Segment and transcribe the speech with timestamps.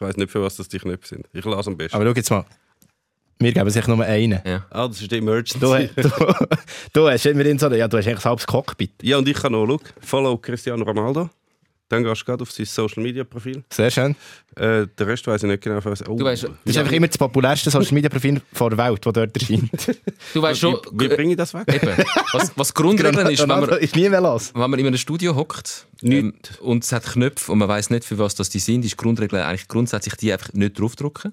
[0.00, 1.28] Ich weiss nicht, für was das die Knöpfe sind.
[1.30, 1.94] Ich lasse am besten.
[1.94, 2.46] Aber schau jetzt mal.
[3.38, 4.40] Wir geben sich nur einen.
[4.46, 4.64] Ja.
[4.70, 5.58] ah, das ist die Emergency.
[5.58, 6.10] Du, du,
[6.94, 8.92] du hast in so ja, du hast eigentlich ein halbes Cockpit.
[9.02, 11.28] Ja, und ich kann noch, schau, follow Cristiano Ronaldo.
[11.90, 13.64] Dann gehst du gerade auf sein Social Media Profil.
[13.68, 14.14] Sehr schön.
[14.54, 15.80] Äh, den Rest weiß ich nicht genau.
[15.84, 19.04] Was, oh, Du weißt, Das ist einfach immer das populärste Social Media Profil der Welt,
[19.04, 19.70] das dort erscheint.
[20.34, 21.64] du weißt schon, wie, wie bringe ich das weg?
[21.68, 21.96] eben,
[22.32, 24.52] was, was Grundregeln ist, wenn man, Ronaldo ist nie mehr los.
[24.54, 28.04] wenn man in einem Studio hockt ähm, und es hat Knöpfe und man weiß nicht,
[28.04, 31.32] für was das die sind, ist die Grundregel eigentlich grundsätzlich die einfach nicht draufdrücken.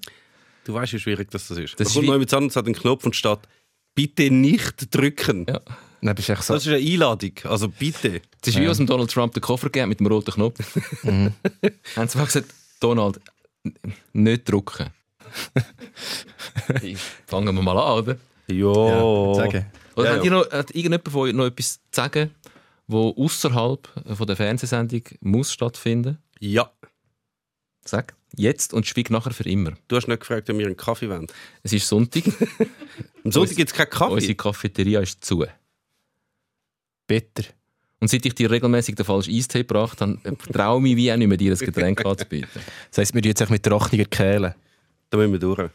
[0.64, 1.74] Du weißt, wie schwierig das, das ist.
[1.74, 3.38] Das da ist kommt wie- noch jemand an und hat einen Knopf und steht,
[3.94, 5.46] bitte nicht drücken.
[5.48, 5.60] Ja.
[6.00, 6.54] Dann bist du echt so.
[6.54, 7.32] Das ist eine Einladung.
[7.44, 8.20] Also bitte.
[8.40, 10.58] Es ist wie aus dem Donald Trump den Koffer gegeben mit dem roten Knopf.
[11.04, 11.34] Haben
[11.94, 13.20] sie einfach gesagt, Donald,
[14.12, 14.90] nicht drucken.
[17.26, 18.16] Fangen wir mal an, oder?
[18.48, 18.72] Ja.
[18.72, 19.66] Ja, sagen.
[19.96, 20.24] Oder Ja, hat, ja.
[20.24, 22.30] ihr noch, hat irgendjemand von euch noch etwas zu sagen,
[22.86, 26.18] wo außerhalb von der Fernsehsendung muss stattfinden?
[26.40, 26.70] ja.
[27.84, 29.72] Sag jetzt und schwieg nachher für immer.
[29.88, 31.26] Du hast nicht gefragt, ob wir einen Kaffee wollen.
[31.62, 32.24] Es ist Sonntag,
[33.24, 34.12] Am Sonntag gibt es keinen Kaffee.
[34.12, 35.46] unsere Cafeteria ist zu.
[37.08, 37.42] Bitter.
[38.00, 40.18] Und seit ich dir regelmäßig den falschen Eistee gebracht habe,
[40.52, 42.62] traue ich mich wie auch nicht mehr, dir ein Getränk anzubieten.
[42.90, 44.54] Das heisst, wir tun jetzt mit trockener Kehle.
[45.10, 45.70] Da müssen wir durch.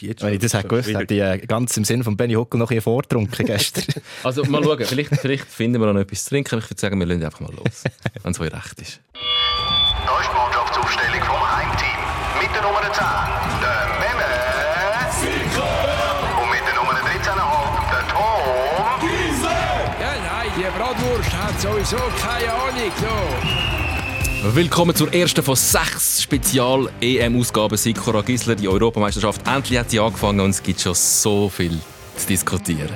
[0.00, 2.58] Jetzt Wenn ich das hätte gewusst, hätte ich äh, ganz im Sinne von Benny Huckel
[2.58, 3.84] noch ein vorgetrunken gestern.
[4.22, 6.58] Also mal schauen, vielleicht, vielleicht finden wir noch etwas zu trinken.
[6.58, 7.84] Ich würde sagen, wir lassen einfach mal los,
[8.22, 9.00] wenn es euch recht ist.
[9.12, 12.40] Da ist die Mannschaftsaufstellung vom Heimteam.
[12.40, 13.04] Mit der Nummer 10,
[13.60, 13.95] der
[21.66, 22.92] sowieso keine Ahnung.
[24.42, 24.54] So.
[24.54, 28.54] Willkommen zur ersten von sechs Spezial-EM-Ausgaben Sikora Gisler.
[28.54, 31.78] Die Europameisterschaft endlich hat sie angefangen und es gibt schon so viel
[32.16, 32.90] zu diskutieren.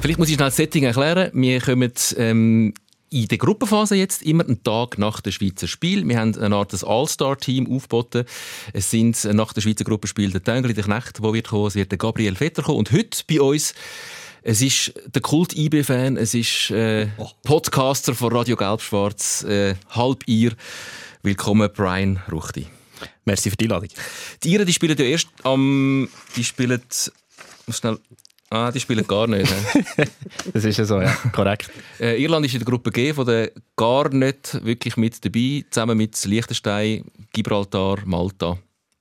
[0.00, 1.30] Vielleicht muss ich schnell das Setting erklären.
[1.32, 2.74] Wir kommen ähm,
[3.14, 6.06] in der Gruppenphase jetzt immer einen Tag nach dem Schweizer Spiel.
[6.06, 8.24] Wir haben eine Art All-Star-Team aufgeboten.
[8.72, 11.92] Es sind nach dem Schweizer Gruppenspiel der Töngli, der Knecht, der wird kommen, es wird
[11.92, 12.78] der Gabriel Vetter kommen.
[12.78, 13.72] Und heute bei uns
[14.42, 17.06] es ist der Kult-IB-Fan, es ist äh,
[17.44, 20.52] Podcaster von Radio Gelb-Schwarz, äh, halb ihr.
[21.22, 22.66] Willkommen, Brian Ruchti.
[23.24, 23.90] Merci für die Einladung.
[24.42, 26.08] Die Iren, die spielen ja erst am...
[26.36, 26.82] Die spielen...
[27.66, 27.98] muss Schnell...
[28.54, 29.52] Ah, die spielen gar nicht.
[30.52, 31.12] Das ist ja so, ja.
[31.32, 31.70] Korrekt.
[31.98, 35.96] äh, Irland ist in der Gruppe G von der gar nicht wirklich mit dabei, zusammen
[35.96, 38.56] mit Liechtenstein, Gibraltar, Malta.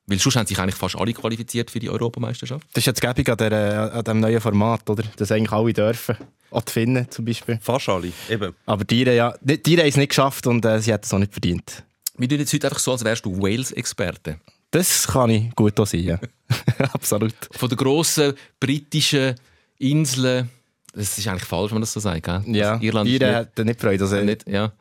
[0.08, 2.66] Weil sonst haben sich eigentlich fast alle qualifiziert für die Europameisterschaft.
[2.74, 5.04] Das ist jetzt gäbig an, der, an diesem neuen Format, oder?
[5.18, 6.18] Dass eigentlich alle dürfen.
[6.50, 7.60] Auch die Finnen zum Beispiel.
[7.62, 8.12] Fast alle.
[8.30, 8.56] Eben.
[8.66, 11.20] Aber die, ja, die, die haben es nicht geschafft und äh, sie hätten es auch
[11.20, 11.84] nicht verdient.
[12.18, 14.40] Wir tun jetzt heute einfach so, als wärst du Wales-Experte.
[14.74, 16.20] Das kann ich gut ja.
[16.94, 17.36] Absolut.
[17.52, 19.36] Von den grossen britischen
[19.78, 20.50] Inseln,
[20.94, 22.42] das ist eigentlich falsch, wenn man das so sagt, gell?
[22.48, 24.04] Ja, Also Irland Iren nicht, hätten nicht Freude.
[24.04, 24.72] Also, nicht, ja,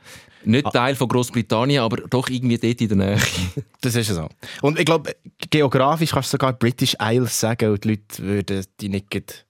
[0.45, 3.19] nicht Teil von Großbritannien, aber doch irgendwie dort in der Nähe.
[3.83, 4.29] Das ist ja so.
[4.63, 5.15] Und ich glaube,
[5.51, 9.45] geografisch kannst du sogar British Isles sagen und die Leute würden die nicht,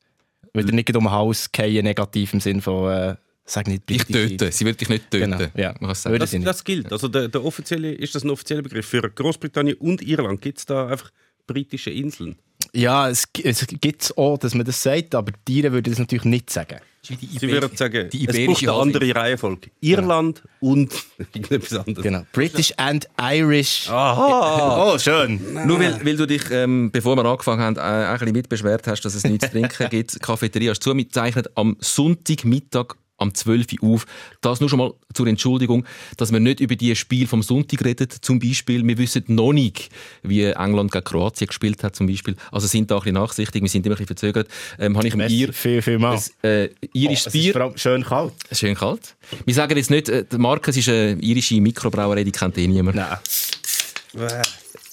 [0.52, 4.52] würden nicht um den Hals fallen, negativ im Sinn von, äh, sag nicht Dich töten.
[4.52, 5.32] Sie will dich nicht töten.
[5.32, 5.74] Genau, ja.
[5.80, 6.14] Man kann sagen.
[6.14, 6.92] Würde Das, das gilt.
[6.92, 8.86] Also der, der offizielle, ist das ein offizieller Begriff?
[8.86, 11.10] Für Großbritannien und Irland gibt es da einfach
[11.46, 12.36] britische Inseln.
[12.72, 16.24] Ja, es, es gibt auch, dass man das sagt, aber die Iren würden das natürlich
[16.24, 16.78] nicht sagen.
[17.08, 19.70] Die Sie würden sagen, die es braucht iberische eine andere Reihenfolge.
[19.80, 20.92] Irland und
[21.34, 22.04] irgendetwas anderes.
[22.04, 22.24] Genau.
[22.32, 23.88] British and Irish.
[23.90, 24.92] Aha!
[24.94, 25.40] Oh, schön.
[25.66, 29.00] Nur weil, weil du dich, ähm, bevor wir angefangen haben, äh, ein bisschen mitbeschwert hast,
[29.02, 30.14] dass es nichts zu trinken gibt.
[30.14, 34.06] Die Cafeteria ist zugezeichnet am Sonntagmittag am 12 Uhr auf.
[34.40, 35.84] Das nur schon mal zur Entschuldigung,
[36.16, 38.08] dass wir nicht über die Spiel vom Sonntag reden.
[38.20, 39.88] Zum Beispiel, wir wissen noch nicht,
[40.22, 42.36] wie England gegen Kroatien gespielt hat, zum Beispiel.
[42.50, 44.48] Also sind da ein bisschen nachsichtig, wir sind immer ein bisschen verzögert.
[44.78, 46.18] Ähm, habe ich Merci, Ihr, viel, viel mal.
[46.42, 47.56] ein, äh, irisches Oh, es ist Bier.
[47.56, 48.32] allem schön kalt.
[48.52, 49.16] Schön kalt.
[49.44, 52.66] Wir sagen jetzt nicht, äh, die Marke es ist eine irische Mikrobrauerei, die kennt eh
[52.66, 52.96] niemand.
[52.96, 53.18] Nein.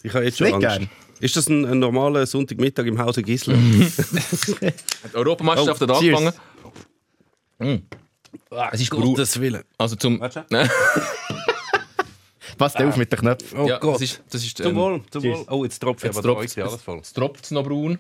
[0.04, 0.68] Ich habe jetzt schon Nicht Angst.
[0.68, 0.90] gern.
[1.20, 3.56] Ist das ein, ein normaler Sonntagmittag im Hause Gisler?
[4.62, 4.72] Die
[5.14, 6.34] Europameisterschaft Oh, hat angefangen.
[7.60, 7.76] Mm.
[8.72, 9.64] Es ist Gottes Willen.
[9.78, 10.22] Also zum...
[12.58, 13.58] Passt auf mit den Knöpfen.
[13.58, 13.96] Oh ja, Gott.
[13.96, 15.24] Das ist, das ist, Zum ähm, Wohl, zum.
[15.24, 15.46] Wohl.
[15.50, 17.00] Oh, jetzt tropft Jetzt aber ja alles voll.
[17.00, 17.98] Es tropft noch braun.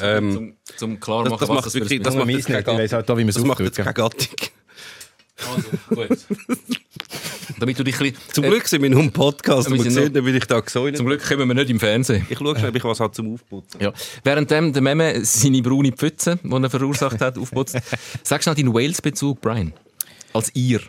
[0.00, 2.34] Ähm, zum, zum klar das, machen, das was macht das für wirklich, das Nur macht
[2.34, 2.96] jetzt nicht, keine ich weiss Gattung.
[2.96, 4.28] halt auch, wie man es Das macht jetzt keine Gattung.
[5.36, 6.18] Also, gut.
[7.58, 10.14] Damit du dich ein bisschen, Zum äh, Glück sind wir in einem Podcast sind sieht
[10.14, 12.26] nicht, wie ich da gesäunt Zum Glück kommen wir nicht im Fernsehen.
[12.28, 13.80] Ich schaue schnell, ob ich was habe zum Aufputzen.
[13.80, 13.92] Ja.
[14.24, 17.78] Währenddem der Meme seine braune Pfütze, die er verursacht hat, aufputzt.
[18.22, 19.72] Sag schnell deinen Wales-Bezug, Brian.
[20.32, 20.80] Als ihr.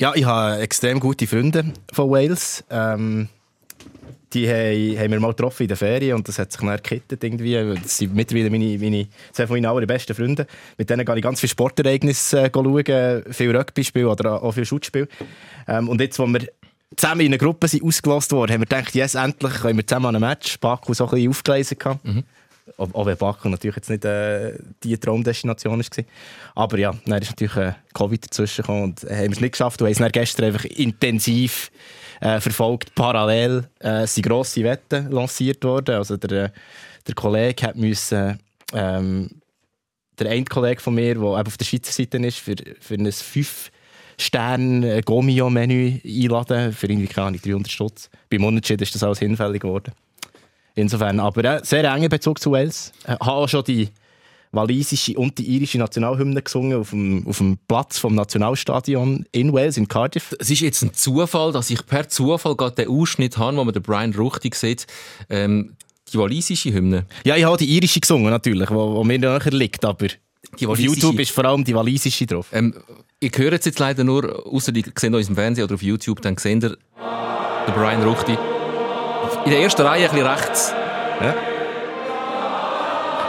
[0.00, 2.64] Ja, ich habe extrem gute Freunde von Wales.
[2.70, 3.28] Ähm,
[4.36, 7.24] die haben, haben wir mal getroffen in der Ferien und das hat sich dann gekittet
[7.24, 7.74] irgendwie.
[7.82, 10.46] Das sind mittlerweile meine, meine, zwei von meinen allerbesten Freunden.
[10.76, 15.08] Mit denen gehe ich ganz viele Sportereignisse äh, schauen, viel Rugby-Spiel oder auch viel Schutzspiel.
[15.66, 16.46] Ähm, und jetzt, wo wir
[16.96, 20.06] zusammen in einer Gruppe sind ausgelost worden, haben wir gedacht, yes, endlich können wir zusammen
[20.06, 20.60] an einem Match.
[20.60, 21.78] Baku so ein bisschen aufgelesen.
[22.02, 22.24] Mhm.
[22.76, 26.04] Auch wenn Baku natürlich jetzt nicht äh, die Traumdestination war.
[26.54, 29.80] Aber ja, dann ist natürlich äh, Covid dazwischen gekommen und haben wir es nicht geschafft.
[29.80, 31.70] Und haben es dann gestern einfach intensiv
[32.20, 32.94] äh, verfolgt.
[32.94, 35.96] Parallel äh, sind grosse Wetten lanciert worden.
[35.96, 36.50] Also der, äh,
[37.06, 38.38] der Kollege hat müssen,
[38.72, 39.30] ähm,
[40.18, 43.70] der eine Kollege von mir, der auf der Schweizer Seite ist, für, für ein 5
[44.18, 48.08] Stern Gomio-Menü einladen für irgendwie keine Ahnung, 300 Stutz.
[48.30, 49.92] Beim Unentschieden ist das alles hinfällig geworden.
[50.74, 52.92] Insofern, aber äh, sehr enger Bezug zu Wales.
[53.06, 53.90] Habe auch schon die
[54.56, 59.76] walisische und die irische Nationalhymne gesungen auf dem, auf dem Platz vom Nationalstadion in Wales,
[59.76, 60.34] in Cardiff.
[60.40, 63.72] Es ist jetzt ein Zufall, dass ich per Zufall gerade den Ausschnitt habe, wo man
[63.72, 64.86] den Brian Ruchtig sieht.
[65.30, 65.76] Ähm,
[66.12, 67.06] die walisische Hymne.
[67.24, 70.06] Ja, ich habe die irische gesungen natürlich, wo, wo mir näher liegt, aber
[70.58, 72.48] Die auf YouTube ist vor allem die walisische drauf.
[72.52, 72.74] Ähm,
[73.18, 76.20] ich höre es jetzt leider nur, außer die sehen uns im Fernsehen oder auf YouTube,
[76.22, 78.36] dann sehen ihr den Brian Ruchti.
[79.44, 80.72] In der ersten Reihe ein bisschen rechts.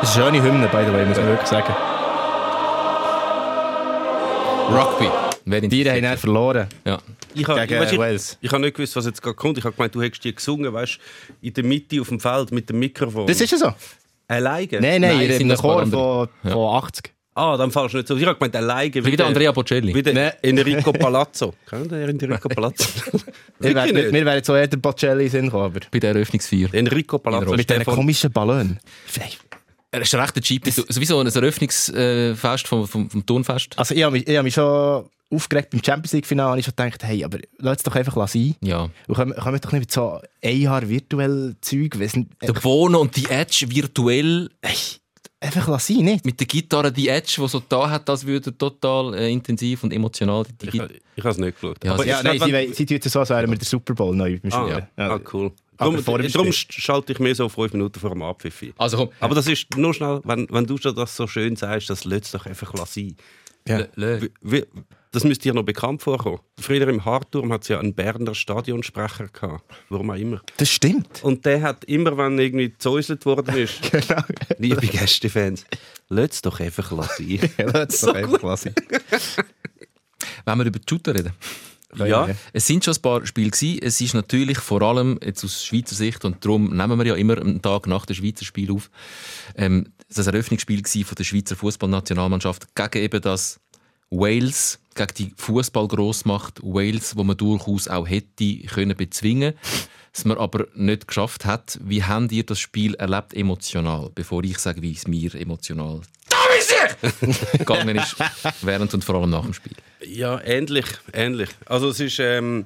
[0.02, 1.74] Das ist eine schöne Hymne, by the way, muss man wirklich sagen.
[4.70, 5.10] Rugby.
[5.46, 7.00] Wer Die haben dann verloren Ja.
[7.34, 8.38] Ich habe gegen ich, Wales.
[8.42, 9.58] ich habe nicht gewusst, was jetzt gerade kommt.
[9.58, 11.00] Ich habe gemeint, du hättest die gesungen, weißt
[11.42, 13.28] in der Mitte auf dem Feld mit dem Mikrofon.
[13.28, 13.74] Das ist ja so.
[14.28, 14.68] alleine?
[14.72, 17.14] Nein, nein, Nein, in sind einem das ein paar Chor von, von 80.
[17.36, 18.18] Ah, dann fallst du nicht so.
[18.18, 18.94] Ich habe gemeint, alleine.
[19.06, 19.94] Wie der Andrea Bocelli.
[19.94, 20.32] Wie der Nein.
[20.42, 21.54] Enrico Palazzo.
[21.70, 22.90] Kennt ihr Enrico Palazzo?
[23.60, 24.12] Wir wären, nicht?
[24.12, 26.74] wir wären auch eher der Bocelli gekommen, aber Bei der Eröffnungsfeier.
[26.74, 27.56] Enrico Palazzo.
[27.56, 28.80] mit diesen komischen Ballon.
[29.92, 30.68] Er ist recht ein Cheap.
[30.70, 33.78] Sowieso ein Eröffnungsfest vom, vom, vom Turnfest.
[33.78, 36.68] Also ich habe mich, ich habe mich schon aufgeregt beim Champions League Finale und ich
[36.68, 38.56] habe gedacht, hey, aber lass es doch einfach sein.
[38.62, 38.90] Ja.
[39.08, 43.00] Und können, können wir doch nicht mit so ein Jahr virtuell Zeug, nicht, Der Bono
[43.02, 44.76] und die Edge virtuell hey,
[45.42, 46.26] einfach lassen, nicht?
[46.26, 49.92] mit der Gitarre, die Edge, die so da hat, das würde total äh, intensiv und
[49.94, 50.46] emotional.
[50.62, 50.84] Die, die Ich,
[51.18, 51.84] ich habe es nicht geschaut.
[51.84, 53.94] Ja, Aber sie- Ja, nein, sie, sie tun es so, als wären wir der Super
[53.96, 54.88] Bowl neu beim Ah, Spielen.
[54.98, 55.10] ja.
[55.10, 55.52] ah, cool.
[55.78, 58.74] Darum, darum schalte ich mir so fünf Minuten vor dem Abpfiff ein.
[58.78, 61.90] Also komm, Aber das ist nur schnell, wenn, wenn du schon das so schön sagst,
[61.90, 63.16] das lässt doch einfach sein.
[63.68, 63.86] Ja.
[63.96, 64.66] Wie- wie-
[65.12, 66.40] Das müsste dir noch bekannt vorkommen.
[66.60, 69.64] Früher im Hartturm hat es ja einen Berner Stadionsprecher gehabt.
[69.90, 70.42] Warum auch immer.
[70.58, 71.24] Das stimmt.
[71.24, 74.22] Und der hat immer, wenn irgendwie gesäuselt worden ist, Genau.
[74.58, 75.66] liebe Gästefans,
[76.10, 77.40] lasst doch einfach sein.
[77.58, 78.74] Lass es doch einfach lassen.
[80.46, 81.14] wenn wir über die Shooter
[81.94, 82.08] reden.
[82.08, 83.80] ja, Es sind schon ein paar Spiele gewesen.
[83.82, 87.38] Es ist natürlich vor allem jetzt aus Schweizer Sicht und darum nehmen wir ja immer
[87.38, 88.90] einen Tag nach dem Schweizer Spiel auf.
[89.56, 93.60] Ähm, das Eröffnungsspiel von der Schweizer Fußballnationalmannschaft gegen eben das
[94.10, 99.54] Wales, gegen die Fußballgroßmacht Wales, wo man durchaus auch hätte können bezwingen,
[100.14, 101.78] das man aber nicht geschafft hat.
[101.84, 106.02] Wie habt ihr das Spiel erlebt emotional, bevor ich sage, wie es mir emotional
[107.58, 108.16] gegangen ist,
[108.62, 109.74] während und vor allem nach dem Spiel?
[110.06, 111.50] ja, ähnlich, ähnlich.
[111.66, 112.66] Also es ist, ähm,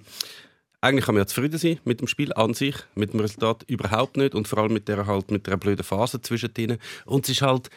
[0.81, 4.17] eigentlich kann man ja zufrieden sein mit dem Spiel an sich, mit dem Resultat überhaupt
[4.17, 5.27] nicht und vor allem mit der halt
[5.59, 6.77] blöden Phase zwischendrin.
[7.05, 7.69] Und es ist halt,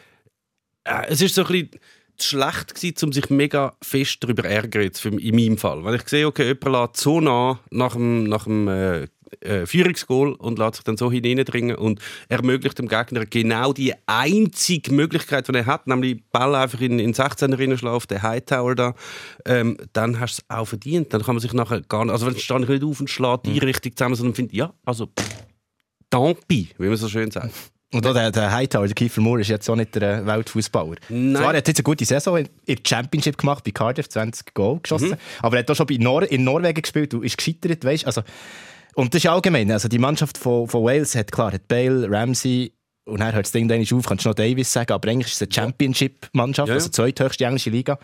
[0.83, 1.69] äh, es ist so ein bisschen
[2.17, 5.83] zu schlecht gewesen, um sich mega fest darüber ärgern, jetzt für, in meinem Fall.
[5.83, 9.07] Weil ich sehe, okay, jemand lässt so nah nach dem, nach dem äh,
[9.41, 11.99] äh, Führungsgoal und lässt sich dann so hineindringen und
[12.29, 17.13] ermöglicht dem Gegner genau die einzige Möglichkeit, die er hat, nämlich Ball einfach in, in
[17.13, 18.95] 16er reinschlagen, auf den Hightower da,
[19.45, 21.13] ähm, dann hast du es auch verdient.
[21.13, 23.45] Dann kann man sich nachher gar nicht, also wenn stehe ich nicht auf und schlägt
[23.45, 25.09] die richtig zusammen, sondern finde, ja, also
[26.09, 27.51] tant pis, wie man so schön sagt.
[27.95, 30.95] Und auch der, der Hightower, der Kiefer Moore, ist jetzt auch nicht der äh, Weltfußballer.
[31.07, 31.35] Nein.
[31.35, 34.79] Zwar hat er jetzt eine gute Saison in der Championship gemacht, bei Cardiff 20 Goal
[34.81, 38.05] geschossen, aber er hat auch schon bei Nor in Norwegen gespielt und ist gescheitert, weißt
[38.05, 38.21] also
[38.95, 42.73] Und das ist allgemein, also die Mannschaft von, von Wales hat klar, hat Bale, Ramsey
[43.05, 45.35] und dann hört das Ding dann auf, kannst du noch Davis sagen, aber eigentlich ist
[45.35, 46.75] es eine Championship-Mannschaft, Ja, ja.
[46.75, 47.99] also die zweithöchste englische Liga,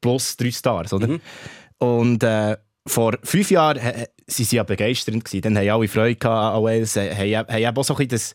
[0.00, 1.20] plus drei Stars, oder?
[1.78, 5.42] Und äh, vor fünf Jahren äh, sie sie ja begeisternd gewesen.
[5.42, 8.34] Dann haben alle Freude an Wales, äh, haben, haben auch so ein bisschen das,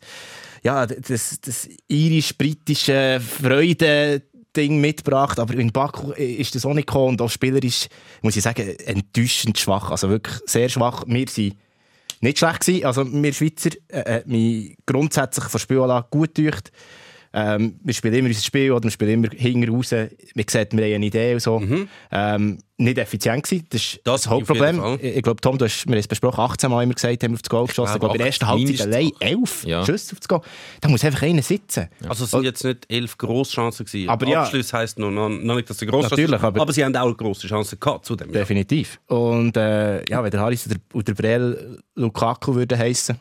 [0.64, 5.40] ja, das, das irisch-britische Freude-Ding mitgebracht.
[5.40, 7.10] Aber in Baku ist das auch nicht gekommen.
[7.10, 7.88] Und auch spielerisch,
[8.22, 9.92] muss ich sagen, enttäuschend schwach.
[9.92, 11.04] Also wirklich sehr schwach.
[11.08, 11.56] Wir sind
[12.22, 12.86] nicht schlecht gewesen.
[12.86, 16.62] Also wir Schweizer äh, mich grundsätzlich von Spielanlage gut durch.
[17.32, 19.92] Ähm, wir spielen immer unser Spiel oder wir spielen immer hinten raus.
[19.92, 20.10] Man
[20.48, 21.62] sieht, wir haben eine Idee und so.
[22.12, 23.66] Ähm, nicht effizient gewesen.
[23.70, 24.98] Das ist Das das, Hauptproblem.
[25.02, 27.32] Ich, ich glaube, Tom, du hast, wir haben es besprochen, 18 Mal immer gesagt, haben
[27.32, 27.94] wir auf das Goal geschossen.
[27.96, 29.86] Ich glaube, in der ersten Halbzeit allein 11 Ja.
[29.86, 30.42] Schüsse auf das Goal.
[30.82, 31.90] Da muss einfach einer sitzen.
[32.08, 34.10] Also es sind jetzt nicht elf Grosschancen gewesen.
[34.10, 34.44] Aber ja.
[34.44, 36.96] Abschluss heisst noch, noch, noch nicht, dass sie grosse Natürlich, Chancen aber- aber sie haben
[36.96, 38.28] auch grosse Chancen gehabt zu dem.
[38.30, 38.40] Ja.
[38.40, 39.00] Definitiv.
[39.08, 43.20] Und äh, ja, wenn der Harris oder, oder Brel Lukaku würde heissen,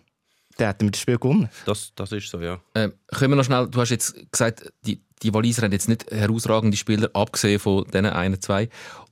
[0.58, 1.48] dann hätten wir das Spiel gewonnen.
[1.64, 2.60] Das, das ist so, ja.
[2.74, 6.10] Ähm, können wir noch schnell, du hast jetzt gesagt, die, die Waliser haben jetzt nicht
[6.10, 8.68] herausragende Spieler, abgesehen von diesen einen, zwei.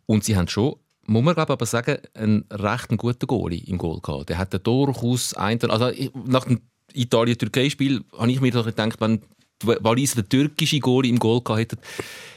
[0.07, 4.01] Und sie haben schon, muss man glaube aber sagen, einen recht guten Goalie im Goal
[4.01, 4.29] gehabt.
[4.29, 5.91] Der hat durchaus einen, also
[6.27, 6.63] nach dem
[6.93, 9.23] Italien-Türkei-Spiel habe ich mir doch gedacht, wenn
[9.63, 11.79] die Waliser den türkischen Goalie im Goal gehabt hätten,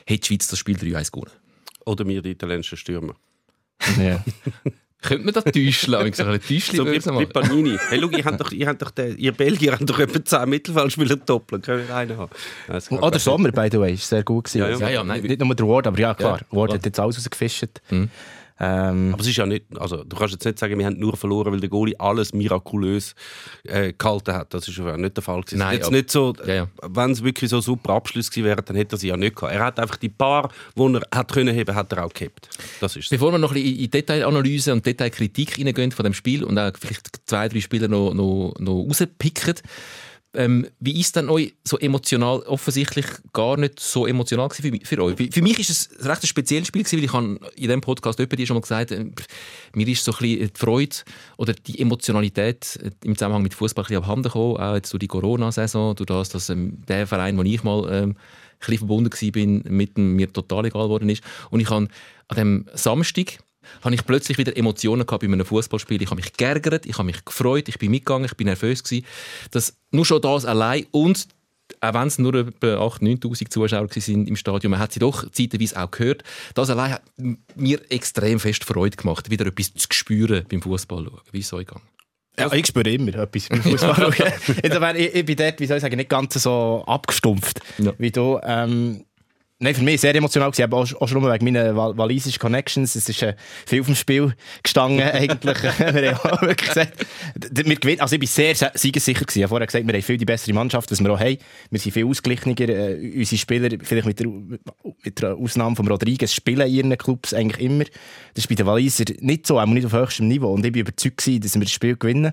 [0.06, 1.32] hätte die Schweiz das Spiel 3-1 gewonnen.
[1.86, 3.16] Oder wir, die italienischen Stürmer.
[3.98, 4.24] Ja.
[5.02, 5.92] Könnte man das täuschen?
[5.92, 6.14] lassen?
[6.14, 7.26] so ein Täuschchen So wie, wie?
[7.26, 7.78] Panini.
[7.90, 10.50] Hey, schau, ihr, habt doch, ihr, habt doch den, ihr Belgier habt doch etwa 10
[10.50, 11.64] Mittelfeldspieler doppelt.
[11.64, 12.32] Können wir einen haben?
[12.68, 13.22] Oder gut.
[13.22, 14.60] Sommer, by the way, ist sehr gut gewesen.
[14.60, 14.78] Ja, ja.
[14.78, 15.22] Ja, ja, nein.
[15.22, 16.40] Nicht nur der Ward, aber ja, klar.
[16.40, 17.80] Ja, Ward hat jetzt alles rausgefischt.
[17.90, 18.10] Mhm.
[18.62, 21.16] Ähm, Aber es ist ja nicht, also du kannst jetzt nicht sagen, wir haben nur
[21.16, 23.16] verloren, weil der Goalie alles mirakulös
[23.64, 24.54] äh, gehalten hat.
[24.54, 25.60] Das ist ja nicht der Fall gewesen.
[25.60, 26.68] Nein, jetzt aber- nicht so, Ja, ja.
[26.84, 29.54] wenn es wirklich so super Abschluss gewesen wäre, dann hätte er sie ja nicht gehabt.
[29.54, 32.50] Er hat einfach die paar, die er hat können heben, hat er auch gehabt.
[32.82, 36.44] Das ist Bevor wir noch ein bisschen in Detailanalyse und Detailkritik reingehen von dem Spiel
[36.44, 39.56] und auch vielleicht zwei, drei Spieler noch, noch, noch rauspicken,
[40.34, 45.16] ähm, wie ist denn euch so emotional, offensichtlich gar nicht so emotional für, für euch?
[45.32, 48.48] Für, mich ist es ein recht spezielles Spiel weil ich habe in diesem Podcast jemand
[48.48, 49.06] schon mal gesagt, äh,
[49.74, 50.96] mir ist so ein bisschen die Freude
[51.38, 55.00] oder die Emotionalität äh, im Zusammenhang mit Fußball ein bisschen abhanden gekommen, auch jetzt durch
[55.00, 58.16] die Corona-Saison, durch das, dass ähm, der Verein, wo ich mal ähm, ein
[58.60, 61.24] bisschen verbunden war, mit dem mir total egal geworden ist.
[61.50, 61.88] Und ich habe
[62.28, 63.40] an dem Samstag
[63.84, 66.02] habe ich plötzlich wieder Emotionen gehabt bei einem Fußballspiel.
[66.02, 69.06] Ich habe mich geärgert, ich habe mich gefreut, ich bin mitgegangen, ich bin nervös gewesen.
[69.52, 71.28] Das, nur schon das allein und
[71.82, 75.30] auch wenn es nur etwa 8'000, 9'000 Zuschauer waren im Stadion, man hat sie doch
[75.30, 76.24] zeitweise auch gehört.
[76.56, 77.04] Das allein hat
[77.56, 81.22] mir extrem fest Freude gemacht, wieder etwas zu spüren beim Fußball schauen.
[81.32, 81.86] Wie ist es euch gegangen?
[82.40, 84.14] ja, ich spüre immer etwas beim Fußball.
[84.98, 87.94] ich, ich bin dort, wie soll ich sagen, nicht ganz so abgestumpft Ja.
[87.98, 88.40] wie du.
[88.44, 89.06] Ähm,
[89.62, 92.96] Nein, für mich sehr emotional gewesen, aber auch, auch schon wegen meiner wal walisischen Connections.
[92.96, 93.36] Es ist äh,
[93.66, 95.62] viel auf dem Spiel gestanden, eigentlich.
[95.80, 99.26] wir haben gesagt, wir also ich bin sehr se- siegessicher.
[99.28, 101.38] Ich habe vorher gesagt, wir haben viel die bessere Mannschaft, was wir auch haben.
[101.72, 102.58] Wir sind viel ausgeglichener.
[102.58, 107.34] Äh, unsere Spieler, vielleicht mit der, mit der Ausnahme von Rodriguez, spielen in ihren Clubs
[107.34, 107.84] eigentlich immer.
[107.84, 110.54] Das ist bei den Waliser nicht so, auch nicht auf höchstem Niveau.
[110.54, 112.32] Und ich bin überzeugt gewesen, dass wir das Spiel gewinnen.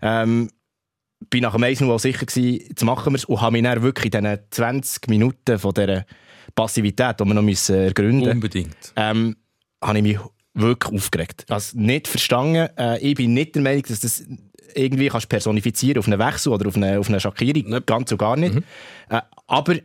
[0.00, 0.48] Ähm,
[1.28, 3.82] bin nach dem 1 auch sicher gewesen, jetzt machen wir es und habe mich dann
[3.82, 6.06] wirklich in diesen 20 Minuten von dieser
[6.54, 8.76] Passivität, die wir noch müssen ergründen müssen, Unbedingt.
[8.96, 9.36] ähm,
[9.82, 10.18] habe ich mich
[10.54, 11.44] wirklich aufgeregt.
[11.48, 12.68] Also nicht verstanden.
[12.78, 14.24] Äh, ich bin nicht der Meinung, dass das
[14.74, 17.84] irgendwie kannst personifizieren auf einen Wechsel oder auf eine, auf eine Schakkierung.
[17.86, 18.56] Ganz und gar nicht.
[19.08, 19.76] Äh, aber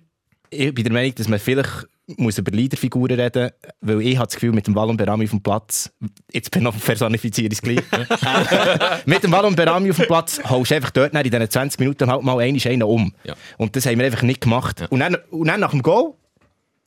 [0.50, 4.34] ich bin der Meinung, dass man vielleicht muss über Leaderfiguren reden, weil ich habe das
[4.34, 5.92] Gefühl, mit dem Wallon Berami auf dem Platz,
[6.32, 7.84] jetzt bin ich noch personifiziere ich es gleich,
[9.06, 12.10] mit dem Wallon Berami auf dem Platz haust du einfach dort in diesen 20 Minuten
[12.10, 13.14] halt mal einen um.
[13.24, 13.36] Ja.
[13.58, 14.88] Und das haben wir einfach nicht gemacht.
[14.90, 16.14] Und, dann, und dann nach dem Goal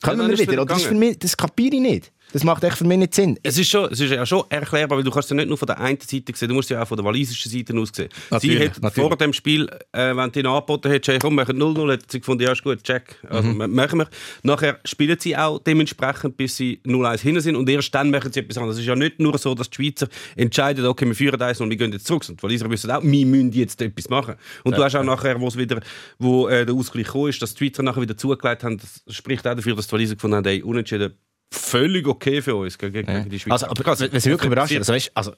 [0.03, 0.65] kommen wir wieder.
[0.67, 2.13] das, für mich, das kapiere ich nicht.
[2.33, 3.39] Das macht echt für mich nicht Sinn.
[3.43, 5.67] Es ist, schon, es ist ja schon erklärbar, weil du kannst ja nicht nur von
[5.67, 8.09] der einen Seite sehen, du musst ja auch von der walisischen Seite aus sehen.
[8.31, 9.09] Natürlich, sie hat natürlich.
[9.09, 12.21] vor dem Spiel, äh, wenn die ihn angeboten hat, hey, komm, machen 0-0, hat sie
[12.21, 13.75] gefunden, ja ist gut, check, also, Mhm.
[13.75, 14.09] machen wir.
[14.43, 18.41] Nachher spielen sie auch dementsprechend, bis sie 0-1 hinten sind und erst dann machen sie
[18.41, 18.77] etwas anderes.
[18.77, 21.71] Es ist ja nicht nur so, dass die Schweizer entscheiden, okay, wir führen eins und
[21.71, 22.25] wir gehen jetzt zurück.
[22.29, 24.35] Und die Waliser wissen auch, wir müssen jetzt etwas machen.
[24.65, 25.81] Und du hast auch nachher, wo es wieder,
[26.19, 29.47] wo äh, der Ausgleich gekommen ist, dass die Schweizer nachher wieder zugelegt haben, das spricht
[29.47, 31.15] auch dafür, dass die Waliser gefunden haben, hey, unentschieden,
[31.53, 33.53] völlig okay für uns gegen, gegen die Schweizer.
[33.53, 35.33] Also, aber was mich wirklich überrascht, also, weißt, also,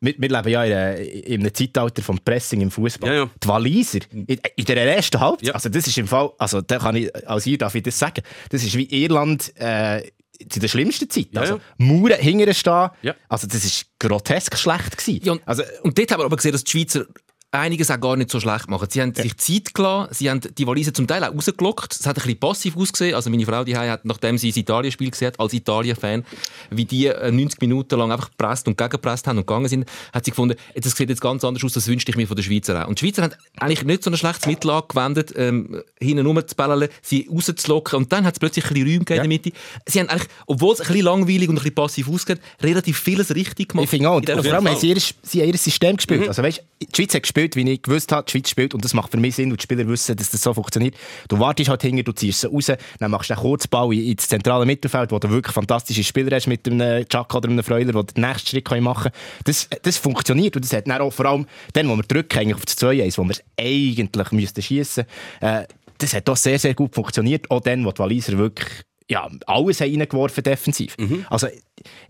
[0.00, 3.08] wir, wir leben ja in, einer- in einem Zeitalter vom Pressing im Fußball.
[3.10, 3.30] Ja, ja.
[3.42, 5.54] Die Waliser, in, in der ersten Halbzeit, Ja.
[5.54, 8.22] also das ist im Fall, also da kann ich, als ihr darf ich das sagen,
[8.50, 10.02] das ist wie Irland äh,
[10.50, 11.28] zu der schlimmsten Zeit.
[11.32, 11.60] Ja, also ja.
[11.78, 13.14] Mauern hinterher stehen, Ja.
[13.28, 15.20] also das ist grotesk schlecht gewesen.
[15.24, 17.06] Ja, und, also, und dort haben wir aber gesehen, dass die Schweizer
[17.52, 18.88] einiges auch gar nicht so schlecht machen.
[18.90, 21.92] Sie haben sich Zeit gelassen, sie haben die Waliser zum Teil auch rausgelockt.
[21.92, 23.14] Es hat ein bisschen passiv ausgesehen.
[23.14, 26.24] Also meine Frau die hat, nachdem sie das Italien-Spiel gesehen hat, als Italien-Fan,
[26.70, 30.24] wie die äh, 90 Minuten lang einfach gepresst und gegengepresst haben und gegangen sind, hat
[30.24, 32.84] sie gefunden, das sieht jetzt ganz anders aus, das wünschte ich mir von den Schweizer
[32.84, 32.88] auch.
[32.88, 37.28] Und die Schweizer haben eigentlich nicht so ein schlechtes Mittel angewendet, ähm, hinten rumzubellen, sie
[37.30, 39.52] rauszulocken und dann hat es plötzlich ein bisschen Räume gegeben in der Mitte.
[39.86, 43.34] Sie haben eigentlich, obwohl es ein bisschen langweilig und ein bisschen passiv ausgeht, relativ vieles
[43.34, 43.84] richtig gemacht.
[43.84, 46.28] Ich finde auch, und vor allem haben sie ihr, sie haben ihr System gespielt.
[46.28, 48.94] Also weißt, die Schweiz hat gespielt, wie ich gewusst habe, die Schweiz spielt und das
[48.94, 50.94] macht für mich Sinn und die Spieler wissen, dass das so funktioniert.
[51.28, 54.26] Du wartest halt hinter, du ziehst sie raus, dann machst du einen Kurzball in- ins
[54.28, 58.02] zentrale Mittelfeld, wo du wirklich fantastische Spieler hast mit einem Chuck oder einem Freuler, der
[58.04, 59.20] den nächsten Schritt machen kann.
[59.44, 62.56] Das, das funktioniert und das hat dann auch vor allem dann, wo wir drücken eigentlich
[62.56, 65.04] auf das 2-1, wo wir es eigentlich müssten schiessen
[65.40, 65.64] äh,
[65.98, 67.50] das hat doch sehr, sehr gut funktioniert.
[67.50, 68.68] Auch dann, wo die Waliser wirklich
[69.08, 70.96] ja, alles haben reingeworfen defensiv.
[71.30, 71.46] Also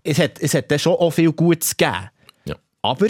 [0.03, 2.09] es hat, es hat dann schon auch viel Gutes gegeben.
[2.47, 2.57] Ja.
[2.83, 3.07] Aber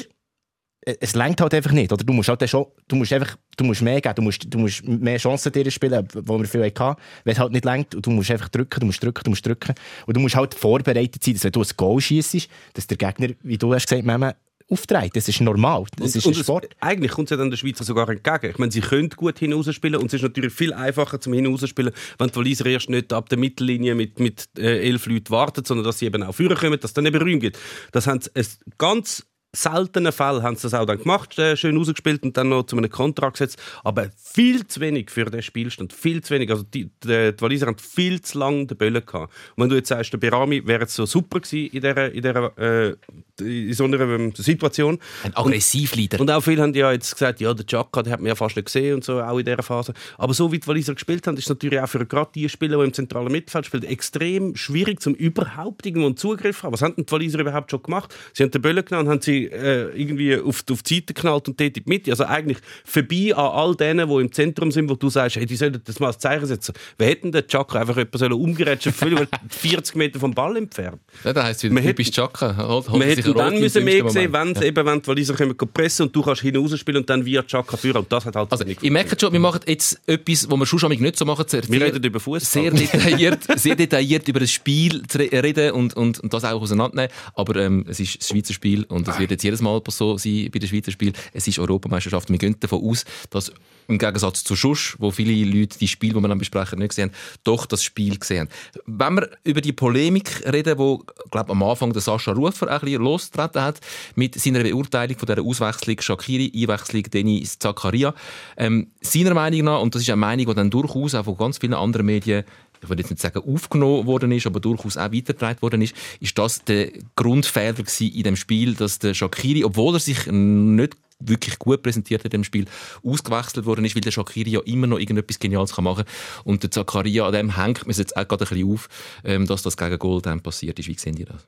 [0.86, 1.92] es lenkt halt einfach nicht.
[1.92, 2.04] Oder?
[2.04, 4.86] Du musst halt schon, du musst einfach, du musst mehr geben, du musst, du musst
[4.86, 7.94] mehr Chancen dir spielen, wo wir viel hatten, wenn es halt nicht lenkt.
[7.96, 9.74] Und du musst einfach drücken, du musst drücken, du musst drücken.
[10.06, 13.34] Und du musst halt vorbereitet sein, dass wenn du ein Goal schießt, dass der Gegner,
[13.42, 14.36] wie du hast gesagt, Meme,
[14.68, 15.10] auftreten.
[15.14, 15.84] Das ist normal.
[15.96, 16.68] Das Und- ist und ein es- Sport.
[16.80, 18.50] eigentlich kommt es ja dann der Schweizer sogar entgegen.
[18.50, 22.28] Ich meine, sie können gut hinausspielen und es ist natürlich viel einfacher zum hinausspielen, wenn
[22.28, 26.00] die Waliser erst nicht ab der Mittellinie mit, mit äh, elf Leuten warten, sondern dass
[26.00, 27.58] sie eben auch führen kommen, dass es dann eben Räume gibt.
[27.92, 28.44] Das haben sie ein
[28.76, 29.24] ganz
[29.56, 32.76] seltenen Fall haben sie das auch dann gemacht, äh, schön rausgespielt und dann noch zu
[32.76, 33.58] einem Kontrakt gesetzt.
[33.84, 35.92] Aber viel zu wenig für den Spielstand.
[35.92, 36.50] Viel zu wenig.
[36.50, 39.32] Also die, die, die Waliser haben viel zu lange den Böllen gehabt.
[39.56, 42.22] Und wenn du jetzt sagst, der Berami wäre jetzt so super gewesen in dieser, in
[42.22, 42.96] dieser äh,
[43.40, 44.98] in so einer ähm, Situation.
[45.22, 46.20] Ein Aggressivleader.
[46.20, 48.56] Und auch viele haben ja jetzt gesagt, ja, der Chaka, den hat man ja fast
[48.56, 49.92] nicht gesehen und so, auch in dieser Phase.
[50.18, 52.78] Aber so wie die Waliser gespielt haben, ist es natürlich auch für gerade die Spieler,
[52.78, 56.72] die im zentralen Mittelfeld spielen, extrem schwierig, zum überhaupt irgendwo einen Zugriff zu haben.
[56.72, 58.14] Was haben die Waliser überhaupt schon gemacht?
[58.32, 61.48] Sie haben den Böllen genommen und haben sie äh, irgendwie auf, auf die Seite geknallt
[61.48, 62.10] und dort in die Mitte.
[62.10, 65.56] Also eigentlich vorbei an all denen, die im Zentrum sind, wo du sagst, hey, die
[65.56, 66.74] sollen das mal als Zeichen setzen.
[66.98, 71.00] Wer hätten den Chaka einfach jemanden umgerätschen, sollen, 40 Meter vom Ball entfernt?
[71.24, 72.56] Ja, da heisst wieder Man typisch Chaka.
[72.56, 74.56] Holt, holt Wir hätten dann müssen mehr gesehen, wenn, Moment.
[74.58, 74.64] ja.
[74.64, 77.98] eben, wenn die Waliser kommen pressen und du kannst hinausspielen und dann via Chaka führen.
[77.98, 80.66] Und das hat halt Also, nicht ich merke schon, wir machen jetzt etwas, was wir
[80.66, 81.44] schon nicht so machen.
[81.48, 82.62] Sehr, Wir reden über Fußball.
[82.62, 86.60] sehr detailliert, sehr detailliert über das Spiel zu re- reden und, und, und das auch
[86.60, 87.10] auseinandernehmen.
[87.34, 90.48] Aber ähm, es ist das Schweizer Spiel und es wird jetzt jedes Mal so sein
[90.52, 91.12] bei den Schweizer Spiel.
[91.32, 92.30] Es ist Europameisterschaft.
[92.30, 93.52] Wir gehen davon aus, dass
[93.88, 97.10] im Gegensatz zu Schusch, wo viele Leute die Spiele, die wir dann besprechen, nicht gesehen
[97.10, 98.48] haben, doch das Spiel gesehen haben.
[98.86, 103.02] Wenn wir über die Polemik reden, wo glaub, am Anfang der Sascha Rufer ein bisschen
[103.02, 103.80] losgetreten hat,
[104.14, 108.14] mit seiner Beurteilung von dieser Auswechslung Shakiri, Einwechslung Denis Zakaria.
[108.56, 111.58] Ähm, seiner Meinung nach, und das ist eine Meinung, die dann durchaus auch von ganz
[111.58, 112.44] vielen anderen Medien
[112.82, 116.36] ich würde jetzt nicht sagen aufgenommen worden ist, aber durchaus auch weitergetragen worden ist, ist
[116.38, 121.82] das der Grundfehler in dem Spiel, dass der Shakiri, obwohl er sich nicht wirklich gut
[121.82, 122.66] präsentiert hat in dem Spiel,
[123.02, 126.42] ausgewechselt worden ist, weil der Shakiri ja immer noch irgendetwas Geniales kann machen kann.
[126.44, 128.88] Und der Zakaria, an dem hängt mir jetzt auch gerade ein bisschen auf,
[129.24, 130.88] ähm, dass das gegen Goal dann passiert ist.
[130.88, 131.46] Wie sehen die das?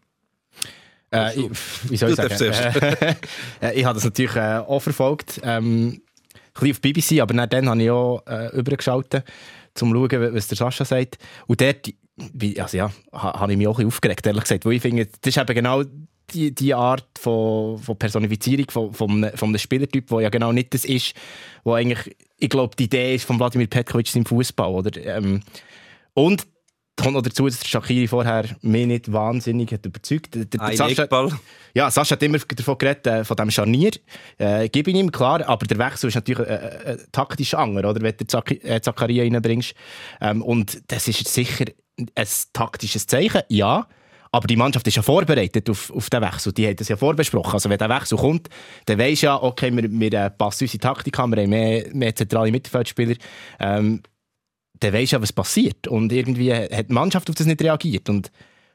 [1.10, 1.50] Äh, ich,
[1.90, 2.26] wie soll ich sagen?
[3.60, 5.40] Äh, ich habe das natürlich äh, auch verfolgt.
[5.42, 6.00] Ähm,
[6.60, 9.24] ein bisschen auf BBC, aber dann, dann habe ich auch äh, übergeschaltet,
[9.82, 11.18] um zu schauen, was der Sascha sagt.
[11.46, 11.92] Und dort,
[12.58, 14.64] also ja, ha- habe ich mich auch ein bisschen aufgeregt, ehrlich gesagt.
[14.64, 15.82] Weil ich finde, das ist eben genau
[16.32, 20.74] die, die Art von, von Personifizierung von, von, von einem Spielertyp, der ja genau nicht
[20.74, 21.14] das ist,
[21.64, 25.04] wo eigentlich, ich glaube, die Idee ist von Wladimir Petkovic im Fußball, oder?
[25.04, 25.40] Ähm,
[26.14, 26.46] und
[27.02, 30.36] kommt noch dazu, dass der Shakiri vorher mich nicht wahnsinnig hat überzeugt.
[30.36, 31.30] Ein Sascha- Eckball.
[31.74, 33.90] ja, Sascha hat immer davon geredet, äh, von diesem Scharnier.
[34.36, 38.02] Äh, gebe ich ihm, klar, aber der Wechsel ist natürlich äh, äh, taktisch anders, oder,
[38.02, 39.74] wenn du Zak äh, Zakaria reinbringst.
[40.20, 43.86] Ähm, und das ist sicher ein taktisches Zeichen, ja.
[44.30, 46.52] Aber die Mannschaft ist ja vorbereitet auf, auf den Wechsel.
[46.52, 47.54] Die hat das ja vorbesprochen.
[47.54, 48.48] Also wenn der Wechsel kommt,
[48.84, 51.86] dann weisst du ja, okay, wir, wir äh, passen unsere Taktik an, wir haben mehr,
[51.94, 53.16] mehr zentrale Mittelfeldspieler.
[53.58, 54.02] Ähm,
[54.80, 55.88] dann weisst ja, was passiert.
[55.88, 58.08] Und irgendwie hat die Mannschaft auf das nicht reagiert.
[58.08, 58.30] Und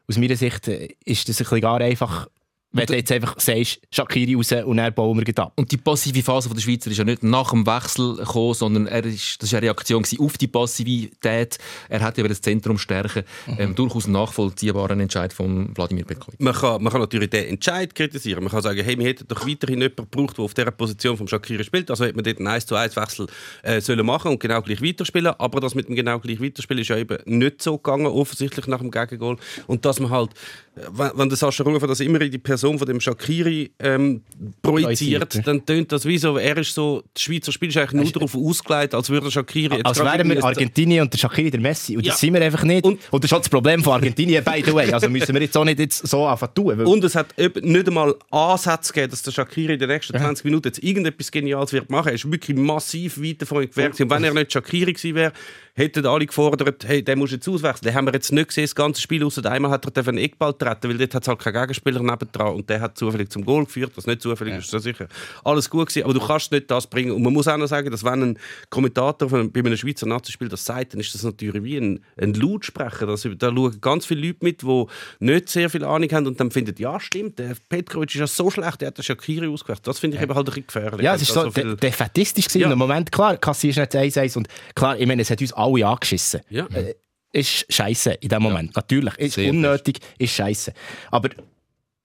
[0.07, 2.27] aus meiner Sicht äh, ist das ein bisschen gar einfach,
[2.73, 5.53] wenn du jetzt einfach sagst, Shakiri raus und dann bauen wir ab.
[5.55, 8.87] Und die passive Phase von der Schweizer ist ja nicht nach dem Wechsel gekommen, sondern
[8.87, 11.59] er ist, das war eine Reaktion auf die Passivität.
[11.87, 13.23] Er hätte über das Zentrum stärken.
[13.59, 16.39] Ähm, durchaus ein nachvollziehbarer Entscheid von Wladimir Petkovic.
[16.39, 18.43] Man kann, man kann natürlich den Entscheid kritisieren.
[18.43, 21.27] Man kann sagen, hey, wir hätten doch weiterhin jemanden gebraucht, der auf dieser Position vom
[21.27, 21.91] Shakiri spielt.
[21.91, 23.27] Also hätte man dort einen 1 zu 1 Wechsel
[23.61, 25.33] äh, sollen machen und genau gleich weiterspielen.
[25.37, 28.79] Aber das mit dem genau gleich weiterspielen ist ja eben nicht so gegangen, offensichtlich nach
[28.79, 29.37] dem Gegengol.
[29.67, 30.31] Und dass man halt,
[30.75, 34.21] wenn, der Sascha Rufer das immer in die Person von dem Shakiri ähm,
[34.61, 38.11] projiziert, dann tönt das wie so, er ist so, das Schweizer Spiel ist eigentlich nur
[38.11, 41.95] darauf ausgelegt, als würde Shakiri jetzt Als wären wir Argentinien und der Shakiri der Messi.
[41.95, 42.17] Und das Ja.
[42.17, 42.83] sind wir einfach nicht.
[42.85, 44.91] Und- Und, das ist auch das Problem von Argentinien, by the way.
[44.91, 46.81] Also müssen wir jetzt auch nicht jetzt so zu tun.
[46.81, 50.67] Und es hat nicht einmal Ansätze gegeben, dass der Shakiri in den nächsten 20 Minuten
[50.69, 52.07] jetzt irgendetwas Geniales wird machen.
[52.09, 53.99] Er ist wirklich massiv weit davon entfernt.
[54.01, 55.33] Und wenn er nicht Shakiri gewesen wäre,
[55.75, 57.85] hätten alle gefordert, hey, der muss jetzt auswechseln.
[57.85, 60.53] Den haben wir jetzt nicht gesehen, das ganze Spiel, außer einmal hat er einen Eckball
[60.53, 63.65] treten, weil dort hat es halt keinen Gegenspieler nebendran und der hat zufällig zum Goal
[63.65, 65.07] geführt, was nicht zufällig ist, ist ja sicher
[65.43, 67.11] alles gut gewesen, aber du kannst nicht das bringen.
[67.11, 70.47] Und man muss auch noch sagen, dass wenn ein Kommentator von, bei einem Schweizer Nazispiel
[70.47, 73.07] das sagt, dann ist das natürlich wie ein, ein Lautsprecher.
[73.07, 74.85] Das, da schauen ganz viele Leute mit, die
[75.19, 78.49] nicht sehr viel Ahnung haben und dann finden, ja stimmt, der Petkovic ist ja so
[78.51, 79.87] schlecht, der hat den Shakiri ausgewechselt.
[79.87, 81.01] Das finde ich eben halt ein bisschen gefährlich.
[81.01, 82.61] Ja, es ist so viel- defetistisch gewesen.
[82.61, 82.71] Ja.
[82.71, 85.87] Im Moment, klar, kassierst du nicht 1-1 und klar, ich meine, es hat uns alle
[85.87, 86.41] angeschissen.
[86.49, 86.65] Ja.
[86.67, 86.95] Äh,
[87.31, 88.75] ist scheiße in dem Moment.
[88.75, 89.15] Natürlich.
[89.17, 90.71] Ist Sehr unnötig, ist scheiße.
[91.09, 91.29] Aber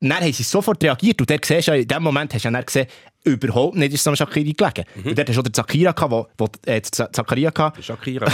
[0.01, 2.49] dann haben sie sofort reagiert und der siehst du ja, in dem Moment hast du
[2.49, 2.87] ja dann gesehen,
[3.25, 4.85] überhaupt nicht ist so ein Shakiri gelegen.
[4.95, 5.11] Mhm.
[5.11, 8.27] Und dort hast du auch den Zakira gehabt, wo, wo, äh, Zakaria gehabt, Shakira.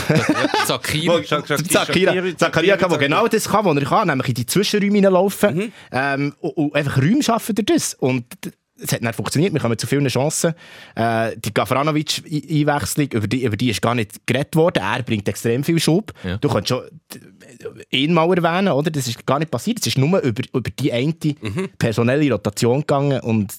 [0.66, 4.96] Zakira, Shakiri- Zakaria gehabt, der genau das kann, was er kann, nämlich in die Zwischenräume
[4.96, 7.94] hineinlaufen ähm, und, und einfach Räume schaffen durch das.
[7.94, 8.26] Und
[8.76, 10.54] es hat nicht funktioniert, wir kommen zu vielen Chancen.
[10.94, 14.82] Äh, die Gafranovic-Einwechslung, über die, über die ist gar nicht geredet worden.
[14.82, 16.12] Er bringt extrem viel Schub.
[16.24, 16.38] Ja.
[16.38, 16.82] Du kannst schon
[17.90, 18.90] ihn mal erwähnen, oder?
[18.90, 19.78] Das ist gar nicht passiert.
[19.80, 21.14] Es ist nur über, über die eine
[21.78, 23.54] personelle Rotation gegangen und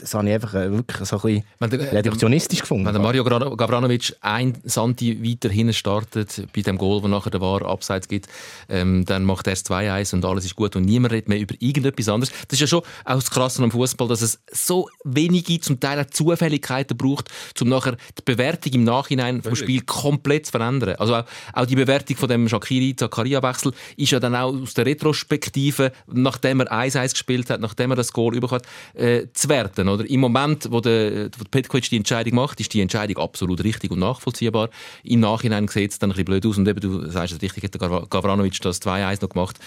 [0.00, 2.86] das habe ich einfach äh, wirklich so ein bisschen der- reduktionistisch gefunden.
[2.86, 7.40] Wenn der Mario Gavranovic ein Santi weiter hinten startet, bei dem Goal, wo nachher der
[7.40, 8.28] War abseits gibt,
[8.68, 11.54] ähm, dann macht er das 2-1 und alles ist gut und niemand redet mehr über
[11.58, 12.32] irgendetwas anderes.
[12.48, 16.00] Das ist ja schon auch das Krasse am Fußball, dass es so wenige, zum Teil
[16.00, 17.28] auch Zufälligkeiten braucht,
[17.60, 20.96] um nachher die Bewertung im Nachhinein vom Spiel komplett zu verändern.
[20.98, 25.92] Also auch, auch die Bewertung von dem Shakiri-Zakaria-Wechsel ist ja dann auch aus der Retrospektive,
[26.06, 28.62] nachdem er 1-1 gespielt hat, nachdem er das Goal bekommen
[28.94, 29.88] hat, äh, zu werten.
[29.90, 30.08] Oder?
[30.08, 33.98] Im Moment, wo der, wo Petkovic die Entscheidung macht, ist die Entscheidung absolut richtig und
[33.98, 34.70] nachvollziehbar.
[35.04, 37.70] Im Nachhinein sieht es dann ein bisschen blöd aus und eben, du sagst es richtig,
[37.72, 39.58] Gav- Gavranovic das 2-1 noch gemacht,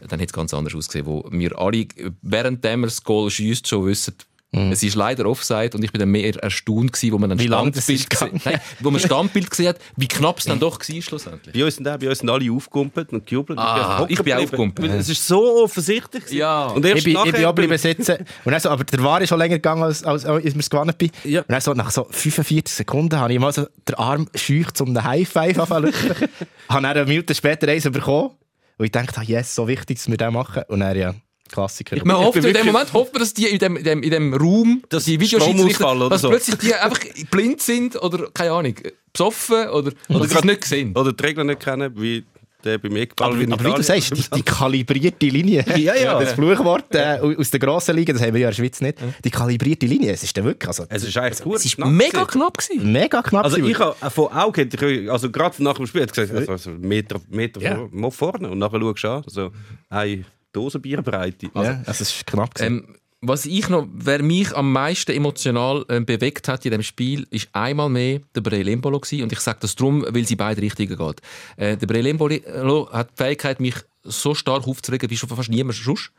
[0.00, 1.86] dann hätte es ganz anders ausgesehen, wo wir alle,
[2.22, 4.14] während er das Goal schießt, schon wissen,
[4.54, 7.46] Es ist leider Offside und ich bin dann mehr erstaunt gewesen, wo man ein Wie
[7.46, 10.44] lange das Standbild ist gesehen, nein, wo man ein Standbild gesehen hat, wie knapp es
[10.44, 11.54] dann doch war schlussendlich.
[11.54, 13.58] Bei uns sind, auch, bei uns sind alle aufgekumpelt und gejubelt.
[13.58, 16.24] Ah, ich bin auch Es ist so offensichtlich.
[16.24, 16.36] gewesen.
[16.36, 16.66] Ja.
[16.66, 18.16] Und erst Ich bin, ich bin auch geblieben sitzen.
[18.44, 20.60] Und dann so, aber der War ist schon länger gegangen, als, als, als ich mir
[20.60, 21.10] es gewonnen bin.
[21.24, 21.40] Ja.
[21.40, 24.88] Und dann so, nach so 45 Sekunden habe ich mal so den Arm scheucht, um
[24.88, 26.28] einen High-Five anfangen zu lüften.
[26.68, 28.32] habe dann eine Minute später eins bekommen.
[28.76, 30.64] Und ich dachte, yes, so wichtig, dass wir das machen.
[30.68, 31.14] Und dann, ja,
[31.52, 31.96] Klassiker.
[32.04, 34.34] Man hofft in dem Moment, hofft man, dass die in dem, in dem, in dem
[34.34, 36.28] Raum, Dass die Videoschiedsrichter, oder dass so.
[36.30, 38.74] plötzlich die einfach blind sind oder, keine Ahnung,
[39.12, 40.96] besoffen oder, oder, sie es nicht gesehen.
[40.96, 42.24] Oder die Regeln nicht kennen, wie
[42.64, 43.32] der beim Eckball.
[43.32, 45.64] aber, aber wie du sagst, die, die kalibrierte Linie.
[45.76, 46.18] Ja, ja.
[46.20, 48.98] Das Fluchwort äh, aus der grossen Liga, das haben wir ja in der Schweiz nicht.
[49.24, 51.56] Die kalibrierte Linie, es ist dann wirklich, also, Es ist eigentlich gut.
[51.56, 52.92] Es ist knapp mega knapp gewesen.
[52.92, 53.44] mega knapp.
[53.44, 56.70] Also ich habe von Augen, ich, also gerade nach dem Spiel, hat gesagt, also, also
[56.70, 57.74] einen Meter, Meter Ja.
[57.76, 59.50] vor, mal vorne und nachher schaust du an, so
[59.88, 61.50] eine Dose Bierbreite.
[61.54, 62.84] Also, ja, also, es ist knapp gewesen.
[62.86, 67.24] Ähm, was ich noch, wer mich am meisten emotional ähm, bewegt hat in dem Spiel,
[67.30, 69.22] ist einmal mehr der Breel Embolo gewesen.
[69.22, 71.20] und ich sage das drum, weil sie beide Richtungen geht.
[71.56, 75.76] Äh, der Breel Embolo hat die Fähigkeit, mich so stark aufzuregen wie schon fast niemand
[75.76, 76.10] sonst.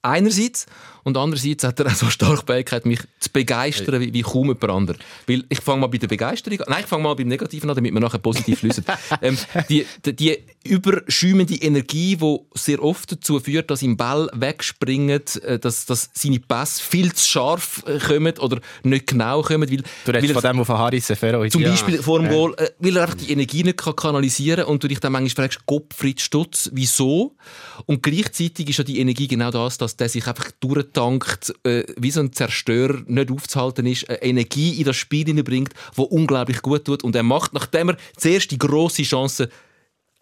[0.00, 0.66] Einerseits
[1.06, 4.70] und andererseits hat er auch so stark Fähigkeit, mich zu begeistern wie, wie kaum jemand
[4.70, 4.96] anderer.
[5.28, 6.66] Weil ich fange mal bei der Begeisterung an.
[6.68, 8.84] Nein, ich fange mal beim Negativen an, damit wir nachher positiv lösen.
[9.22, 9.38] ähm,
[9.68, 15.60] die, die, die überschäumende Energie, die sehr oft dazu führt, dass im Ball wegspringen, äh,
[15.60, 19.70] dass, dass seine Pässe viel zu scharf äh, kommen oder nicht genau kommen.
[19.70, 21.70] Weil, Du redest weil von dem, von Haris Seferovic zum ja.
[21.70, 24.82] Beispiel vor dem Goal, äh, weil er einfach die Energie nicht kann kanalisieren kann und
[24.82, 27.36] du dich dann manchmal fragst, Gottfried Stutz, wieso?
[27.84, 30.50] Und gleichzeitig ist ja die Energie genau das, dass der sich einfach
[30.96, 35.72] durchtankt, äh, wie so ein Zerstörer nicht aufzuhalten ist, äh, Energie in das Spiel hineinbringt,
[35.94, 37.04] wo unglaublich gut tut.
[37.04, 39.48] Und er macht, nachdem er zuerst die grosse Chance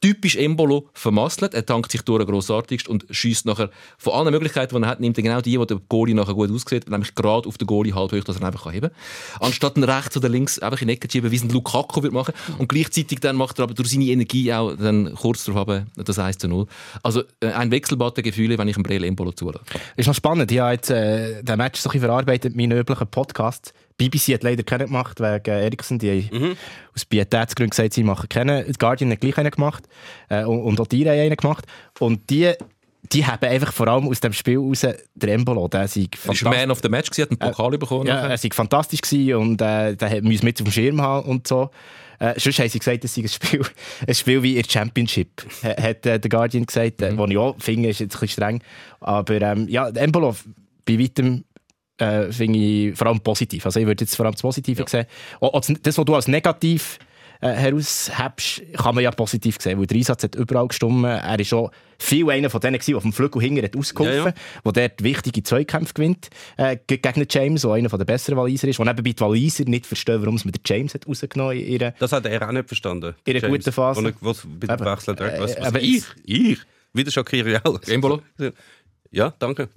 [0.04, 1.54] typisch Embolo vermasselt.
[1.54, 5.16] Er tankt sich durch grossartigst und schießt nachher von allen Möglichkeiten, die er hat, nimmt
[5.16, 8.12] er genau die, wo der Goalie nachher gut aussieht, nämlich gerade auf den Goalie halb
[8.12, 9.46] hoch, dass er einfach heben kann.
[9.48, 12.02] Anstatt ihn rechts oder links einfach in die Ecke zu schieben, wie es ein Lukaku
[12.02, 12.34] wird machen.
[12.58, 16.18] Und gleichzeitig dann macht er aber durch seine Energie auch dann kurz darauf haben, das
[16.18, 16.66] 1 zu 0.
[17.02, 19.64] Also äh, ein Wechselbad der Gefühle, wenn ich einen Breel Embolo zulasse.
[19.96, 20.52] Ist noch spannend.
[20.52, 23.72] Ich habe jetzt äh, den Match so ein verarbeitet, meinen üblichen Podcast.
[23.96, 25.98] BBC hat leider keinen gemacht, wegen Ericsson.
[25.98, 26.56] Die haben
[26.94, 28.66] aus Pietätsgründen gesagt, sie machen keinen.
[28.66, 29.84] Die Guardian hat gleich einen gemacht.
[30.28, 31.64] Äh, und, auch die haben einen gemacht.
[32.00, 32.52] Und die,
[33.12, 35.68] die haben einfach vor allem aus dem Spiel raus den Embolo.
[35.68, 38.06] Der sei Er war Man of the Match, gewesen, hat einen Pokal bekommen.
[38.06, 38.30] Ja, nachher.
[38.30, 41.46] er sei fantastisch gewesen und äh, der hat uns mit auf dem Schirm haben und
[41.46, 41.70] so.
[42.18, 43.60] Äh, sonst haben sie gesagt, es sei ein Spiel,
[44.08, 47.56] ein Spiel wie der Championship, ha- hat äh, der Guardian gesagt, äh, wo ich auch
[47.60, 48.62] finde, ist jetzt ein bisschen streng.
[49.00, 50.34] Aber ähm, ja, der Embolo
[50.86, 51.44] bei weitem
[51.98, 53.64] äh, finde ich vor allem positiv.
[53.66, 55.06] Also ich würde jetzt vor allem das Positive sehen.
[55.40, 56.98] Auch, auch das, was du als negativ
[57.40, 61.04] äh, heraushebst, kann man ja positiv sehen, weil der Einsatz hat überall gestimmt.
[61.04, 64.24] Er ist schon viel einer von denen der auf dem Flügel hinten hat ausgeholfen Ja,
[64.64, 68.36] hat, der dort wichtige Zweikämpfe gewinnt äh, ge- gegen den James, der einer der besseren
[68.38, 71.56] Waliser ist, der nebenbei die Waliser nicht verstehen, warum es mit der James hat rausgenommen
[71.58, 73.14] ihrer Das hat er auch nicht verstanden.
[73.24, 74.00] In einer guten Phase.
[74.00, 74.84] Und was bei dem Eben.
[74.86, 75.40] Wechsel direkt.
[75.40, 76.04] Was, Äh, was, aber ich?
[76.24, 76.58] Ich?
[76.92, 77.80] Wieder Shakiri auch.
[77.86, 78.22] Embolo?
[79.14, 79.68] Ja, danke.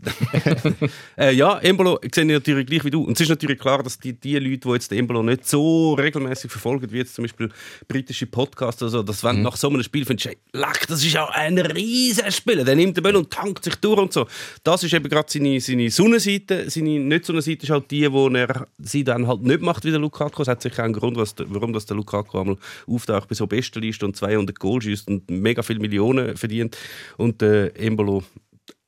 [1.18, 3.04] äh, ja, Embolo sehe ich natürlich gleich wie du.
[3.04, 5.94] Und es ist natürlich klar, dass die, die Leute, die jetzt den Embolo nicht so
[5.94, 7.50] regelmäßig verfolgen, wie jetzt zum Beispiel
[7.88, 11.04] britische Podcasts oder so, dass wenn du nach so einem Spiel findest, hey, leck, das
[11.04, 14.26] ist ja ein riesen Spieler, der nimmt den Ball und tankt sich durch und so.
[14.64, 16.68] Das ist eben gerade seine, seine Sonnenseite.
[16.72, 20.42] Seine Nicht-Sonnenseite ist halt die, wo er sie dann halt nicht macht wie der Lukaku.
[20.42, 24.04] Es hat sicher einen Grund, was, warum das der Lukaku einmal auftaucht bei so Bestenliste
[24.04, 26.76] und 200 Goals schießt und mega viele Millionen verdient.
[27.18, 28.24] Und äh, Embolo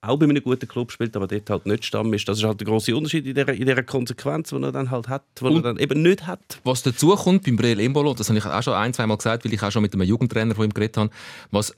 [0.01, 2.27] auch bei einem guten Club spielt, aber dort halt nicht Stamm ist.
[2.27, 5.09] Das ist halt der große Unterschied in dieser, in dieser Konsequenz, die er dann halt
[5.09, 6.39] hat, die er dann eben nicht hat.
[6.63, 9.43] Was dazu kommt beim Breel Embolo, das habe ich auch schon ein, zwei Mal gesagt,
[9.43, 11.09] weil ich auch schon mit einem Jugendtrainer von ihm geredet habe,
[11.51, 11.75] was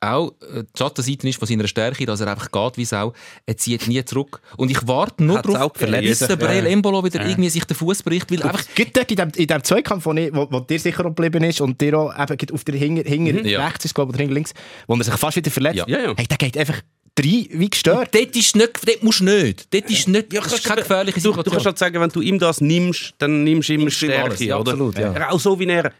[0.00, 3.14] auch äh, die Schattenseite ist von seiner Stärke, dass er einfach geht wie Sau.
[3.46, 4.42] Er zieht nie zurück.
[4.58, 6.70] Und ich warte nur darauf, bis der Breel Ja.
[6.70, 10.04] Embolo wieder irgendwie sich den Fuß bricht, weil einfach Gibt in dem, in dem Zweikampf,
[10.04, 13.02] wo, ich, wo, wo dir sicher geblieben ist und dir auch eben auf der Hinger,
[13.04, 13.64] Hinger Ja.
[13.64, 14.52] rechts ist, glaube ich, oder Hinger links,
[14.86, 15.76] wo er sich fast wieder verletzt.
[15.76, 15.86] Ja.
[15.88, 16.14] Ja, ja.
[16.16, 16.82] Hey, der geht einfach
[17.14, 18.14] drei wie gestört.
[18.14, 19.72] Dort, ist nicht, dort musst du nicht.
[19.72, 21.44] Dort ist, nicht, das ist keine gefährliche Du, Situation.
[21.44, 23.90] du kannst halt sagen, wenn du ihm das nimmst, dann nimmst du immer du ihm
[23.90, 24.72] Stärke, alles, ja, oder?
[24.72, 25.12] absolut, ja.
[25.12, 25.90] Er- Auch so wie er, äh,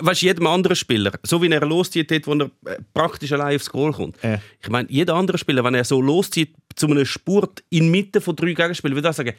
[0.00, 3.70] weißt, jedem anderen Spieler, so wie er loszieht, dort, wo er äh, praktisch allein aufs
[3.70, 4.16] Goal kommt.
[4.22, 4.40] Ja.
[4.62, 8.52] Ich meine, jeder andere Spieler, wenn er so loszieht zu einem Spurt inmitten von drei
[8.52, 9.32] Gegenspielern, würde ich sagen,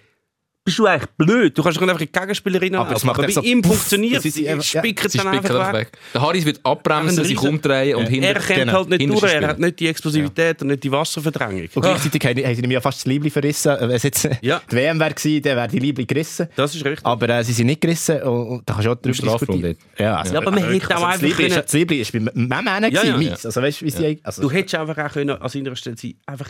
[0.66, 1.58] bist du eigentlich blöd?
[1.58, 3.08] Du kannst doch einfach die Gegenspielerin Aber das anlaufen.
[3.08, 4.38] macht Aber er bei ihm funktioniert es.
[4.38, 5.88] einfach- ja, Spickert Sie dann spicken einfach einfach weg.
[5.94, 6.00] weg.
[6.14, 8.28] Der Harris wird abbremsen, sich umdrehen und hinter...
[8.28, 8.74] Er kennt Genau.
[8.74, 11.62] halt nicht durch, er hat nicht die Explosivität und nicht die Wasserverdrängung.
[11.74, 13.76] Und gleichzeitig haben, haben sie mir ja fast das Liebling verrissen.
[13.80, 14.62] Wenn es jetzt Ja.
[14.72, 16.48] die WM wäre gewesen, dann wäre die Liebling gerissen.
[16.56, 17.06] Das ist richtig.
[17.06, 19.76] Aber äh, sie sind nicht gerissen und, und da kannst du auch drüber diskutieren.
[19.98, 22.92] Ja, also, Ja, aber man hätte auch das einfach können- das Liebling ist bei Männern
[22.92, 23.18] Ja, ja.
[23.18, 23.46] meins.
[23.46, 24.20] Also weißt du, wie sie...
[24.24, 26.50] Also, Du hättest einfach auch können, an seiner Stelle sein, einfach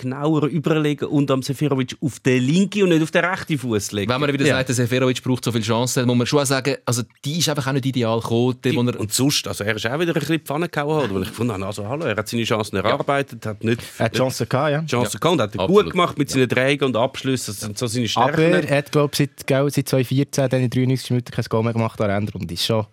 [0.00, 4.10] genauer überlegen und am Seferovic auf den linken und nicht auf den rechten Fuß legen.
[4.10, 4.56] Wenn man wieder Ja.
[4.56, 7.66] sagt, der Seferovic braucht so viele Chancen, muss man schon sagen, also die ist einfach
[7.66, 10.40] auch nicht ideal gekommen, er und sonst, also er ist auch wieder ein bisschen in
[10.40, 13.62] die Pfanne gehauen, weil ich gefunden habe, also hallo, er hat seine Chancen erarbeitet, hat
[13.64, 14.80] nicht er hat die Chance gehabt, ja.
[14.80, 15.84] die Chancen gehabt, hat er Absolut.
[15.84, 18.68] gut gemacht mit seinen Trägen und Abschlüssen, das sind so seine Aber Stärken.
[18.68, 21.72] er hat, glaube ich, seit, gell, seit 2014 dann in 93 Minuten kein Goal mehr
[21.72, 22.54] gemacht an der Endrunde.
[22.54, 22.86] ist schon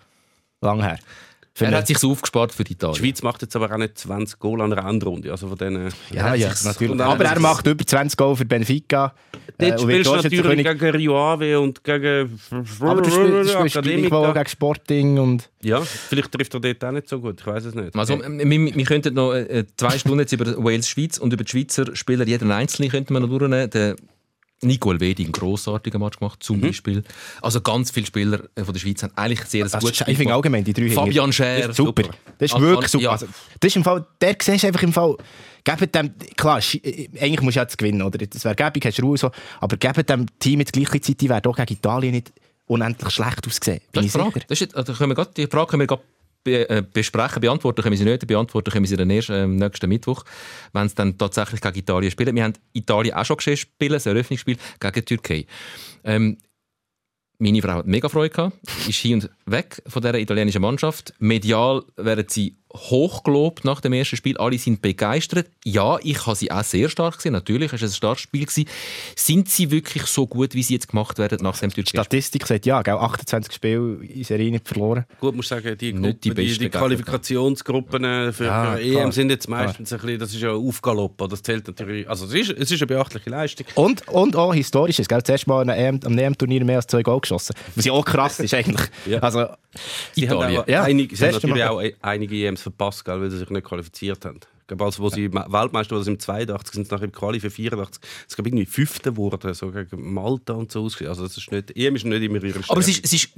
[0.62, 0.98] lang her.
[1.60, 2.96] Er hat sich aufgespart für die die Italien.
[2.96, 5.92] Schweiz macht jetzt aber auch nicht 20 Goal an der Endrunde, also von denen...
[6.12, 7.02] ja, ja, natürlich.
[7.02, 9.14] Aber er macht über 20 Goal für Benfica.
[9.58, 10.80] Dort äh, spielst du natürlich Torschützenkönig.
[10.80, 12.40] gegen Rio Ave und gegen
[12.80, 15.50] Aber du spielst, du spielst gleichwohl gegen Sporting und...
[15.64, 17.96] Ja, vielleicht trifft er dort auch nicht so gut, ich weiß es nicht.
[17.96, 21.96] Also, wir, wir könnten noch äh, zwei Stunden jetzt über Wales-Schweiz und über die Schweizer
[21.96, 23.70] Spieler, jeden Einzelnen könnten wir noch durchnehmen.
[23.72, 23.96] Der
[24.62, 27.04] Nico Elvedi einen grossartigen Match gemacht, zum Beispiel.
[27.42, 30.18] Also ganz viele Spieler äh, von der Schweiz haben eigentlich sehr Das gutes ist, ich
[30.18, 32.04] finde allgemein die drei Fabian Scher, Das super.
[32.04, 32.16] super.
[32.40, 33.04] Das ist Also, wirklich super.
[33.04, 33.12] ja.
[33.12, 33.28] Also,
[33.60, 35.16] das ist im Fall, der siehst einfach im Fall,
[35.64, 38.18] gebt dem, klar, schi- äh, eigentlich musst du jetzt gewinnen, oder?
[38.26, 41.30] Das wäre gäbig, hast du Ruhe so, aber gebt dem Team mit gleicher Zeit, die
[41.30, 42.34] wäre auch gegen Italien nicht
[42.66, 43.80] unendlich schlecht ausgesehen.
[43.92, 44.42] Das Bin ist die Frage.
[44.48, 45.88] Das ist, also können wir grad, die Frage können wir
[46.46, 47.42] äh, besprechen.
[47.42, 48.26] Beantworten können wir sie nicht.
[48.28, 50.24] Beantworten können wir sie dann erst ähm, nächsten Mittwoch,
[50.74, 52.36] wenn sie dann tatsächlich gegen Italien spielen.
[52.36, 55.46] Wir haben Italien auch schon gesehen spielen, das Eröffnungsspiel gegen die Türkei.
[56.04, 56.38] Ähm,
[57.40, 61.14] meine Frau hat mega Freude gehabt, ist hin und weg von dieser italienischen Mannschaft.
[61.20, 64.38] Medial werden sie hochgelobt nach dem ersten Spiel.
[64.38, 65.48] Alle sind begeistert.
[65.64, 67.34] Ja, ich habe sie auch sehr stark gesehen.
[67.34, 68.66] Natürlich ist es ein starkes Spiel gewesen.
[69.16, 72.46] Sind sie wirklich so gut, wie sie jetzt gemacht werden nach dem Die türkischen Statistik
[72.46, 75.06] sagt ja, gell, 28 Spiele in Serie nicht verloren.
[75.20, 78.82] Gut, muss sagen, die, Nicht die Gruppen, die, besten die, Qualifikationsgruppen äh, für, Ja, für
[78.82, 79.04] klar.
[79.06, 82.34] EM sind jetzt meistens ein bisschen, das ist ja Aufgalopp, das zählt natürlich, also es
[82.34, 83.66] ist, es ist eine beachtliche Leistung.
[83.76, 85.24] Und, und auch historisches, gell?
[85.24, 87.56] Zuerst mal an einem, am EM-Turnier mehr als zwei Goal geschossen.
[87.76, 88.88] Was ja auch krass ist eigentlich.
[89.06, 89.20] Ja.
[89.20, 89.48] Also,
[90.14, 90.58] Sie Italien.
[90.58, 91.94] haben, auch Ja, einige, sie haben natürlich auch ein-
[92.58, 94.40] einige EMs verpasst, gell, weil sie sich nicht qualifiziert haben.
[94.62, 97.40] Ich glaube, als wo sie Ma- Weltmeister wurden, im 82, sind sie nachher im Quali
[97.40, 98.02] für 84.
[98.28, 100.84] Es gab irgendwie Fünfte geworden, so gegen Malta und so.
[100.84, 101.10] ausgesehen.
[101.10, 102.92] Also das ist nicht, EM ist nicht immer ihre Aber es Stärke.
[102.92, 103.30] ist, es ist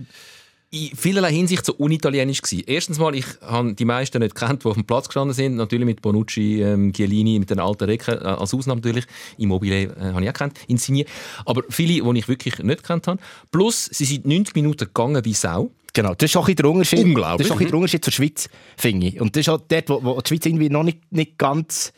[0.71, 2.63] in vielerlei Hinsicht so unitalienisch gewesen.
[2.67, 5.55] Erstens mal, ich habe die meisten nicht kennt, die auf dem Platz gestanden sind.
[5.55, 9.05] Natürlich mit Bonucci, ähm, Chiellini, mit den alten Recken, äh, als Ausnahme natürlich.
[9.39, 11.05] Immobile äh, habe ich auch kennt, Insigne.
[11.45, 13.19] Aber viele, die ich wirklich nicht kennt habe.
[13.51, 15.71] Plus, sie sind 90 Minuten gegangen wie Sau.
[15.93, 17.03] Genau, das ist auch ein der Unterschied.
[17.03, 17.47] Unglaublich.
[17.47, 19.21] Das ist auch ein der Unterschied zur Schweiz, finde ich.
[19.21, 21.93] Und das ist auch dort, wo, wo die Schweiz irgendwie noch nicht, nicht ganz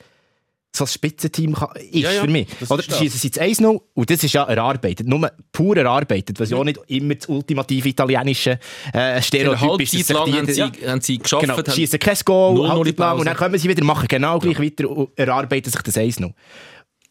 [0.73, 2.47] so ein Spitzenteam kann, ist Ja, ja, für mich.
[2.59, 5.05] das Oder schießen sie jetzt 1-0 und das ist ja erarbeitet.
[5.05, 8.57] Nur pur erarbeitet, was ja auch nicht immer das ultimative italienische
[8.93, 9.93] äh, Stereotyp ist.
[9.93, 10.71] Halbzeit lang haben sie, ja.
[10.87, 11.41] haben sie geschafft.
[11.41, 14.59] Genau, schießen kein Goal, 0-0 halbzeit lang und dann kommen sie wieder, machen genau gleich
[14.59, 16.31] weiter und erarbeiten sich das 1-0.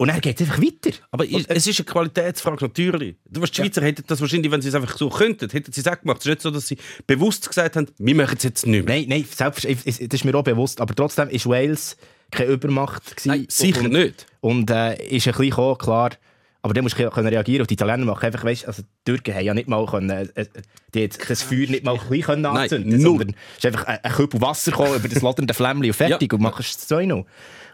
[0.01, 0.97] Und dann geht es einfach weiter.
[1.11, 3.17] Aber i- es ist eine Qualitätsfrage, natürlich.
[3.27, 6.01] Die Schweizer hätten das wahrscheinlich, wenn sie es einfach so könnten, hätten sie es auch
[6.01, 6.21] gemacht.
[6.21, 8.97] Es ist nicht so, dass sie bewusst gesagt haben, wir machen es jetzt nicht mehr.
[8.97, 10.81] Nein, nein, selbstverständlich, das ist mir auch bewusst.
[10.81, 11.99] Aber trotzdem ist Wales
[12.31, 13.11] keine Übermacht.
[13.15, 13.29] gewesen.
[13.29, 14.25] Nein, sicher und, nicht.
[14.41, 16.11] Und äh, ist ein bisschen gekommen, klar.
[16.63, 17.61] Aber dann musst du können reagieren.
[17.61, 20.29] Und die Italiener machen einfach, weißt, also die Türken haben ja nicht mal können, äh,
[20.35, 20.47] äh,
[20.95, 23.19] die das Feuer nicht mal klein können Nein, anzünden, null.
[23.19, 26.33] sondern es ist einfach ein, ein Kübel Wasser gekommen über das lotternde Flämmchen und fertig
[26.33, 26.37] Ja.
[26.37, 27.25] und machst es 2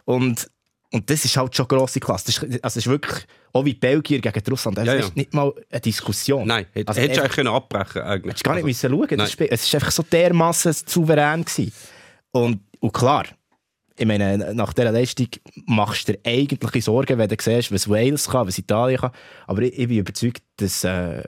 [0.05, 0.49] Und
[0.97, 2.27] und das ist halt schon grosse Klasse.
[2.27, 5.01] Das ist, also ist wirklich, auch wie Belgier gegen Russland, das Ja, ja.
[5.01, 6.47] ist nicht mal eine Diskussion.
[6.47, 8.31] Nein, hätt- Also hättest du eigentlich können abbrechen eigentlich.
[8.33, 9.19] Hättest gar nicht Also, müssen schauen.
[9.19, 9.49] Das Spiel.
[9.51, 11.45] Es war einfach so dermassen souverän.
[11.45, 11.73] Gewesen.
[12.33, 13.25] Und, und klar,
[13.99, 15.29] ich meine, nach dieser Leistung
[15.67, 19.11] machst du dir eigentlich Sorgen, wenn du siehst, was Wales kann, was Italien kann.
[19.47, 21.23] Aber ich, ich bin überzeugt, dass, äh,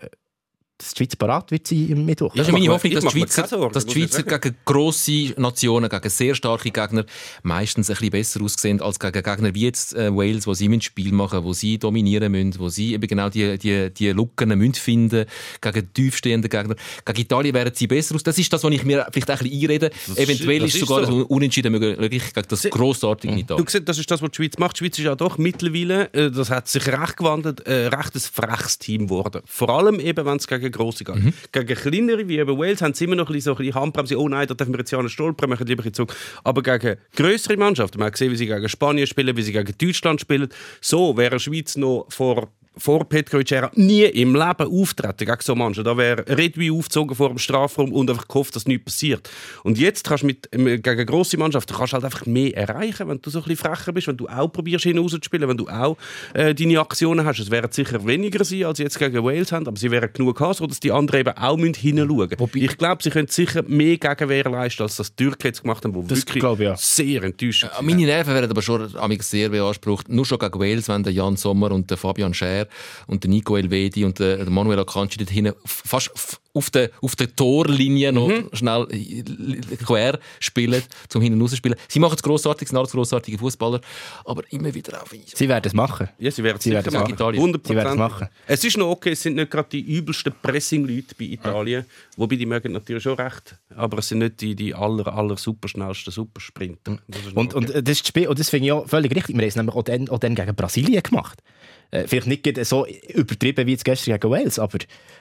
[0.79, 2.33] dass die Schweiz parat wird sein im Mittwoch.
[2.37, 5.89] Das ist meine Hoffnung, ich dass die Schweizer, Sorgen, dass die Schweizer gegen grosse Nationen,
[5.91, 7.05] gegen sehr starke Gegner
[7.43, 10.81] meistens ein bisschen besser aussehen als gegen Gegner wie jetzt äh, Wales, wo sie ein
[10.81, 14.75] Spiel machen wo sie dominieren müssen, wo sie eben genau die, die, die Lücken müssen
[14.75, 15.27] finden
[15.61, 16.77] gegen tiefstehende Gegner.
[17.05, 18.23] Gegen Italien wären sie besser aus.
[18.23, 19.87] Das ist das, was ich mir vielleicht ein bisschen einrede.
[20.07, 21.19] ist- Eventuell das ist ist sogar so.
[21.23, 23.67] das Unentschieden möglich gegen das grossartige Du Italien.
[23.69, 24.77] siehst, das ist das, was die Schweiz macht.
[24.77, 28.79] Die Schweiz ist ja doch mittlerweile, äh, das hat sich recht gewandelt, ein rechtes freches
[28.79, 29.43] Team geworden.
[29.45, 31.33] Vor allem eben, wenn es gegen gegen grosse gehen.
[31.53, 34.19] Gegen kleinere wie eben Wales haben sie immer noch ein bisschen so ein bisschen Handbremse.
[34.19, 36.15] Oh nein, da dürfen wir jetzt ja nicht stolpern, machen lieber zurück.
[36.45, 39.75] Aber gegen größere Mannschaften, man hat gesehen, wie sie gegen Spanien spielen, wie sie gegen
[39.79, 40.49] Deutschland spielen,
[40.81, 42.49] so wäre Schweiz noch vor
[42.79, 45.85] vor Petkovic Era nie im Leben auftreten gegen so Menschen.
[45.85, 49.29] Da wäre Redwi aufgezogen vor dem Strafraum und einfach gehofft, dass nichts passiert.
[49.65, 53.31] Und jetzt kannst du mit, gegen grosse Mannschaften kannst halt einfach mehr erreichen, wenn du
[53.31, 55.97] so ein bisschen frecher bist, wenn du auch probierst, hinauszuspielen, wenn du auch
[56.35, 57.41] äh, deine Aktionen hast.
[57.41, 60.41] Es werden sicher weniger sein, als sie jetzt gegen Wales haben, aber sie wären genug
[60.41, 62.51] haben, sodass die anderen eben auch hinschauen müssen.
[62.55, 65.95] Ich glaube, sie können sicher mehr Gegenwehr leisten, als das die Türken jetzt gemacht haben,
[65.95, 66.77] wo Das wirklich glaube ich, ja.
[66.77, 68.89] sehr enttäuscht Ja, meine Nerven werden aber schon
[69.21, 70.09] sehr beansprucht.
[70.09, 72.68] Nur schon gegen Wales, wenn der Jan Sommer und der Fabian Scher
[73.07, 76.11] und der Nico Elvedi und der, der Manuel Akanji dort hinten fast
[76.55, 81.79] auf der, auf der Torlinie noch schnell äh, quer spielen, zum hinten rausspielen.
[81.89, 83.81] Sie machen es grossartig, sind alles grossartige Fußballer,
[84.25, 86.09] aber immer wieder auf Sie werden es machen.
[86.19, 87.03] Ja, sie werden es Sie sicher werden es machen.
[87.03, 87.15] machen.
[87.15, 87.41] Italien.
[87.41, 88.29] 100 Sie werden es machen.
[88.47, 91.85] Es ist noch okay, es sind nicht gerade die übelsten Pressing-Leute bei Italien.
[92.17, 93.57] Wobei die mögen natürlich schon recht.
[93.77, 96.99] Aber es sind nicht die, die aller, aller superschnellsten Supersprinter.
[97.07, 97.83] Das Und, und okay.
[97.83, 99.37] das, ist das Spiel, und das finde ich auch völlig richtig.
[99.37, 101.43] Wir haben es nämlich auch dann, auch dann gegen Brasilien gemacht.
[101.91, 104.79] Äh, vielleicht nicht so übertrieben wie jetzt gestern gegen Wales, aber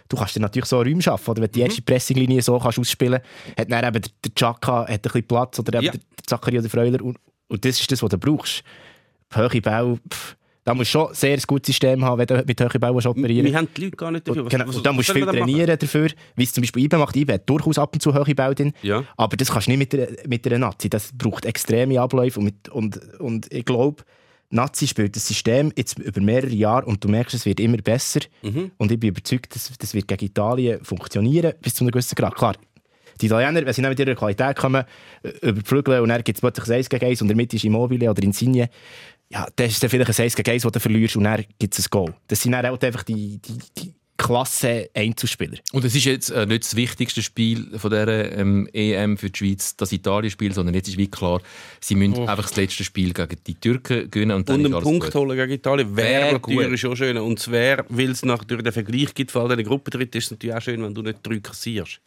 [0.10, 1.32] du kannst dir natürlich so Räume schaffen.
[1.32, 3.22] Oder wenn du die erste Pressinglinie so kannst ausspielen
[3.56, 5.92] kannst, hat dann eben der, der Chaka hat ein bisschen Platz oder eben Ja.
[5.94, 7.02] der, Zachary oder Freuler.
[7.02, 8.64] Und, und das ist das, was du brauchst.
[9.34, 9.98] Hohe Bau,
[10.66, 13.46] da musst du schon sehr ein gutes System haben, wenn du mit hohen Bau operieren
[13.46, 14.44] Wir haben die Leute gar nicht dafür.
[14.44, 16.98] und, genau, und da musst du was viel trainieren dafür, wie es zum Beispiel IBE
[16.98, 17.16] macht.
[17.16, 19.06] IBE hat durchaus ab und zu hohe Bälle drin, Ja.
[19.16, 20.90] aber das kannst du nicht mit der, mit der Nazi.
[20.90, 24.04] Das braucht extreme Abläufe und, mit, und, und ich glaube,
[24.50, 28.22] Nazi spielt das System jetzt über mehrere Jahre und du merkst, es wird immer besser
[28.44, 28.72] Mhm.
[28.78, 32.36] und ich bin überzeugt, dass das wird gegen Italien funktionieren bis zu einem gewissen Grad.
[32.36, 32.56] Klar,
[33.20, 34.84] die Italiener, wenn sie dann mit ihrer Qualität kommen,
[35.42, 38.24] überflügeln und dann gibt es plötzlich ein 1 gegen 1 und Mitte ist Immobile oder
[38.24, 38.70] Insigne,
[39.30, 41.78] ja, dann ist dann vielleicht ein 1 gegen 1, das du verlierst und dann gibt
[41.78, 42.14] es ein Goal.
[42.28, 45.58] Das sind dann auch einfach die, die, die klasse Einzelspieler.
[45.72, 49.38] Und es ist jetzt äh, nicht das wichtigste Spiel von dieser ähm, EM für die
[49.38, 51.42] Schweiz, das Italien-Spiel, sondern jetzt ist wie klar,
[51.80, 55.06] sie müssen einfach das letzte Spiel gegen die Türken gewinnen und dann Und einen Punkt
[55.06, 55.16] gut.
[55.16, 57.18] holen gegen Italien wäre Wär natürlich schon schön.
[57.18, 60.56] Und wäre, weil es natürlich den Vergleich gibt von all diesen Gruppentritten, ist es natürlich
[60.56, 62.00] auch schön, wenn du nicht drei kassierst.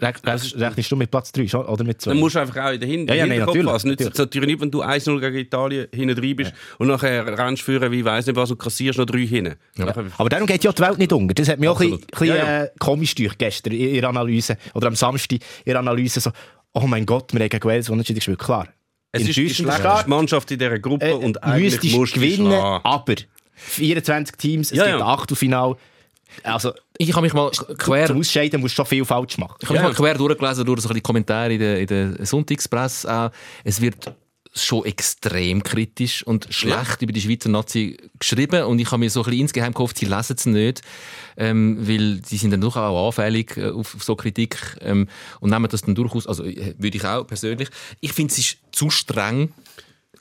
[0.00, 2.10] Rech- rech- Rechnest du mit Platz 3 schon, oder mit 2?
[2.10, 3.76] Dann musst du einfach auch in den Hin Ja, ja, Hinterkopf natürlich, haben.
[3.76, 4.46] Es nützt natürlich.
[4.48, 8.26] nicht, wenn du 1-0 gegen Italien hinten drin bist und nachher rennst führen, wie weiss
[8.26, 9.56] nicht was, und kassierst noch drei hinten.
[9.76, 11.34] Nachher- Aber darum geht ja die Welt nicht unter.
[11.34, 12.28] Das hat mich auch ein bisschen, Absolut.
[12.36, 12.62] Ja, ja.
[12.64, 14.56] Äh, komisch durch gestern in ihrer Analyse.
[14.74, 16.30] Oder am Samstag in ihrer Analyse so,
[16.72, 18.38] oh mein Gott, wir haben gegen Wales unentschieden gespielt.
[18.38, 18.68] Klar.
[19.10, 20.04] Es ist die schlechteste.
[20.08, 22.84] Mannschaft in dieser Gruppe Äh, und eigentlich musst du gewinnen, schlagen.
[22.84, 23.14] aber
[23.54, 25.06] 24 Teams, es Ja, gibt ja.
[25.06, 25.76] Achtelfinal.
[26.42, 29.54] Also, Ich habe mich mal quer zum Ausscheiden musst du schon viel falsch machen.
[29.60, 33.08] Ich habe mich mal quer durchgelesen durch so die Kommentare in der, in der Sonntagspresse.
[33.10, 33.30] Auch.
[33.62, 34.12] Es wird
[34.52, 39.20] schon extrem kritisch und schlecht über die Schweizer Nazi geschrieben und ich habe mir so
[39.20, 40.82] ein bisschen insgeheim gehofft, sie lesen es nicht,
[41.36, 45.06] ähm, weil die sind dann doch auch anfällig äh, auf, auf so Kritik ähm,
[45.40, 47.68] und nehmen das dann durchaus, also äh, würde ich auch persönlich.
[48.00, 49.52] Ich finde, es ist zu streng.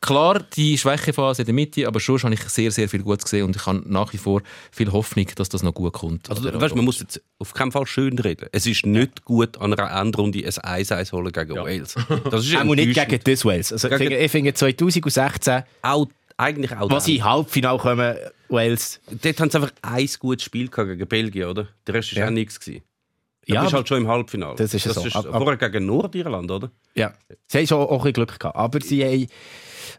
[0.01, 3.45] Klar, die Schwächephase in der Mitte, aber schon habe ich sehr, sehr viel Gutes gesehen
[3.45, 6.29] und ich habe nach wie vor viel Hoffnung, dass das noch gut kommt.
[6.29, 8.47] Also, weißt, man muss jetzt auf keinen Fall schön reden.
[8.51, 10.45] Es ist nicht gut, an einer Endrunde ein
[10.83, 11.95] 1-1 holen gegen Wales.
[12.29, 13.71] Das ist Auch nicht gegen das Wales.
[13.73, 16.07] Also, ich Gegen- ich finde 2016, Auch,
[16.37, 16.99] eigentlich auch.
[16.99, 18.15] sie im Halbfinale kommen,
[18.49, 21.67] Wales, Dort haben sie einfach ein gutes Spiel gegen Belgien, oder?
[21.85, 22.27] Der Rest war Ja.
[22.27, 22.59] auch nichts.
[22.59, 22.81] gewesen.
[23.47, 24.55] Du Ja, bist aber- halt schon im Halbfinale.
[24.55, 25.05] Das ist ja so.
[25.05, 26.69] Ist Ab- ab- vorher gegen Nordirland, oder?
[26.95, 27.13] Ja,
[27.47, 28.55] sie haben schon auch ein Glück gehabt.
[28.55, 29.27] Aber sie haben.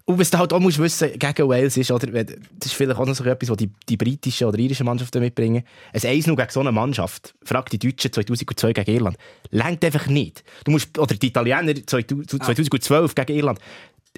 [0.04, 3.06] Und was du halt auch musst wissen, gegen Wales ist, oder, das ist vielleicht auch
[3.06, 5.64] noch so etwas, was die, die britischen oder irischen Mannschaften mitbringen.
[5.92, 9.16] Ein 1 gegen so eine Mannschaft, frag die Deutschen 2002 gegen Irland,
[9.50, 10.44] längt einfach nicht.
[10.64, 13.58] Du musst, oder die Italiener 2000 2012 gegen Irland.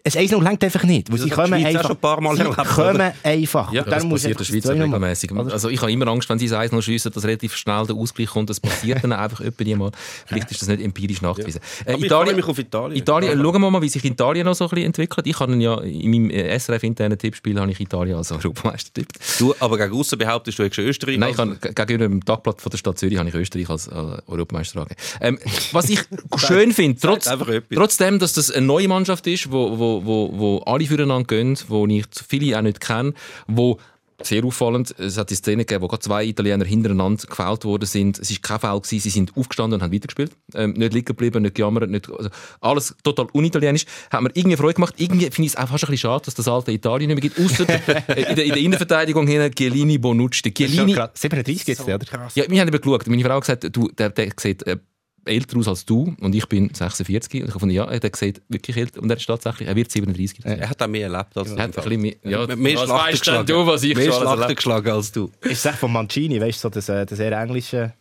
[0.05, 1.11] Ein 1 längt einfach nicht.
[1.11, 1.83] Weil Das sie kommen einfach.
[1.83, 3.15] schon ein paar Mal sie erlebt, kommen oder?
[3.23, 3.73] einfach.
[3.73, 5.33] Ja, Ja, das passiert der einfach Schweiz regelmäßig.
[5.33, 5.53] Oder?
[5.53, 8.29] Also ich habe immer Angst, wenn sie das 1 schiessen, dass relativ schnell der Ausgleich
[8.29, 8.51] kommt.
[8.51, 9.91] Das passiert dann einfach etwa mal.
[10.27, 11.61] Vielleicht ist das nicht empirisch nachgewiesen.
[11.85, 12.97] Äh, Aber ich mich auf Italien.
[12.99, 13.45] Italien, Ja.
[13.45, 15.27] schauen wir mal, wie sich Italien noch so ein bisschen entwickelt.
[15.27, 19.19] Ich habe ja in meinem äh, SRF-internen Tippspiel habe ich Italien als Europameister tippt.
[19.39, 21.19] Du, aber gegen außen behauptest du, hättest Österreich.
[21.19, 23.69] Nein, ich als- habe, ge- gegenüber dem Tagblatt von der Stadt Zürich habe ich Österreich
[23.71, 23.93] als äh,
[24.27, 25.01] Europameister angegeben.
[25.21, 25.39] Ähm,
[25.73, 26.01] was ich
[26.37, 27.29] schön finde, trotz,
[27.75, 31.87] trotzdem, dass das eine neue Mannschaft ist, wo, wo, wo, wo alle füreinander gehen, wo
[31.87, 33.15] ich viele auch nicht kenne,
[33.47, 33.79] wo
[34.23, 38.19] sehr auffallend, es hat die Szene gegeben, wo gerade zwei Italiener hintereinander gefällt worden sind.
[38.19, 40.33] Es war kein Foul, gewesen, sie sind aufgestanden und haben weitergespielt.
[40.55, 43.87] Ähm, nicht liegen geblieben, nicht gejammert, nicht, also alles total unitalienisch.
[44.11, 44.95] Hat mir irgendwie Freude gemacht.
[44.99, 47.31] Irgendwie finde ich es auch fast ein bisschen schade, dass das alte Italien nicht mehr
[47.31, 47.41] gibt.
[47.41, 50.43] Ausser äh, in, der, in der Innenverteidigung hin, Chiellini, Bonucci.
[50.43, 51.11] Der Chiellini, krass.
[51.15, 51.99] 37 jetzt, oder?
[52.35, 53.07] ja, wir haben eben geschaut.
[53.07, 54.77] Meine Frau hat gesagt, du, der, der sieht äh,
[55.25, 57.33] älter aus als du und ich bin 46.
[57.33, 59.91] Und ich habe gefunden, ja, der sieht wirklich älter und er ist tatsächlich, er wird
[59.91, 60.45] 37.
[60.45, 63.13] Er hat auch mehr erlebt als Er hat ein bisschen mehr, ja, mehr was Schlachten
[63.13, 65.31] weißt denn du, was ich mehr schon alles geschlagen als du.
[65.43, 67.93] Ist es von Mancini, weißt du, so das, äh, das eher englische.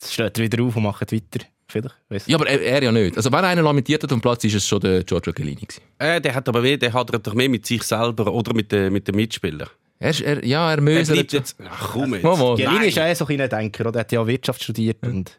[0.00, 1.44] Jetzt steht er wieder auf und macht weiter.
[1.68, 3.16] Vielleicht, Ja, aber er, er ja nicht.
[3.16, 5.62] Also wenn einer lamentiert hat auf dem Platz, ist es schon der Giorgio Chiellini.
[5.62, 5.80] gewesen.
[5.98, 8.92] Äh, der hat aber weh, der hat doch mehr mit sich selber oder mit den,
[8.92, 9.68] mit den Mitspielern.
[9.98, 11.16] Er, ist- er, ja, er möselt.
[11.16, 11.56] bleibt jetzt...
[11.68, 12.22] Ach komm jetzt.
[12.22, 13.98] Chiellini ist auch so ein Denker, oder?
[13.98, 15.36] Er hat ja Wirtschaft studiert und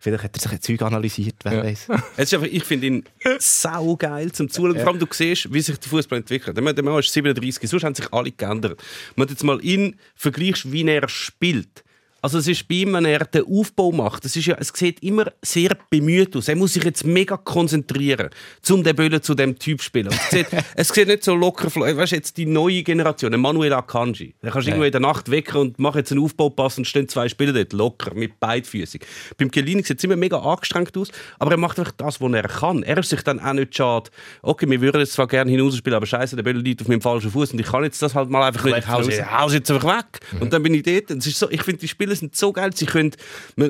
[0.00, 1.62] vielleicht hat er sich ein Zeug analysiert, wer Ja.
[1.64, 1.88] weiß.
[2.16, 3.04] Es ist einfach, ich finde ihn
[3.38, 4.78] saugeil zum Zuschauen.
[4.80, 6.56] Vor allem, du siehst, wie sich der Fußball entwickelt.
[6.56, 8.80] Der Mann- der Mann ist 37, sonst haben sich alle geändert.
[9.16, 11.84] Wenn du jetzt mal ihn vergleichst, wie er spielt,
[12.22, 15.02] also es ist bei ihm, wenn er den Aufbau macht, es, ist ja, es sieht
[15.02, 16.48] immer sehr bemüht aus.
[16.48, 18.30] Er muss sich jetzt mega konzentrieren,
[18.70, 20.08] um den Böllen zu dem Typ zu spielen.
[20.08, 24.34] Es sieht, es sieht nicht so locker, weißt du, jetzt die neue Generation, Manuel Akanji,
[24.42, 27.08] der kannst du irgendwo in der Nacht wecken und mach jetzt einen Aufbaupass und stehen
[27.08, 29.02] zwei Spieler dort locker, mit beidfüßig.
[29.38, 31.08] Beim Chiellini sieht es immer mega angestrengt aus,
[31.38, 32.82] aber er macht einfach das, was er kann.
[32.82, 34.10] Er ist sich dann auch nicht schade.
[34.42, 37.30] Okay, wir würden jetzt zwar gerne hinausspielen, aber scheiße, der Böller liegt auf meinem falschen
[37.30, 38.88] Fuß und ich kann jetzt das halt mal einfach nicht.
[38.88, 39.08] Raus.
[39.30, 40.20] Haus jetzt einfach weg.
[40.40, 41.10] Und dann bin ich dort.
[41.10, 42.70] Es ist so, ich finde, die Spieler sind so geil.
[42.74, 43.12] Sie können,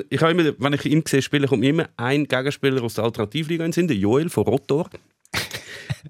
[0.09, 3.71] ich immer, wenn ich ihn sehe spielen, kommt immer ein Gegenspieler aus der Alternativliga in
[3.71, 4.89] den Joel von Rotor.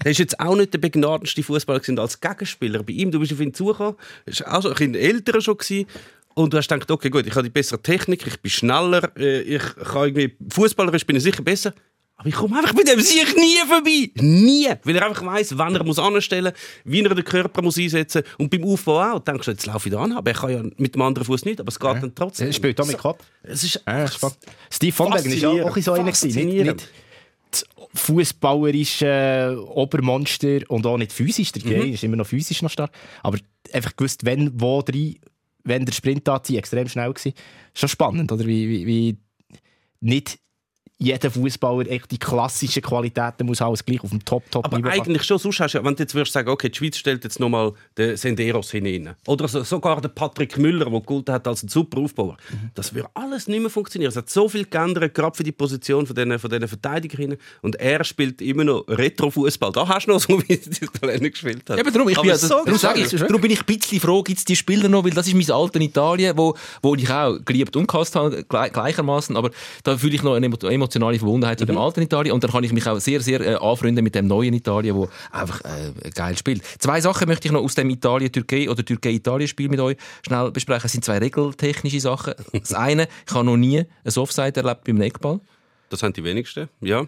[0.03, 2.83] Der ist jetzt auch nicht der begnadendste Fußballer als Gegenspieler.
[2.83, 5.85] Bei ihm, du bist auf ihn zugekommen, ist auch so ein älterer schon gewesen.
[6.33, 9.41] Und du hast gedacht, okay, gut, ich habe die bessere Technik, ich bin schneller, äh,
[9.41, 11.73] ich kann irgendwie, fußballerisch bin ich sicher besser.
[12.21, 14.11] Aber ich komme einfach mit dem sich nie vorbei.
[14.21, 14.69] Nie.
[14.83, 18.21] Weil er einfach weiss, wann er muss anstellen muss, wie er den Körper muss einsetzen
[18.23, 18.35] muss.
[18.37, 19.19] Und beim Aufbau auch.
[19.21, 21.45] Denkst du, jetzt laufe ich da an, aber er kann ja mit dem anderen Fuß
[21.45, 22.45] nicht, aber es geht dann trotzdem.
[22.45, 23.23] Er spielt auch mit Kopf.
[23.41, 24.37] Es ist Ja, spannend.
[24.69, 26.03] Steve von Bergen ist ja auch so einer.
[26.03, 26.89] Nicht, nicht
[27.49, 27.65] das
[27.95, 31.51] fußballerische Obermonster und auch nicht physisch.
[31.53, 32.91] Der Gay ist immer noch physisch noch stark.
[33.23, 33.39] Aber
[33.73, 35.15] einfach gewusst, wenn, wo, drei,
[35.63, 37.33] wenn der Sprint da extrem schnell war.
[37.73, 38.45] Schon spannend, oder?
[38.45, 39.17] Wie, wie, wie
[40.01, 40.37] nicht
[41.03, 45.39] jeder Fußballer echt die klassischen Qualitäten muss alles gleich auf dem Top-Top-Niveau Aber eigentlich schon,
[45.39, 48.15] sonst hast du, wenn du jetzt würdest sagen, okay, die Schweiz stellt jetzt nochmal den
[48.15, 49.15] Senderos hinein.
[49.25, 52.37] Oder so, sogar den Patrick Müller, der gegolten hat als ein super Aufbauer.
[52.75, 54.09] Das würde alles nicht mehr funktionieren.
[54.11, 57.37] Es hat so viel geändert, gerade für die Position von diesen, von diesen Verteidigerinnen.
[57.63, 59.71] Und er spielt immer noch Retro-Fußball.
[59.71, 61.79] Da hast du noch so, wie die Italiener gespielt hat.
[61.79, 64.21] Eben darum, ich Aber bin, so darum, sage ich, darum bin ich ein bisschen froh,
[64.21, 67.09] gibt es die Spieler noch, weil das ist mein Alter in Italien, wo, wo ich
[67.09, 69.49] auch geliebt und gehasst habe, gleich- gleichermaßen, aber
[69.83, 72.63] da fühle ich noch eine emo- emotionale Verbundenheit zu dem alten Italien und dann kann
[72.63, 76.37] ich mich auch sehr, sehr äh, anfreunden mit dem neuen Italien, wo einfach äh, geil
[76.37, 76.63] spielt.
[76.79, 80.83] Zwei Sachen möchte ich noch aus dem Italien-Türkei oder Türkei-Italien-Spiel mit euch schnell besprechen.
[80.83, 82.33] Das sind zwei regeltechnische Sachen.
[82.53, 85.39] Das eine, ich habe noch nie ein Offside erlebt beim Eckball.
[85.89, 87.07] Das haben die wenigsten, ja.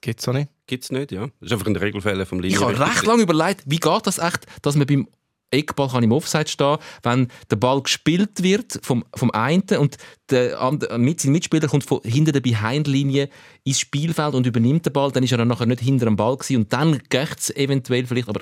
[0.00, 0.48] Gibt es auch nicht.
[0.66, 1.22] Gibt es nicht, ja.
[1.40, 4.46] Das ist einfach ein Regelfehler vom Ich habe recht lange überlegt, wie geht das echt,
[4.62, 5.08] dass man beim
[5.50, 9.96] Eckball kann im Offside stehen, wenn der Ball gespielt wird vom, vom einen und
[10.30, 10.58] der
[10.98, 13.28] mit, sein Mitspieler kommt von hinter der Behindlinie
[13.64, 16.36] ins Spielfeld und übernimmt den Ball, dann ist er dann nachher nicht hinter dem Ball
[16.36, 18.40] gewesen und dann geht es eventuell vielleicht, aber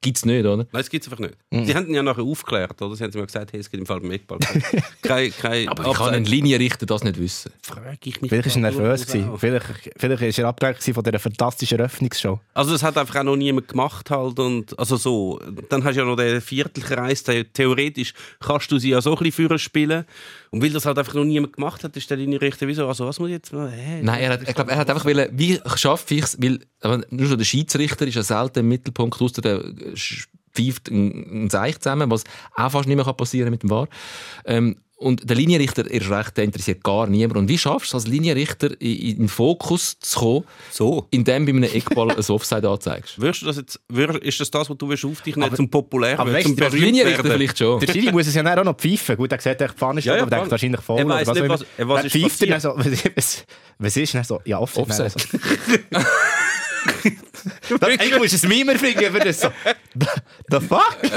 [0.00, 0.56] gibt es nicht, oder?
[0.58, 1.66] Nein, das gibt es einfach nicht.
[1.66, 2.94] Sie haben ihn ja nachher aufgeklärt, oder?
[2.94, 4.38] Sie haben mir gesagt, hey, es gibt im Fall beim Eckball.
[5.02, 7.52] kein, kein Aber wie kann ein Linienrichter das nicht wissen?
[7.62, 8.30] frage ich mich.
[8.30, 9.06] Vielleicht war er nervös.
[9.06, 9.30] Gewesen.
[9.38, 12.40] Vielleicht, vielleicht war er abgelenkt von dieser fantastischen Eröffnungsshow.
[12.54, 15.40] Also das hat einfach auch noch niemand gemacht halt und also so.
[15.68, 17.24] Dann hast du ja noch den Viertelkreis.
[17.26, 20.04] the- Theoretisch kannst du sie ja so ein bisschen führen spielen
[20.50, 22.86] und weil das halt einfach noch niemand gemacht hat, ist der Linienrichter wieso?
[22.88, 23.70] Also was muss ich jetzt mal?
[23.70, 24.00] Hä?
[24.02, 27.02] Nein, er hat, ich glaube, er hat einfach wollen, wie schaffe ich es, weil aber
[27.10, 29.64] nur schon der Schiedsrichter ist ja selten im Mittelpunkt, außer der
[29.94, 32.24] pfeift ein, ein Zeich zusammen, was
[32.56, 33.88] auch fast nicht mehr passieren kann mit dem VAR.
[34.44, 37.36] Ähm, und der Linienrichter ist recht, der interessiert gar niemand.
[37.38, 41.06] Und wie schaffst du es als Linienrichter in, in den Fokus zu kommen, So.
[41.12, 43.16] indem du bei einem Eckball ein Offside anzeigst?
[43.20, 45.70] Würdest du das jetzt, würd, ist das das, was du willst auf dich nehmen, zum
[45.70, 47.36] populär aber weißt zum was berühmt Linienrichter werden?
[47.36, 47.78] vielleicht schon.
[47.78, 49.16] Der Schiri muss es ja auch noch pfeifen.
[49.16, 50.98] Gut, er sieht, die Fahne steht, Ja, ja, aber denkt wahrscheinlich voll.
[50.98, 52.60] Er weiss was nicht, was- er- was Dann ist er passiert.
[52.60, 52.74] so,
[53.14, 53.44] was,
[53.78, 54.40] was ist denn so?
[54.46, 54.82] Ja, Offside.
[54.82, 55.12] Offside.
[57.80, 59.48] Eigentlich musst du es Meme finden für das so.
[60.50, 60.96] The fuck?
[61.02, 61.08] so.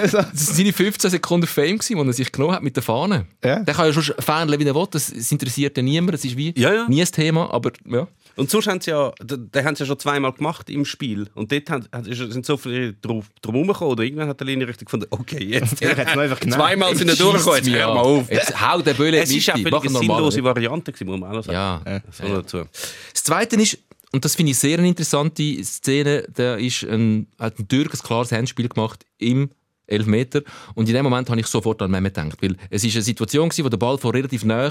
[0.00, 3.26] Das waren seine 15 Sekunden Fame, die er sich genommen hat mit der Fahne.
[3.44, 3.60] Ja.
[3.60, 4.86] Der kann ja schon fernle, wie er will.
[4.90, 6.14] Das, interessiert ja niemand.
[6.14, 6.88] Das ist wie Ja, ja.
[6.88, 7.52] nie ein Thema.
[7.52, 8.06] Aber ja.
[8.36, 11.28] Und sonst haben sie ja, den haben sie ja schon zweimal gemacht im Spiel.
[11.34, 13.92] Und dort haben, sind so viele drauf, drum herumgekommen.
[13.92, 15.82] Oder irgendwann hat der Linienrichter gefunden, okay, jetzt.
[15.84, 16.38] Einfach.
[16.38, 18.30] Zweimal sind er durchgekommen, jetzt hör mal auf.
[18.30, 19.70] Jetzt hau den Bölle Es mit.
[19.70, 21.84] Mach eine sinnlose Variante muss man auch noch sagen.
[21.84, 22.00] Ja.
[22.12, 22.64] So dazu.
[23.12, 23.78] Das Zweite ist,
[24.12, 27.98] und das finde ich sehr eine interessante Szene, da ist ein, hat ein Türk ein
[27.98, 29.50] klares Handspiel gemacht im
[29.88, 30.42] Elfmeter.
[30.74, 32.38] Und in dem Moment habe ich sofort an Mehmet gedacht.
[32.40, 34.70] Weil es ist eine Situation gewesen, wo der Ball von relativ nah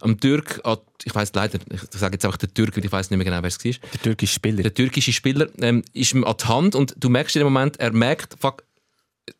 [0.00, 3.10] am Türk, an, ich weiß leider, ich sage jetzt einfach der Türk, weil ich weiß
[3.10, 3.72] nicht mehr genau, wer es war.
[3.92, 4.62] Der türkische Spieler.
[4.62, 7.78] Der türkische Spieler ähm, ist ihm an die Hand und du merkst in dem Moment,
[7.78, 8.64] er merkt, fuck,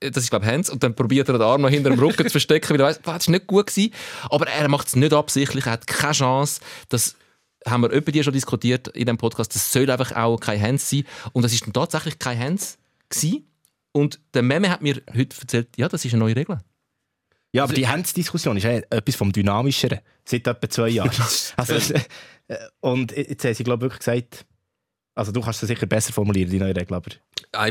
[0.00, 1.98] äh, das ist glaube ich Hans und dann probiert er den Arm noch hinter dem
[1.98, 3.92] Rücken zu verstecken, weil er weiss, das ist nicht gut gewesen.
[4.30, 6.60] Aber er macht es nicht absichtlich, er hat keine Chance.
[6.88, 7.16] Das
[7.66, 9.54] haben wir öppe die schon diskutiert in dem Podcast.
[9.54, 13.46] Das soll einfach auch kein Hands sein und das ist dann tatsächlich kein Hands gewesen.
[13.92, 16.60] Und der Meme hat mir heute erzählt, ja, das ist eine neue Regel.
[17.52, 20.00] Ja, aber die Handsdiskussion ist ja etwas vom Dynamischeren.
[20.24, 21.10] Seit etwa zwei Jahren.
[21.56, 21.94] also,
[22.48, 24.46] äh, und jetzt haben sie, glaube ich, wirklich gesagt,
[25.14, 27.10] also du kannst es sicher besser formulieren, die neue Regel, aber...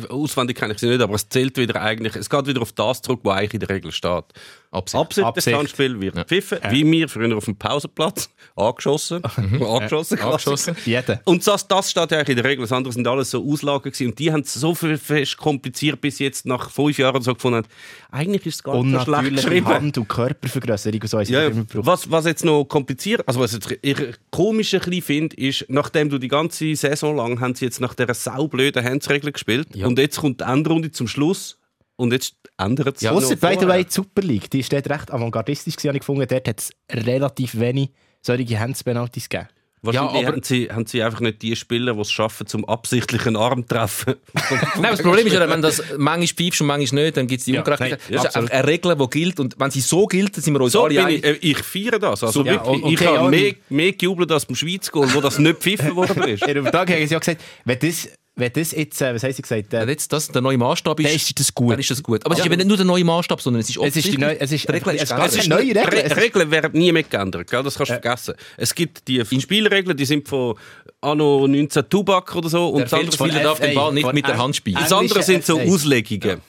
[0.09, 3.01] Auswendig kenne ich sie nicht, aber es zählt wieder eigentlich, es geht wieder auf das
[3.01, 4.23] zurück, was eigentlich in der Regel steht.
[4.71, 4.99] Absicht.
[5.01, 5.47] Absicht, Absicht.
[5.47, 6.23] des Handspiel wird Ja.
[6.23, 9.23] gepfiffen, wie wir früher auf dem Pausenplatz, angeschossen,
[9.61, 10.75] angeschossen, Angeschossen.
[10.85, 11.21] Jeder.
[11.25, 12.63] Und das, das steht ja eigentlich in der Regel.
[12.63, 14.07] Das andere sind alles so Auslagen gewesen.
[14.09, 17.57] Und die haben es so viel fest kompliziert bis jetzt nach fünf Jahren so gefunden.
[17.59, 17.67] haben,
[18.11, 19.67] Eigentlich ist es gar nicht so schlecht geschrieben.
[19.67, 21.23] Hand- und Körpervergrößerung und so.
[21.23, 21.51] sie Ja, ja.
[21.73, 26.09] Was, was jetzt noch kompliziert, also was jetzt eher komisch ein bisschen finde, ist, nachdem
[26.09, 29.87] du die ganze Saison lang haben sie jetzt nach dieser saublöden Handsregel gespielt Ja.
[29.87, 31.57] und jetzt kommt die Endrunde zum Schluss
[31.95, 34.89] und jetzt ändert es Ja, Ausser, by the way, die Super League, die ist dort
[34.89, 36.25] recht avantgardistisch habe ich gefunden.
[36.27, 37.89] Dort hat es relativ wenig
[38.21, 39.49] solche Handspenalties gegeben.
[39.81, 42.65] Wahrscheinlich Ja, aber- haben, sie, haben sie einfach nicht die Spieler, die es schaffen, zum
[42.65, 44.15] absichtlichen Arm zu treffen.
[44.81, 47.45] Nein, das Problem ist ja, wenn das manchmal pfeifst und manchmal nicht, dann gibt es
[47.45, 47.99] die Ja, Ungerechtigkeit.
[47.99, 48.51] nein, ja, das ist absolut.
[48.51, 49.39] einfach eine Regel, die gilt.
[49.39, 51.43] Und wenn sie so gilt, dann sind wir uns So alle bin ich, einig.
[51.43, 52.23] äh, ich feiere das.
[52.23, 54.89] Also So, ja, wirklich, und- ich okay, habe ja, mehr, mehr gejubelt als beim Schweiz
[54.89, 56.41] Goal, wo das nicht pfiffen worden ist.
[56.41, 59.31] In einem Tag haben sie ja gesagt, wenn das, wenn das jetzt, äh, was haben
[59.31, 61.71] sie gesagt, Wenn äh, jetzt das der neue Maßstab ist, dann ist das gut.
[61.71, 62.25] dann ist das gut.
[62.25, 64.17] Aber es ist eben nicht nur der neue Maßstab, sondern es ist Es ist die
[64.17, 65.83] neue, es ist, Die Regel ist es ist eine neue Regel.
[65.85, 67.63] Re Regeln werden nie mehr geändert, gell?
[67.63, 68.33] das kannst du vergessen.
[68.57, 70.55] Es gibt die Spielregeln, die sind von
[70.99, 72.67] Anno 19 Tubak oder so.
[72.69, 74.79] Und Der das andere, Feldspieler darf den Ball nicht mit der Hand spielen.
[74.81, 75.59] das andere sind so.
[75.59, 76.41] Auslegungen.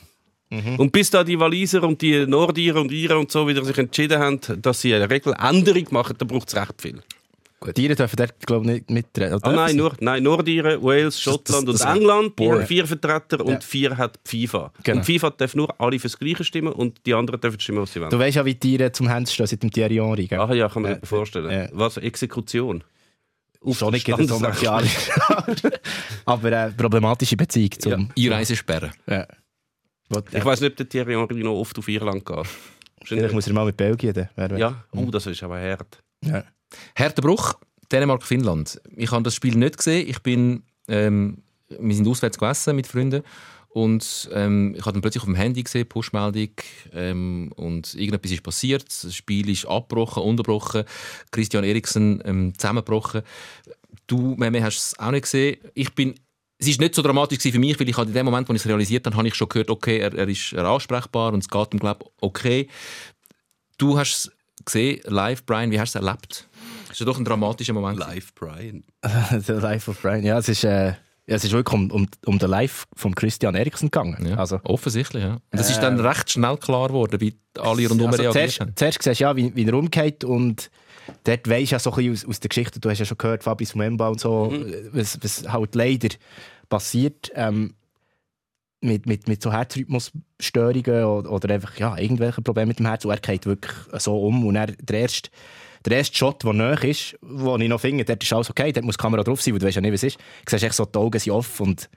[0.49, 4.19] Und bis da die Waliser und die Nordirer und Iren und so wieder sich entschieden
[4.21, 7.03] haben, dass sie eine Regeländerung machen, dann braucht es recht viel.
[7.75, 9.39] Tiere dürfen dort, glaube ich, nicht mitreden.
[9.43, 12.61] Ah, nein, nur, nein, Nordiren, Wales, Schottland das- und das- England, die boring.
[12.61, 13.61] haben vier Vertreter und Ja.
[13.61, 14.73] vier hat FIFA.
[14.83, 14.99] Genau.
[14.99, 17.93] Und die FIFA darf nur alle fürs Gleiche stimmen und die anderen dürfen stimmen, was
[17.93, 18.11] sie wollen.
[18.11, 20.27] Du weißt ja, wie die Tiere zum Hands stehen seit dem Thierry Henry.
[20.27, 20.39] gell?
[20.41, 21.01] Ach ja, kann man Ja.
[21.01, 21.51] sich vorstellen.
[21.51, 21.69] Ja.
[21.73, 22.85] Was, Exekution?
[23.63, 24.87] Auf Schon nicht so nach Jahren.
[26.25, 28.11] Aber äh, problematische Beziehung zum...
[28.17, 28.93] Einreisesperre.
[29.07, 29.27] Ja.
[30.13, 30.23] Ja.
[30.33, 32.37] Ich weiß nicht, ob der Thierry Henry noch oft auf Irland geht.
[32.37, 32.47] Vielleicht
[33.01, 34.29] Wahrscheinlich- muss er mal mit Belgien.
[34.37, 34.57] Dann.
[34.57, 35.99] Ja, oh, das ist aber hart.
[36.25, 36.45] Ja.
[36.97, 37.55] Harter Bruch,
[37.93, 38.81] Dänemark-Finnland.
[38.97, 40.09] Ich habe das Spiel nicht gesehen.
[40.09, 43.23] Ich bin, ähm, wir sind auswärts gegessen mit Freunden
[43.77, 46.49] und ähm, ich habe dann plötzlich auf dem Handy gesehen, Pushmeldung
[46.95, 48.87] ähm, und irgendetwas ist passiert.
[48.89, 50.85] Das Spiel ist abgebrochen, unterbrochen.
[51.31, 53.21] Christian Eriksen ähm, zusammengebrochen.
[54.07, 55.59] Du, Meme, hast es auch nicht gesehen.
[55.75, 56.15] Ich bin
[56.59, 58.67] es war nicht so dramatisch für mich, weil ich in dem Moment, wo ich es
[58.67, 61.81] realisiert habe, habe ich schon gehört, okay, er, er ist ansprechbar und es geht ihm,
[61.81, 62.69] glaube okay.
[63.77, 64.33] Du hast es
[64.65, 66.46] gesehen, live, Brian, wie hast du es erlebt?
[66.97, 67.99] Das ist doch ein dramatischer Moment.
[67.99, 68.83] Live Brian.
[69.31, 70.25] der Life of Brian.
[70.25, 70.95] Ja, es ist, äh,
[71.27, 74.27] es ist wirklich um, um, um den Life von Christian Eriksen gegangen.
[74.27, 75.33] Ja, Also, offensichtlich, ja.
[75.35, 78.73] Und das ist dann recht schnell klar geworden, wie alle rundherum also reagiert zuerst, haben.
[78.77, 80.71] zuerst siehst du ja, wie, wie er umgeht und
[81.25, 83.19] dort weisst du ja so ein bisschen aus, aus der Geschichte, du hast ja schon
[83.19, 84.51] gehört, Fabrice Muemba und so,
[84.93, 86.09] was, was halt leider
[86.71, 87.75] passiert ähm,
[88.81, 93.11] mit, mit, mit so Herzrhythmusstörungen oder, oder einfach ja, irgendwelche Probleme mit dem Herz und
[93.11, 95.29] er geht wirklich so um und er, der erste
[95.91, 98.85] der erste Shot, der nahe ist, wo ich noch finde, dort ist alles okay, dort
[98.85, 100.19] muss die Kamera drauf sein, weil du weißt ja nicht, was ist.
[100.19, 101.91] Du siehst echt so, die Augen sind offen und,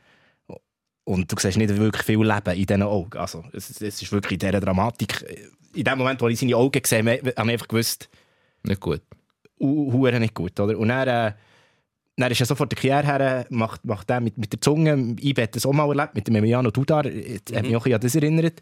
[1.06, 3.18] und du siehst nicht wirklich viel Leben in diesen Augen.
[3.18, 5.26] Also, es, es ist wirklich in dieser Dramatik.
[5.74, 8.10] In dem Moment, wo ich seine Augen gesehen habe, habe ich einfach gewusst,
[8.64, 9.02] Nicht gut.
[9.60, 10.60] hure nicht gut.
[10.60, 10.78] Oder?
[10.78, 11.34] Und dann, äh,
[12.18, 15.16] dann ist er sofort der Kier her, macht, macht den mit, mit der Zunge.
[15.20, 17.06] Ich habe das auch mal erlebt, mit dem Emiliano Dudar.
[17.06, 18.62] Jetzt hat mich auch ein bisschen an das erinnert.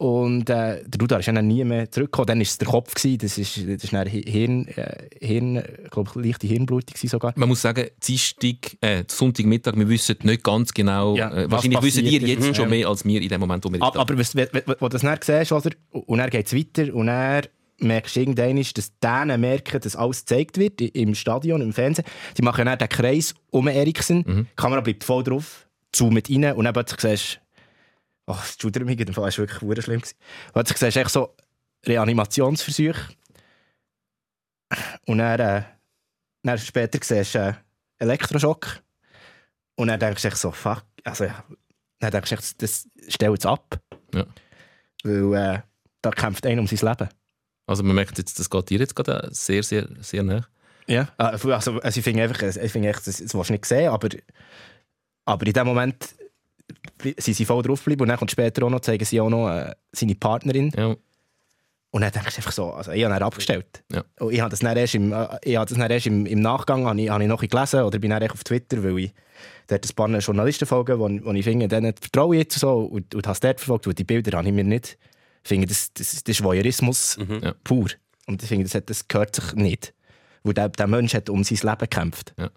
[0.00, 2.26] Und äh, der Dudar ist ja dann nie mehr zurückgekommen.
[2.28, 2.94] Dann war es der Kopf.
[2.94, 3.18] Gewesen.
[3.18, 7.34] Das ist, das ist dann Hirn, äh, Hirn, glaub, leichte Hirnblutung sogar.
[7.36, 12.06] Man muss sagen, Dienstag, äh, Sonntagmittag, wir wissen nicht ganz genau, Ja, äh, wahrscheinlich wissen
[12.06, 12.28] ihr ist.
[12.28, 12.70] jetzt schon Ja.
[12.70, 15.18] mehr als wir in dem Moment, wo wir Aber, aber was, wenn du das dann
[15.22, 15.70] siehst, oder?
[15.90, 17.42] und dann geht es weiter und dann
[17.80, 22.06] merkst du irgendwann, dass denen merken, dass alles gezeigt wird im Stadion, im Fernsehen.
[22.38, 26.64] Die machen dann den Kreis um Eriksen, die Kamera bleibt voll drauf, zoomt rein und
[26.64, 27.40] dann plötzlich siehst du,
[28.30, 30.00] oh, das tut mir das war wirklich schlimm.
[30.00, 30.16] gewesen.
[30.54, 31.34] Siehst du echt so
[31.86, 33.00] Reanimationsversuche
[35.06, 35.62] und dann, äh,
[36.42, 37.54] dann später siehst du äh,
[37.98, 38.80] Elektroschock
[39.76, 41.44] und dann denkst du echt so, fuck, also ja,
[42.00, 43.80] dann denkst du echt, das stellt es ab.
[44.14, 44.26] Ja.
[45.02, 45.60] Weil äh,
[46.02, 47.08] da kämpft einer um sein Leben.
[47.66, 50.46] Also man merkt jetzt, das geht dir jetzt gerade sehr, sehr, sehr nah.
[50.86, 51.08] Ja.
[51.16, 54.08] Also, also ich finde einfach, ich finde echt, das, das willst du nicht sehen, aber,
[55.24, 56.14] aber in dem Moment
[56.98, 59.30] blie- sind sie voll drauf geblieben und dann kommt später auch noch, zeigen sie auch
[59.30, 60.72] noch äh, seine Partnerin.
[60.76, 60.96] Ja.
[61.92, 63.82] Und dann denkst du einfach so, also ich habe ihn abgestellt.
[63.92, 64.04] Ja.
[64.20, 66.40] Und ich habe das dann erst, im, äh, ich habe das dann erst im, im
[66.40, 69.12] Nachgang habe ich, habe ich noch gelesen oder bin dann auf Twitter, weil ich
[69.66, 73.14] dort ein paar Journalisten folge, wo, wo ich finde, denen vertraue ich jetzt so und,
[73.14, 74.98] und habe es dort verfolgt, weil die Bilder habe ich mir nicht.
[75.42, 77.54] Ich finde, das, das, das ist Voyeurismus Ja.
[77.64, 77.88] pur.
[78.26, 79.92] Und ich finde, das, hat, das gehört sich nicht.
[80.44, 82.34] Weil der, der Mensch hat um sein Leben gekämpft.
[82.38, 82.50] Ja.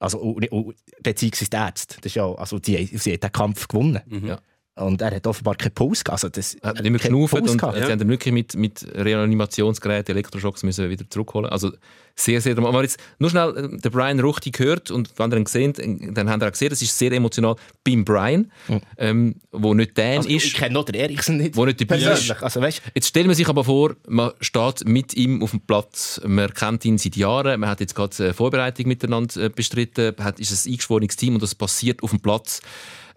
[0.00, 1.96] Also, und, und, beziehungsweise die Ärzte.
[1.96, 4.00] Das ist ja, also die, sie hat den Kampf gewonnen.
[4.26, 4.40] Ja.
[4.80, 6.24] Und er hat offenbar keinen Puls gehabt.
[6.24, 7.76] Also das, Er hat nicht mehr Puls und gehabt.
[7.76, 11.50] sie haben ihn wirklich mit, mit Reanimationsgeräten, Elektroschocks müssen wieder zurückholen.
[11.50, 11.72] Also
[12.16, 12.74] sehr, sehr dramatisch.
[12.74, 16.12] Aber jetzt nur schnell äh, den Brian Ruchti gehört und wenn ihr ihn gesehen, äh,
[16.12, 18.50] dann haben wir auch gesehen, es ist sehr emotional beim Brian,
[18.98, 20.54] ähm, wo nicht Dan Also, ich ist.
[20.56, 21.56] kenne noch den Eriksen nicht.
[21.56, 22.04] Wo nicht dabei ist.
[22.04, 22.42] persönlich.
[22.42, 26.20] Also, weißt, Jetzt stellen wir sich aber vor, man steht mit ihm auf dem Platz,
[26.26, 30.40] man kennt ihn seit Jahren, man hat jetzt gerade eine Vorbereitung miteinander äh, bestritten, hat,
[30.40, 32.60] ist ein eingeschworenes Team und das passiert auf dem Platz.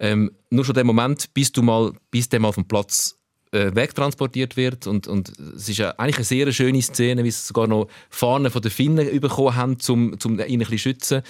[0.04, 3.18] Ähm, nur schon der Moment, bis, du mal, bis der mal vom Platz
[3.54, 7.42] äh, wegtransportiert wird und, und es ist ja eigentlich eine sehr schöne Szene, wie sie
[7.42, 11.22] sogar noch Fahnen von den Finnen bekommen haben, um, um ihn ein bisschen zu schützen.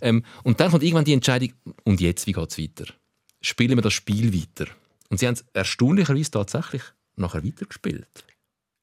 [0.00, 1.52] Ähm, und dann kommt irgendwann die Entscheidung,
[1.82, 2.94] und jetzt, wie geht es weiter?
[3.40, 4.70] Spielen wir das Spiel weiter?
[5.08, 6.82] Und sie haben es erstaunlicherweise tatsächlich
[7.16, 8.24] nachher weitergespielt.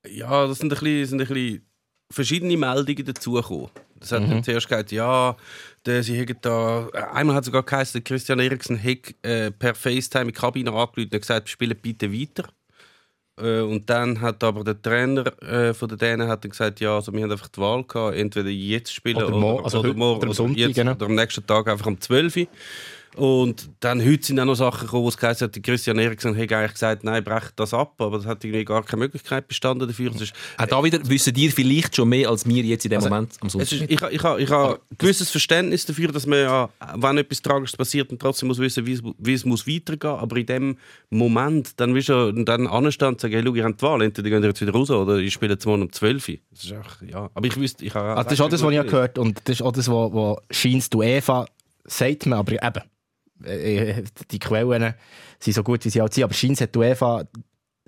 [0.05, 1.65] Ja, das sind ein bisschen, sind ein bisschen
[2.11, 3.69] verschiedene Meldungen dazugekommen.
[3.99, 5.35] Das hat dann zuerst gesagt, ja,
[5.85, 6.87] der, sie hätten da.
[7.13, 11.11] Einmal hat sogar geheißen, Christian Eriksen hätte äh, per FaceTime in die Kabine angerufen und
[11.11, 12.49] gesagt, spielen bitte weiter.
[13.39, 16.95] Äh, und dann hat aber der Trainer äh, von den Dänen hat dann gesagt, ja,
[16.95, 20.29] also wir haben einfach die Wahl gehabt, entweder jetzt spielen Oder oder, also heute- morgen
[20.29, 20.91] oder oder, jetzt, genau.
[20.91, 22.47] oder am nächsten Tag einfach um 12 Uhr.
[23.15, 26.55] Und dann heute sind auch noch Sachen gekommen, wo es geheißen hat, Christian Eriksen hätte
[26.57, 30.11] eigentlich gesagt, nein, brecht das ab, aber es hat irgendwie gar keine Möglichkeit bestanden dafür.
[30.15, 33.33] Ist, Auch da wieder wissen dir vielleicht schon mehr als wir jetzt in dem Moment
[33.41, 33.71] am es Sonntag.
[33.71, 37.41] ist, ich, ich, ha- ich habe ein gewisses Verständnis dafür, dass man ja, wenn etwas
[37.41, 40.21] Tragisches passiert, dann trotzdem muss wissen, wie es, wie es muss weitergehen muss.
[40.21, 40.77] Aber in dem
[41.09, 44.29] Moment, dann willst du dann anstehen und sagen, hey, schau, ihr habt die Wahl, entweder
[44.29, 46.35] geht ihr jetzt wieder raus oder ich spiele jetzt morgen um 12 Uhr.
[46.51, 47.29] Das ist einfach, ja.
[47.33, 48.09] Aber ich wüsste, ich habe...
[48.15, 50.13] also das ist auch das, was ich habe gehört und das ist auch das, was,
[50.13, 51.45] was scheint du Eva
[51.85, 52.83] sagt man, aber eben,
[53.45, 54.93] äh, die Quellen
[55.39, 57.25] sind so gut, wie sie auch sind, aber scheint hat UEFA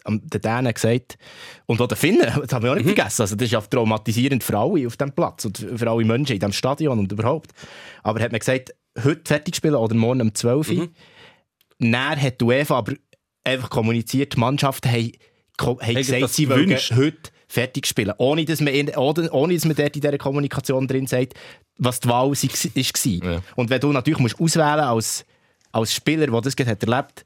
[0.07, 1.17] den Dänen gesagt,
[1.67, 4.43] und auch den Finnen, das haben wir auch nicht vergessen, also das ist ja traumatisierend
[4.43, 7.51] für alle auf dem Platz und für alle Menschen in diesem Stadion und überhaupt.
[8.03, 8.73] Aber hat man gesagt,
[9.03, 10.89] heute fertig spielen oder morgen um 12 Uhr.
[11.79, 12.93] Dann hat die UEFA aber
[13.43, 15.11] einfach kommuniziert, die Mannschaften haben,
[15.59, 18.13] haben gesagt, sie wollen heute fertig spielen.
[18.17, 21.33] Ohne dass man, in, ohne, ohne dass man dort in dieser Kommunikation drin sagt,
[21.77, 22.31] was die Wahl war.
[22.31, 23.31] war.
[23.31, 23.41] Ja.
[23.55, 25.25] Und wenn du natürlich musst auswählen als,
[25.71, 27.25] als Spieler, der das gerade hat erlebt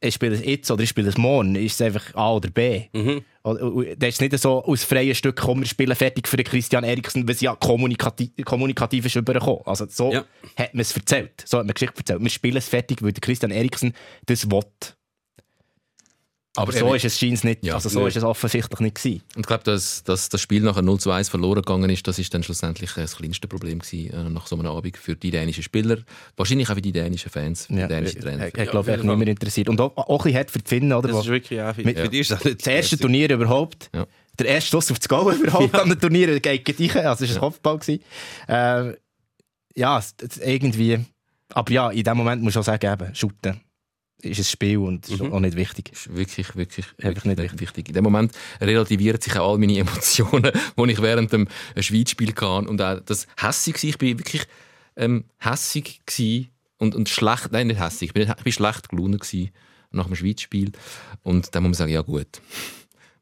[0.00, 2.84] ich spiele es jetzt oder ich spiele es morgen, ist es einfach A oder B.
[2.92, 3.24] Mhm.
[3.98, 7.26] Das ist nicht so aus freien Stück, komm, wir spielen fertig für den Christian Eriksen,
[7.26, 9.62] weil es ja kommunikativ, kommunikativ ist übergekommen.
[9.64, 10.24] Also so Ja.
[10.56, 11.42] hat man es erzählt.
[11.46, 12.20] So hat man die Geschichte erzählt.
[12.20, 13.94] Wir spielen es fertig, weil der Christian Eriksen
[14.26, 14.62] das will.
[16.56, 17.64] Aber, Aber so ist es scheint nicht.
[17.64, 18.08] Ja, also so nö.
[18.08, 19.22] ist es offensichtlich nicht gewesen.
[19.34, 22.18] Und ich glaube, dass, dass das Spiel nachher 0 zu 1 verloren gegangen ist, das
[22.18, 25.30] ist dann schlussendlich äh, das kleinste Problem gewesen, äh, nach so einem Abend für die
[25.30, 25.98] dänischen Spieler.
[26.36, 28.48] Wahrscheinlich auch für die dänischen Fans, für die dänischen Trainer.
[28.48, 29.68] Ich, ich glaube, echt niemand interessiert.
[29.68, 31.08] Und auch, auch ein bisschen für die Finnen, oder?
[31.08, 31.74] Das ist wirklich auch...
[31.74, 32.98] Für, Mit- für die ist das das erste.
[32.98, 33.90] Turnier überhaupt.
[33.94, 34.06] Ja.
[34.38, 37.06] Der erste Schuss auf das Goal überhaupt an dem Turnier geht gleich rein.
[37.06, 37.78] Also es war ein Kopfball.
[37.78, 38.02] gewesen.
[38.48, 38.94] Äh,
[39.76, 40.02] ja,
[40.42, 41.04] irgendwie.
[41.52, 43.60] Aber ja, in dem Moment muss ich auch sagen, eben, shooten
[44.22, 45.92] ist ein Spiel und ist auch nicht wichtig.
[45.92, 47.88] ist wirklich, wirklich, wirklich nicht nicht wichtig.
[47.88, 51.48] In dem Moment relativieren sich auch all meine Emotionen, die ich während dem
[51.78, 52.68] Schweizspiel hatte.
[52.68, 53.84] Und auch das hässig war.
[53.84, 54.46] Ich bin wirklich
[54.96, 56.00] ähm, hässig
[56.78, 59.22] und, und schlecht, nein, nicht hässig, ich bin, ich bin schlecht gelaunt
[59.90, 60.72] nach dem Schweizspiel.
[61.22, 62.40] Und dann muss man sagen, ja gut,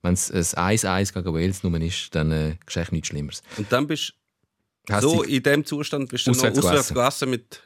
[0.03, 3.43] wenn es ein 1-1 gegen Wales nur ist, dann äh, geschieht nichts Schlimmeres.
[3.57, 4.15] Und dann bist
[4.87, 7.63] du so in dem Zustand, bist du noch Auswärts gegessen mit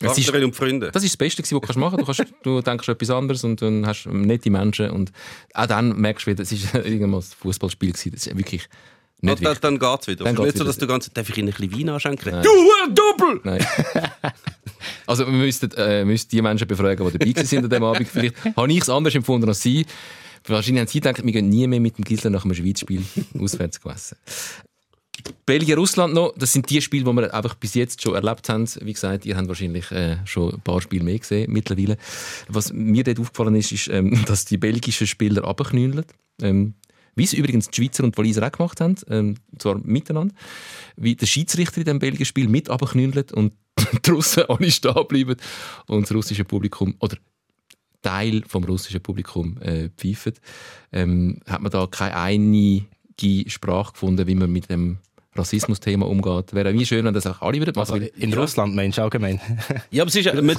[0.00, 0.90] Es ist- und Freunden.
[0.92, 2.24] Das ist das Beste, was du kannst machen kannst.
[2.42, 4.90] Du, denkst etwas anderes und dann hast nette Menschen.
[4.90, 5.12] Und
[5.54, 7.92] auch dann merkst du wieder, es war irgendwann ein Fußballspiel.
[7.92, 8.66] Das ist wirklich
[9.20, 10.24] nicht Und dann, dann geht es wieder.
[10.24, 12.32] Dann ist nicht so, dass du ganz, darf ich Ihnen ein bisschen Wein anschenken?
[12.32, 12.42] Nein.
[12.42, 13.40] Du Hurendoppel!
[13.44, 13.66] Nein.
[15.06, 18.08] Also wir müssten, äh, müssten die Menschen befragen, die dabei waren an diesem Abend.
[18.08, 19.86] Vielleicht habe ich es anders empfunden als sie.
[20.46, 23.02] Wahrscheinlich haben sie gedacht, wir gehen nie mehr mit dem Gisler nach einem Schweizspiel
[23.38, 24.18] auswärts gegessen.
[25.46, 28.68] Belgien-Russland noch, das sind die Spiele, die wir einfach bis jetzt schon erlebt haben.
[28.80, 31.96] Wie gesagt, ihr habt wahrscheinlich äh, schon ein paar Spiele mehr gesehen mittlerweile.
[32.48, 36.04] Was mir dort aufgefallen ist, ist, ähm, dass die belgischen Spieler abknüllen.
[36.40, 36.74] Ähm,
[37.16, 40.34] wie es übrigens die Schweizer und die Waliser auch gemacht haben, ähm, zwar miteinander.
[40.96, 43.52] Wie der Schiedsrichter in diesem belgischen Spiel mit abknüllt und
[44.04, 45.36] die Russen alle stehen bleiben
[45.86, 47.16] und das russische Publikum, oder
[48.02, 50.34] Teil vom russischen Publikum äh, pfeifen,
[50.92, 54.98] ähm, hat man da keine einige Sprache gefunden, wie man mit dem
[55.36, 56.52] Rassismus-Thema umgeht.
[56.54, 57.92] Wäre wie schön, wenn das auch alle würden machen.
[57.94, 59.40] Also in Russland meinst du allgemein?
[59.90, 60.56] Ja, aber es ist, ja- man,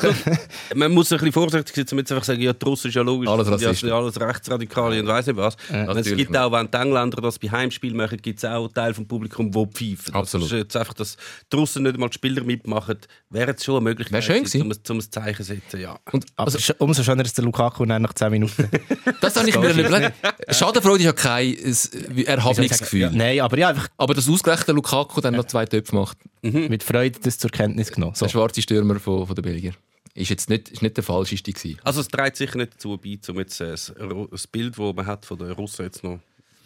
[0.76, 3.30] man muss ein bisschen vorsichtig sein, jetzt einfach sagen, ja, die Russen ist ja logisch,
[3.30, 3.90] Alles das sind Rassisten.
[3.90, 5.56] ja alles Rechtsradikale und weiss nicht was.
[5.70, 6.38] Und es gibt nicht.
[6.38, 9.66] auch, wenn die Engländer das bei Heimspielen machen, gibt es auch Teil vom Publikum, die
[9.96, 10.14] pfeifen.
[10.16, 10.46] Absolut.
[10.48, 11.18] Das ist jetzt einfach, dass
[11.52, 12.98] die Russen nicht einmal die Spieler mitmachen,
[13.30, 14.82] wäre jetzt schon eine Möglichkeit, Wäre schön gewesen, gewesen.
[14.90, 15.80] um, um ein Zeichen zu setzen.
[15.82, 15.98] Ja.
[16.12, 18.70] Und, also, sch- umso schöner ist der Lukaku nach 10 Minuten.
[19.22, 20.14] das habe ich mir überlegt.
[20.50, 21.56] Schadenfreude ist ja kein
[22.26, 23.00] Erhabungsgefühl.
[23.02, 26.18] Ja, nein, aber ja, einfach Aber dass ausgerechnet der Lukaku dann noch zwei Töpfe macht,
[26.42, 28.16] mit Freude das zur Kenntnis genommen.
[28.16, 28.26] So.
[28.26, 29.74] der schwarze Stürmer von, von den Belgier.
[30.14, 31.80] ist jetzt nicht, ist nicht der falscheste gewesen.
[31.84, 33.76] Also es trägt sicher nicht dazu bei, um jetzt äh,
[34.32, 36.20] das Bild, das man hat von den Russen jetzt noch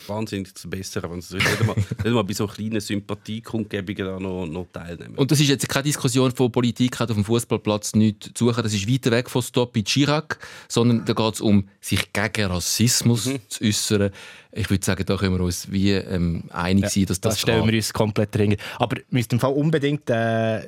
[0.08, 4.45] wahnsinnig zu bessern, wenn sie nicht mal, nicht mal bei so kleinen Sympathiekundgebungen da noch,
[4.45, 5.16] noch teilnehmen.
[5.16, 8.64] Und das ist jetzt keine Diskussion von Politik, hat auf dem Fußballplatz nichts zu suchen.
[8.64, 12.45] Das ist weiter weg von Stop in Chirac, sondern da geht es um, sich gegen
[12.52, 13.39] Rassismus Mhm.
[13.50, 14.12] zu äußern.
[14.52, 17.60] Ich würde sagen, da können wir uns wie ähm, einig sein, dass das, Das stellen
[17.62, 17.70] kann.
[17.72, 18.60] wir uns komplett dringend.
[18.78, 20.68] Aber wir müssen im Fall unbedingt äh,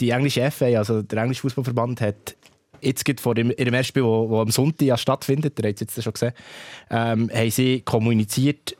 [0.00, 2.34] die englische FA, also der englische Fußballverband, hat
[2.82, 5.74] jetzt gerade vor ihrem ihrem ersten Spiel, wo, wo am Sonntag ja stattfindet, ihr habt
[5.80, 6.32] es jetzt schon gesehen,
[6.90, 8.76] ähm, haben sie kommuniziert,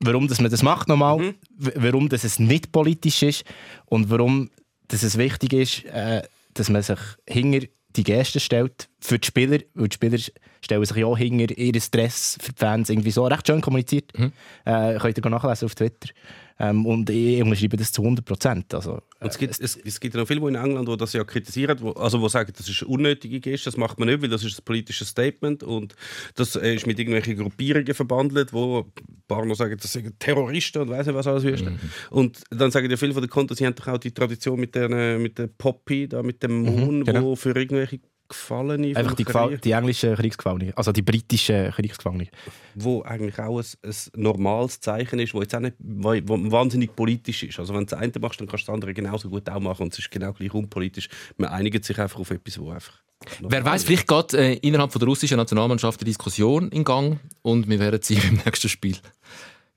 [0.00, 3.44] warum dass man das macht nochmal, w- warum dass es nicht politisch ist
[3.86, 4.50] und warum
[4.88, 6.22] dass es wichtig ist, äh,
[6.54, 6.98] dass man sich
[7.28, 7.66] hinter
[7.96, 10.18] die Gäste stellt für die Spieler, weil die Spieler
[10.60, 14.12] stellen sich ja auch hinter ihren Stress für die Fans irgendwie so recht schön kommuniziert.
[14.64, 16.10] Äh, könnt ihr nachlesen auf Twitter.
[16.60, 18.74] Ähm, und ich unterschreibe das zu 100 Prozent.
[18.74, 21.24] Also, Und es, gibt, es, es gibt ja noch viele in England, die das ja
[21.24, 24.44] kritisieren, wo, also wo sagen, das ist unnötige Geste, das macht man nicht, weil das
[24.44, 25.94] ist ein politisches Statement und
[26.34, 28.92] das äh, ist mit irgendwelchen Gruppierungen verbandelt, wo ein
[29.26, 31.64] paar noch sagen, das sind Terroristen und weiss nicht was alles ist.
[32.10, 34.74] Und dann sagen ja viele von den Konten, sie haben doch auch die Tradition mit
[34.74, 37.22] der, äh, mit der Poppy, da, mit dem Mond, genau.
[37.22, 38.00] wo für irgendwelche
[38.30, 42.28] Gefallene einfach die, Krieg- Gefall die englischen Kriegsgefangenen, also die britischen Kriegsgefangenen.
[42.74, 46.94] wo eigentlich auch ein, ein normales Zeichen ist, wo jetzt auch nicht wo, wo wahnsinnig
[46.96, 47.58] politisch ist.
[47.58, 49.82] Also wenn du das eine machst, dann kannst du das andere genauso gut auch machen
[49.82, 51.08] und es ist genau gleich unpolitisch.
[51.36, 52.94] Man einigt sich einfach auf etwas, wo einfach
[53.40, 57.68] Wer weiß, vielleicht geht äh, innerhalb von der russischen Nationalmannschaft eine Diskussion in Gang und
[57.68, 58.96] wir werden sie im nächsten Spiel.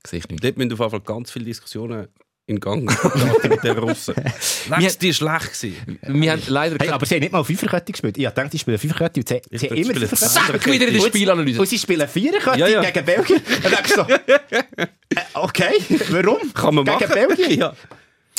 [0.06, 0.42] Sehe ich nicht.
[0.42, 2.08] Dort müssen auf jeden Fall ganz viele Diskussionen
[2.46, 2.84] in Gang
[3.48, 4.14] mit den Russen.
[4.68, 5.60] Lex, die war schlecht.
[5.60, 5.98] gewesen.
[6.06, 8.18] Wir haben leider Hey, aber sie haben nicht mal Fünferkette gespielt.
[8.18, 10.72] Ich dachte, die spielen Fünferkette und sie, Ich sie haben immer sie Fünferkette.
[10.72, 11.60] Wieder in der Und- Spielanalyse.
[11.60, 12.82] Und sie spielen Viererkette Ja, ja.
[12.90, 13.36] gegen Belgien.
[13.38, 15.72] Und dann denkst du so, äh, okay,
[16.10, 16.38] warum?
[16.54, 17.12] Kann man gegen machen.
[17.14, 17.58] Belgien?
[17.58, 17.74] Ja.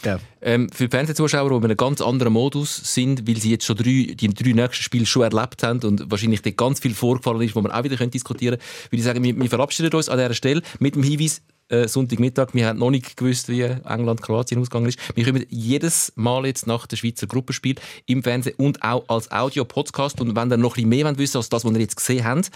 [0.04, 0.20] Ja.
[0.42, 3.76] Ähm, für die Fernsehzuschauer, die in einem ganz anderen Modus sind, weil sie jetzt schon
[3.76, 7.56] drei, die drei nächsten Spiele schon erlebt haben und wahrscheinlich dort ganz viel vorgefallen ist,
[7.56, 10.36] wo man auch wieder diskutieren können, würde ich sagen, wir, wir verabschieden uns an dieser
[10.36, 15.00] Stelle mit dem Hinweis, äh, Sonntagmittag, wir haben noch nicht gewusst, wie England-Kroatien ausgegangen ist.
[15.16, 20.22] Wir kommen jedes Mal jetzt nach dem Schweizer Gruppenspiel im Fernsehen und auch als Audio-Podcast.
[20.22, 22.24] Und wenn ihr noch ein bisschen mehr wollt wissen als das, was ihr jetzt gesehen
[22.24, 22.52] habt,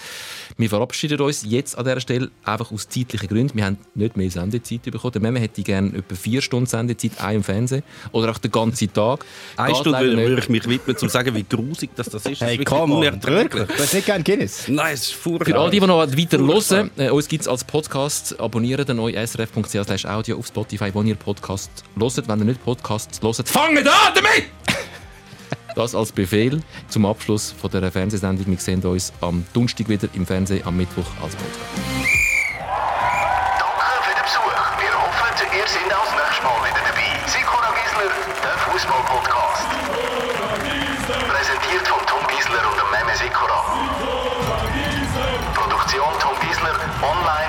[0.57, 3.55] wir verabschieden uns jetzt an dieser Stelle einfach aus zeitlichen Gründen.
[3.57, 5.11] Wir haben nicht mehr Sendezeit bekommen.
[5.13, 7.83] Der Memme hätte gerne etwa vier Stunden Sendezeit, auch im Fernsehen.
[8.11, 9.25] Oder auch den ganzen Tag.
[9.57, 12.41] Eine Geht Stunde würde ich mich widmen, um zu sagen, wie grusig das, das ist.
[12.41, 13.53] Das Hey, ist komm unerträglich.
[13.53, 13.77] wirklich?
[13.77, 14.67] Du hast nicht gerne Guinness?
[14.67, 15.45] Nein, es ist furchtbar.
[15.45, 18.39] Für all die, die noch weiter hören, äh, uns gibt es als Podcast.
[18.39, 22.27] Abonnieren den neuen srf.ch slash audio auf Spotify, wo ihr Podcast hört.
[22.27, 24.45] Wenn ihr nicht Podcasts hört, fangt an damit!
[25.75, 28.47] Das als Befehl zum Abschluss von dieser Fernsehsendung.
[28.47, 31.69] Wir sehen uns am Donnerstag wieder im Fernsehen, am Mittwoch als Podcast.
[33.59, 34.51] Danke für den Besuch.
[34.81, 37.07] Wir hoffen, ihr seid auch das nächste Mal wieder dabei.
[37.31, 38.11] Sikora Gisler,
[38.43, 39.67] der Fußball-Podcast.
[41.31, 43.59] Präsentiert von Tom Gisler und dem Meme Sikora.
[45.53, 47.48] Produktion Tom Gisler, online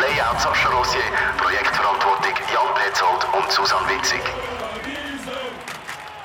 [0.00, 1.00] Layout Sascha Rossier,
[1.38, 4.20] Projektverantwortung Jan Petzold und Susanne Witzig.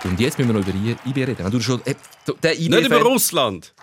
[0.03, 1.51] Und jetzt müssen wir noch über IB reden.
[1.51, 1.95] Du schon, äh,
[2.43, 3.74] der IB Nicht über Russland.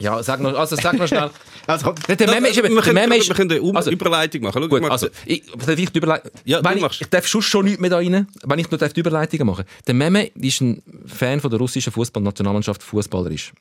[0.00, 1.30] Ja, sag noch, also sag noch schnell.
[1.66, 3.90] Also, Der, der Meme ist eben, wir, der können, ist, wir können eine um also,
[3.90, 4.62] Überleitung machen.
[4.62, 6.30] Schau, Gut, mal, also, ich, darf ich die Überleitung...
[6.46, 7.02] Ja, du wenn ich, machst.
[7.02, 9.66] ich darf sonst schon nichts mehr da rein, wenn ich nur darf die Überleitung machen
[9.86, 13.52] Der Meme ist ein Fan von der russischen Fußballnationalmannschaft, Fußballer ist.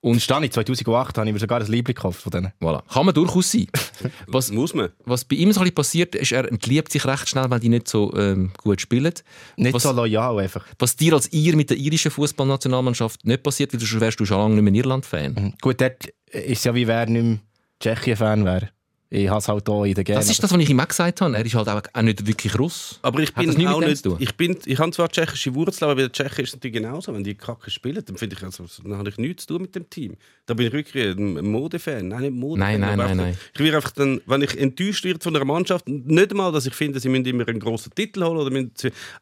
[0.00, 2.52] Und Stani, 2008 habe ich mir sogar ein Liebling gekauft von denen.
[2.60, 2.82] Voilà.
[2.92, 3.66] Kann man durchaus sein.
[4.26, 4.90] Was, muss man.
[5.04, 7.68] was bei ihm so ein bisschen passiert, ist, er entliebt sich recht schnell, wenn die
[7.68, 9.12] nicht so ähm, gut spielen.
[9.56, 10.64] Nicht was, so loyal einfach.
[10.78, 14.38] was dir als ihr mit der irischen Fußballnationalmannschaft nicht passiert, weil du wärst du schon
[14.38, 15.54] lange nicht mehr Irland-Fan.
[15.60, 17.38] Gut, dort ist es ja wie wer nicht mehr
[17.80, 18.68] Tschechien-Fan wäre.
[19.08, 20.18] Ich habe es halt auch in der Gene.
[20.18, 21.36] Das ist das, was ich ihm auch gesagt habe.
[21.36, 22.98] Er ist halt auch, nicht wirklich Russ.
[23.02, 24.04] Aber ich bin auch nicht.
[24.18, 27.14] Ich, bin, ich habe zwar tschechische Wurzeln, aber bei den Tschechen ist es natürlich genauso.
[27.14, 29.74] Wenn die Kacke spielen, dann finde ich, also, dann habe ich nichts zu tun mit
[29.76, 30.16] dem Team.
[30.46, 32.08] Da bin ich wirklich ein Modefan.
[32.08, 32.58] Nein, nicht Modefan.
[32.58, 33.38] Nein, nein, nein, einfach- nein.
[33.54, 36.74] Ich werde einfach dann, wenn ich enttäuscht werde von einer Mannschaft, nicht einmal, dass ich
[36.74, 38.72] finde, sie müssen immer einen grossen Titel holen oder müssen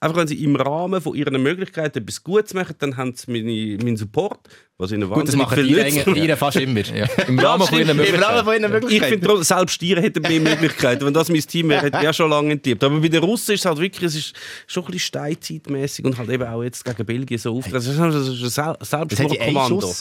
[0.00, 3.82] einfach wenn sie im Rahmen von ihren Möglichkeiten etwas Gutes machen, dann haben sie meine,
[3.84, 4.40] meinen Support,
[4.78, 6.80] was ihnen Gut, das machen Ihnen fast immer.
[6.94, 8.86] Ja, Im Rahmen von ihren Möglichkeiten.
[8.92, 11.04] Ich finde, trotzdem, selbst Stiere hätten mehr Möglichkeiten.
[11.04, 12.82] Wenn das mein Team wäre, hätte ich auch schon lange enttippt.
[12.84, 14.32] Aber bei den Russen ist es halt wirklich, es ist
[14.66, 17.68] schon ein bisschen steinzeitmäßig und halt eben auch jetzt gegen Belgien so auf.
[17.68, 19.92] Das ist ein Selbstmordkommando.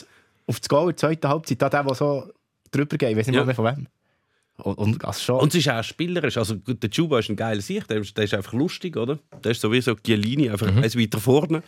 [0.45, 1.61] Auf das Goal in der zweiten Halbzeit.
[1.61, 2.29] Da der, der so
[2.71, 3.09] drüber geht.
[3.11, 3.45] Ich weiß nicht Ja.
[3.45, 3.87] mehr von wem.
[4.57, 5.39] Und, und also schon.
[5.39, 6.37] Und es ist auch spielerisch.
[6.37, 9.17] Also, der Juba ist ein geiler Sicht, der, ist- der ist einfach lustig, oder?
[9.43, 11.63] Der ist sowieso Giellini, einfach eins weiter vorne.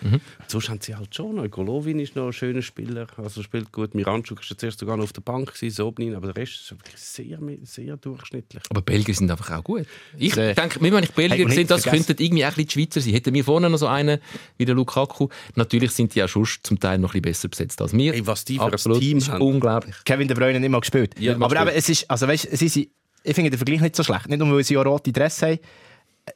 [0.48, 1.50] Sonst haben sie halt schon noch.
[1.50, 3.96] Golovin ist noch ein schöner Spieler, also spielt gut.
[3.96, 6.96] Miranchuk ist ja zuerst sogar noch auf der Bank, Sobnin, aber der Rest ist wirklich
[6.98, 8.62] sehr, sehr durchschnittlich.
[8.70, 9.86] Aber Belgier sind einfach auch gut.
[10.18, 10.54] Ich Sehr.
[10.54, 13.02] denke, wenn ich Belgier Hey, nicht das vergessen- könnten irgendwie auch ein bisschen die Schweizer
[13.02, 13.14] sein.
[13.14, 14.20] Hätten wir vorne noch so einen
[14.60, 15.28] wie der Lukaku.
[15.56, 18.14] Natürlich sind die auch schon zum Teil noch ein bisschen besser besetzt als wir.
[18.14, 19.42] Ey, was die für ein Absolut, Team ist haben.
[19.42, 19.96] unglaublich.
[20.06, 21.20] Kevin De Bruyne nicht mal gespielt.
[21.20, 21.74] Ja, aber gespielt.
[21.76, 22.85] es ist, also weißt, sie sind,
[23.26, 24.30] ich finde den Vergleich nicht so schlecht.
[24.30, 25.60] Nicht nur, weil sie auch rote Dress haben.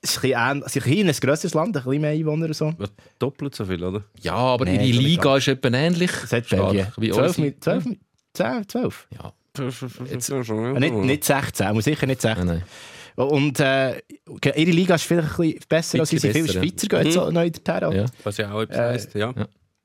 [0.02, 2.74] Es ist ein sie sind ein grösseres Land, ein bisschen mehr Einwohner so.
[3.18, 4.04] Doppelt so viel, oder?
[4.22, 6.12] Ja, aber Nee, ihre Liga ist etwa ähnlich.
[6.12, 6.88] Das hat Belgien.
[6.98, 7.46] wie 12, unsere.
[7.48, 8.00] mit- 12, mit-
[8.34, 9.08] 10, 12.
[9.12, 9.34] Ja.
[9.58, 12.46] Äh, Nicht, nicht 16, muss sicher nicht 16.
[12.48, 12.64] Nein,
[13.16, 13.28] nein.
[13.28, 13.98] Und äh,
[14.56, 16.34] ihre Liga ist vielleicht ein bisschen besser als unsere.
[16.34, 17.92] Viele Schweizer gehen so neu dorthin.
[17.92, 18.06] Ja.
[18.24, 19.34] Was ja auch etwas Äh, heisst, ja.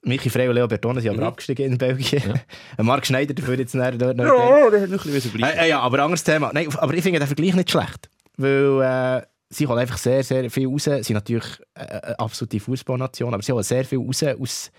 [0.05, 2.41] Michi Frey und Leo Bertone sind aber abgestiegen in Belgien.
[2.79, 4.25] Marc Schneider dafür jetzt näher dort noch.
[4.25, 6.51] Ja, der hätte noch ein bisschen bleiben Äh, äh, ja, aber anderes Thema.
[6.53, 8.11] Nein, aber ich finde den Vergleich nicht schlecht.
[8.37, 10.85] Weil äh, sie holen einfach sehr, sehr viel raus.
[10.85, 14.71] Sie sind natürlich äh, eine absolute Fußballnation, aber sie holen sehr viel raus aus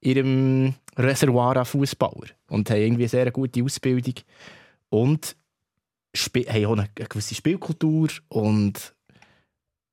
[0.00, 2.28] ihrem Reservoir an Fußballer.
[2.48, 4.14] Und haben irgendwie eine sehr gute Ausbildung.
[4.88, 5.36] Und
[6.14, 8.08] haben auch eine, eine gewisse Spielkultur.
[8.28, 8.93] Und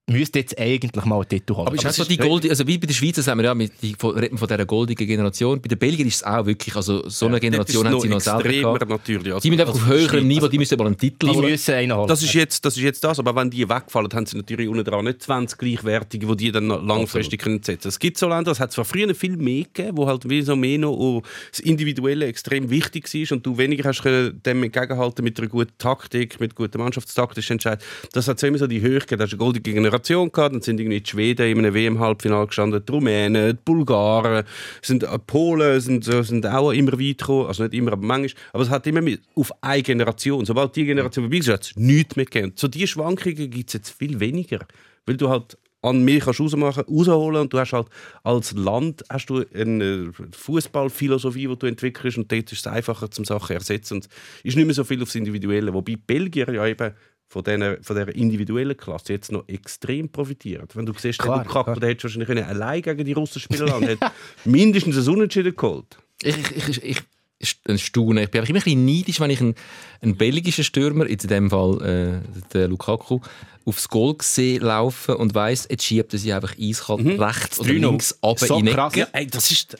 [0.09, 1.67] müsste jetzt eigentlich mal einen Titel holen.
[1.67, 3.55] Aber ist Aber das so die Gold, also wie bei den Schweizer sagen wir ja,
[3.55, 5.61] mit die, von, reden wir von dieser goldigen Generation.
[5.61, 8.43] Bei den Belgiern ist es auch wirklich, also so eine Generation haben sie noch selber
[8.43, 8.89] gehabt.
[8.89, 9.33] natürlich.
[9.33, 11.51] Also, Die müssen einfach auf also höherem Niveau, die müssen aber einen Titel die holen.
[11.51, 12.07] müssen einen holen.
[12.07, 14.83] Das ist, jetzt, das ist jetzt das, aber wenn die wegfallen, haben sie natürlich unten
[14.83, 18.51] dran nicht 20 gleichwertige, die die dann noch langfristig können setzen Es gibt so Länder,
[18.51, 21.59] es hat zwar früher viel mehr gegeben, wo halt wie so mehr noch auch das
[21.59, 26.39] Individuelle extrem wichtig war und du weniger hast können dem entgegenhalten mit einer guten Taktik,
[26.39, 27.81] mit guter mannschaftstaktischen Entscheid.
[28.13, 29.19] Das hat so immer so die Höhe gegeben.
[29.19, 32.47] Da hast du eine goldige Generation gehabt, dann sind irgendwie die Schweden in einem WM-Halbfinale
[32.47, 34.43] gestanden, die Rumänen, die Bulgaren,
[34.81, 38.41] sind äh, Polen sind, so- sind auch immer weit gekommen, also nicht immer, aber manchmal.
[38.53, 40.45] Aber es hat immer mit, auf eine Generation.
[40.45, 42.53] Sobald die Generation vorbei ist, hat es nichts mehr gegeben.
[42.55, 44.59] So diese Schwankungen gibt es jetzt viel weniger,
[45.05, 47.87] weil du halt an mehr kannst rausholen und du hast halt
[48.23, 53.25] als Land hast du eine Fußballphilosophie, die du entwickelst und dort ist es einfacher zum
[53.25, 54.07] Sachen ersetzen und
[54.43, 56.93] ist nicht mehr so viel aufs Individuelle, wobei Belgier ja eben
[57.31, 60.67] von dieser, von dieser individuellen Klasse jetzt noch extrem profitieren.
[60.73, 63.67] Wenn du siehst, Klar, der Lukaku, der hätte wahrscheinlich können allein gegen die Russen spielen
[63.67, 64.11] lassen und hat
[64.45, 65.97] mindestens ein Unentschieden geholt.
[66.21, 67.01] Ich, ich, ich,
[67.39, 68.23] ich, staune.
[68.23, 69.55] Ich bin immer ein bisschen neidisch, wenn ich einen,
[70.01, 71.81] einen belgischen Stürmer, jetzt in dem Fall
[72.25, 73.21] äh, der Lukaku,
[73.65, 77.73] aufs Goal sehe laufen und weiss, jetzt schiebt er sie einfach eiskalt rechts oder 3-0.
[77.79, 78.93] links ab So in krass.
[78.93, 79.07] Ecke.
[79.13, 79.77] ey, das ist...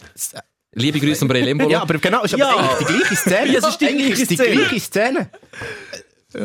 [0.74, 1.70] Liebe Grüße an Brelembola.
[1.72, 2.56] ja, aber genau, ist aber Ja.
[2.56, 3.52] eigentlich die gleiche Szene.
[3.52, 4.56] Ja, es ist die Eigentlich gleiche ist die Szene.
[4.56, 5.30] gleiche Szene.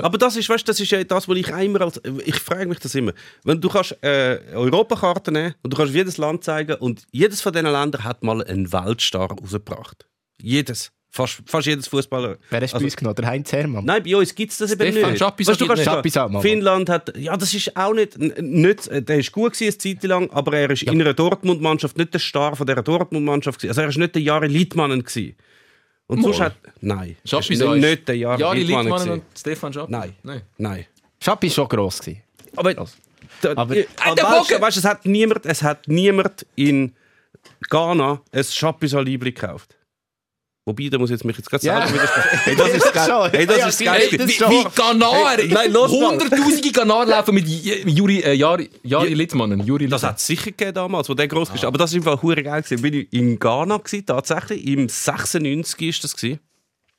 [0.02, 2.78] Aber das ist, weißt, das ist ja das, was ich immer als, ich frage mich
[2.78, 3.12] das immer.
[3.44, 7.52] Wenn du kannst äh, Europakarte nehmen und du kannst jedes Land zeigen und jedes von
[7.52, 10.06] diesen Ländern hat mal einen Weltstar rausgebracht.
[10.40, 10.92] Jedes.
[11.08, 12.36] Fast, fast jedes Fußballer.
[12.50, 13.14] Wer hast du Also- bei uns genommen?
[13.16, 13.84] Der Heinz Hermann.
[13.86, 15.18] Nein, bei uns gibt es das eben nicht.
[15.18, 16.42] Schapisa Weißt du, kannst.
[16.42, 20.02] Finnland hat, ja, das ist auch nicht, nicht äh, der ist gut gewesen, eine Zeit
[20.06, 23.70] lang, aber er ist in einer Dortmund-Mannschaft nicht der Star von dieser Dortmund-Mannschaft gewesen.
[23.70, 25.36] Also er ist nicht der Jari Littmannen gewesen.
[26.08, 29.10] Und sonst hat, nein, er ist nicht, nicht der Jari, Jari Littmannen gewesen.
[29.10, 29.88] und Stefan Schapp.
[29.88, 30.14] Nein.
[30.22, 30.42] Nein.
[30.56, 30.86] Nein.
[31.20, 31.98] Schappi war schon gross.
[32.00, 32.22] Gewesen.
[32.54, 33.84] Aber, da, Aber- aber, der
[34.24, 36.94] weißt, weißt, es hat niemand, es hat niemand in
[37.68, 39.76] Ghana ein Schapisa Liebling gekauft.
[40.68, 42.40] Wobei, da muss ich jetzt mich jetzt gerade widersprechen.
[42.42, 43.30] Hey, das ist geil.
[43.30, 44.08] Hey, das ist geil.
[44.10, 49.64] Wie, wie Ghana, Hey, nein, los, hunderttausende Ghana laufen mit Juri, äh, Jari, Jari Littmannen.
[49.64, 51.64] Juri Das hat es sicher gegeben damals, wo der groß ist.
[51.64, 52.62] Aber das war einfach hure geil.
[52.62, 52.82] gewesen.
[52.82, 54.66] Bin ich in Ghana gewesen, tatsächlich.
[54.66, 56.40] Im 96 ist das gewesen.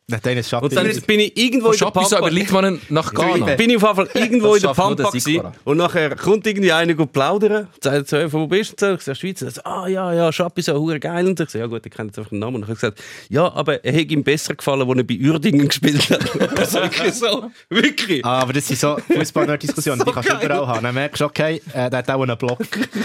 [0.09, 0.67] Einer Schappi.
[0.67, 2.19] Und dann bin ich irgendwo in der Pampa.
[2.19, 3.55] über Littmannen nach Ghana.
[3.55, 5.41] Bin ich auf jeden Fall irgendwo in der Pampa gewesen.
[5.65, 8.85] Und nachher kommt irgendwie einer gut plaudern, sagt so, «Hey, von wo bist du?
[8.85, 9.41] denn?» Ich sage, Schweiz.
[9.41, 11.27] Er sagt, ah ja, ja, Schappi ist ja hure geil.
[11.27, 12.55] Und ich sage, ja gut, ich kenne jetzt einfach den Namen.
[12.55, 15.67] Und ich habe gesagt, ja, aber er hätte ihm besser gefallen, als er bei Uerdingen
[15.67, 16.21] gespielt hat.
[16.57, 17.51] das ist wirklich so.
[17.69, 18.23] Wirklich.
[18.23, 20.83] Ah, aber das sind so Fußball-Diskussionen, die kannst du überall haben.
[20.83, 22.59] Dann merkst du, okay, äh, der hat auch einen Block.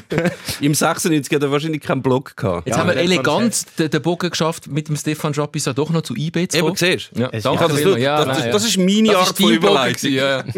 [0.61, 2.69] Im 96 hat er wahrscheinlich keinen Blog gehabt.
[2.69, 6.03] Jetzt Ja, haben wir elegant den, den Bogen geschafft, mit dem Stefan Schappisa doch noch
[6.03, 6.77] zu IB zu kommen.
[7.15, 8.03] Ja, Es- danke ja, das, vielmals.
[8.03, 8.53] Ja, das, das, ja.
[8.53, 10.13] das ist meine Das Art ist von Überleitung.
[10.13, 10.45] ja.
[10.45, 10.57] Seine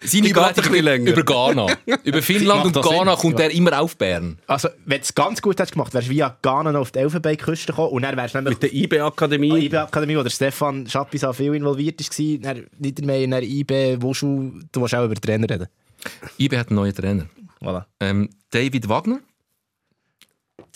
[0.00, 1.66] Die geht ein Überleitung über Ghana.
[2.04, 3.20] Über Finnland und Ghana Sinn.
[3.20, 4.38] kommt er immer auf Bern.
[4.46, 6.98] Also, wenn du es ganz gut hättest gemacht, wärst du via Ghana noch auf die
[7.00, 9.48] Elfenbeinküste gekommen und dann wärst du nämlich Mit der IB-Akademie.
[9.48, 14.00] in der IB-Akademie, wo der Stefan Schappis auch viel involviert war, dann Niedermeyer, dann IB,
[14.02, 15.66] Wuschu, du willst auch über den Trainer reden.
[16.38, 17.26] IB hat einen neuen Trainer.
[17.60, 17.84] Voilà.
[18.00, 19.18] Ähm, David Wagner.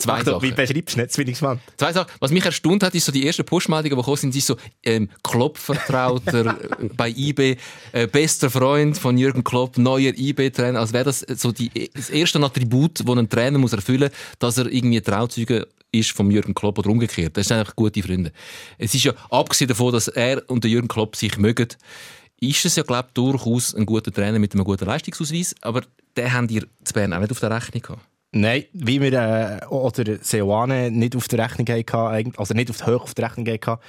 [0.03, 0.55] Zwei Achtung, wie Sachen.
[0.55, 1.59] beschreibst du nicht, Zwillingsmann?
[1.77, 2.11] Zwei Sachen.
[2.19, 5.09] Was mich erstaunt hat, ist so die ersten Push-Meldungen, die gekommen sind, sind so ähm,
[5.23, 6.45] Klopp-Vertrauter
[6.79, 7.57] äh, bei IB,
[7.93, 10.79] äh, bester Freund von Jürgen Klopp, neuer IB-Trainer.
[10.79, 14.57] Als wäre das so die, das erste Attribut, das ein Trainer muss erfüllen muss, dass
[14.57, 17.37] er irgendwie Trauzeuge ist vom Jürgen Klopp oder umgekehrt.
[17.37, 18.31] Das sind einfach gute Freunde.
[18.77, 21.69] Es ist ja, abgesehen davon, dass er und der Jürgen Klopp sich mögen,
[22.39, 25.83] ist es ja, glaube ich, durchaus ein guter Trainer mit einem guten Leistungsausweis, aber
[26.17, 28.01] den habt ihr zu Bern auch nicht auf der Rechnung gehabt.
[28.35, 32.87] Nein, wie wir äh, oder Seoane nicht auf der Rechnung hatten, also nicht auf der
[32.87, 33.81] Höhe auf der Rechnung hatten,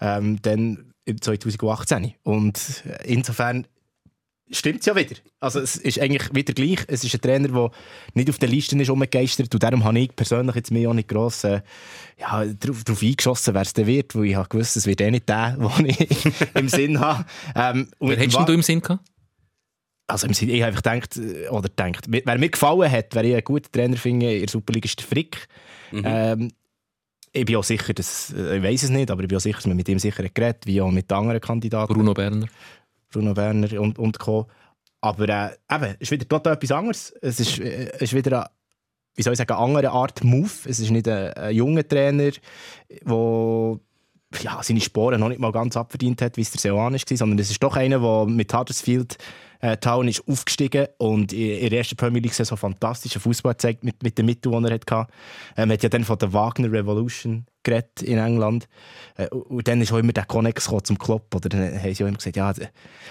[0.00, 2.14] ähm, dann im 2018.
[2.24, 3.66] Und insofern
[4.50, 5.14] stimmt es ja wieder.
[5.38, 6.80] Also es ist eigentlich wieder gleich.
[6.88, 7.70] Es ist ein Trainer, der
[8.14, 11.08] nicht auf den Listen ist rumgegeistert und darum habe ich persönlich jetzt mir auch nicht
[11.08, 11.60] gross äh,
[12.18, 15.10] ja, darauf, darauf eingeschossen, wer es denn wird, weil ich habe gewusst, es wird eh
[15.12, 17.24] nicht der, den ich im Sinn habe.
[17.54, 19.04] Ähm, Wer hättest du im Sinn gehabt?
[20.06, 23.24] Also im Sinne, ich habe einfach gedacht, äh, oder gedacht, wer mir gefallen hat, wer
[23.24, 25.48] ich einen guten Trainer finde in der Superliga, ist der Frick.
[25.92, 26.50] Ähm,
[27.32, 29.58] ich bin auch sicher, dass, äh, ich weiß es nicht, aber ich bin auch sicher,
[29.58, 32.46] dass man mit ihm sicher geredet, wie auch mit den anderen Kandidaten, Bruno Berner.
[33.10, 34.46] Bruno Berner und, und Co.
[35.00, 37.14] Aber äh, eben, es ist wieder total etwas anderes.
[37.20, 38.50] Es ist, äh, es ist wieder eine,
[39.16, 40.50] wie soll ich sagen, eine andere Art Move.
[40.64, 42.30] Es ist nicht ein, ein junger Trainer,
[42.90, 43.78] der
[44.42, 47.38] ja, seine Sporen noch nicht mal ganz abverdient hat, wie es der Seoane war, sondern
[47.38, 49.16] es ist doch einer, der mit Huddersfield
[49.64, 54.02] äh, Town ist aufgestiegen und in der ersten Premier League Saison fantastischen Fußball gezeigt mit,
[54.02, 55.06] mit den Mitteln, die er hatte.
[55.56, 58.68] Ähm, hat ja dann von der Wagner Revolution geredet in England.
[59.16, 61.34] Äh, und- dann ist auch immer der Connex zum Klopp.
[61.34, 62.52] Oder dann haben sie auch immer gesagt, ja,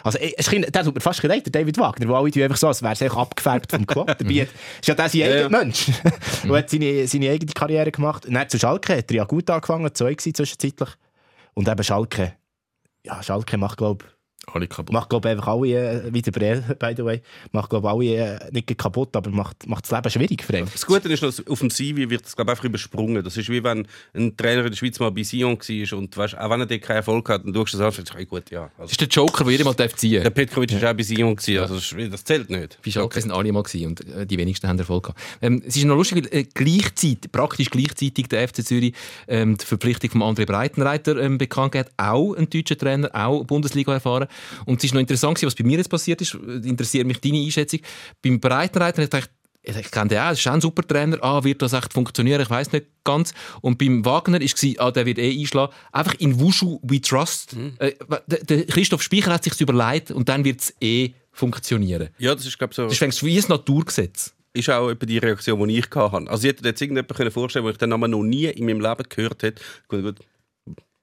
[0.04, 2.68] also, äh, es der tut mir fast der David Wagner, wo alle tun einfach so,
[2.68, 4.08] als wäre es abgefärbt vom Klopp.
[4.20, 4.48] Dabei
[4.80, 5.88] ist ja der sein eigener Mensch.
[6.44, 8.28] und hat seine, seine eigene Karriere gemacht.
[8.28, 10.90] Und dann zu Schalke hat er ja gut angefangen, zwei gewesen zwischenzeitlich.
[11.56, 12.34] Und eben Schalke,
[13.04, 14.06] ja, Schalke macht, glaube
[14.52, 14.92] Alle kaputt.
[14.94, 17.22] macht glaub, einfach alle, äh, wie der Brel, by the way,
[17.54, 20.68] macht glaub, alle äh, nicht kaputt, aber macht, macht das Leben schwierig für ihn.
[20.72, 23.24] Das Gute ist, noch, auf dem CV wird es glaub, einfach übersprungen.
[23.24, 26.38] Das ist wie wenn ein Trainer in der Schweiz mal bei Sion war und weißt,
[26.38, 28.26] auch wenn er dort keinen Erfolg hat, dann schaust du das an und sagst, hey,
[28.26, 28.64] gut, ja.
[28.78, 31.04] Das Also, ist der Joker, der jeder mal darf ziehen der Petkovic war auch bei
[31.04, 32.80] Sion, gewesen, also das, ist- das zählt nicht.
[32.84, 35.22] Bei Schalke sind alle mal gewesen und äh, die wenigsten haben Erfolg gehabt.
[35.42, 38.94] Ähm, es ist noch lustig, weil äh, gleichzeitig, praktisch gleichzeitig der FC Zürich
[39.28, 41.90] ähm, die Verpflichtung von André Breitenreiter ähm, bekannt hat.
[41.98, 44.28] Auch ein deutscher Trainer, auch Bundesliga erfahren.
[44.66, 46.34] Und es ist noch interessant was bei mir jetzt passiert ist.
[46.34, 47.80] Interessiert mich deine Einschätzung.
[48.22, 49.26] Beim Breitenreiter habe ich
[49.66, 51.18] ich kenne den auch, das ist auch ein super Trainer.
[51.22, 52.42] Ah, wird das echt funktionieren?
[52.42, 53.34] Ich weiß nicht ganz.
[53.62, 55.74] Und beim Wagner war, ah, der wird eh einschlagen.
[55.94, 57.56] Einfach in Wushu we trust.
[57.80, 57.94] Äh,
[58.28, 62.10] der, Christoph Speicher hat sich überlegt und dann wird es eh funktionieren.
[62.18, 62.88] Ja, das ist, glaube so.
[62.88, 64.34] Das ist wie ein Naturgesetz.
[64.54, 66.30] ist auch etwa die Reaktion, die ich hatte.
[66.30, 68.82] Also ich hätte jetzt irgendjemanden können vorstellen, wo ich den Namen noch nie in meinem
[68.82, 69.64] Leben gehört hätte.
[69.88, 70.20] Gut, gut,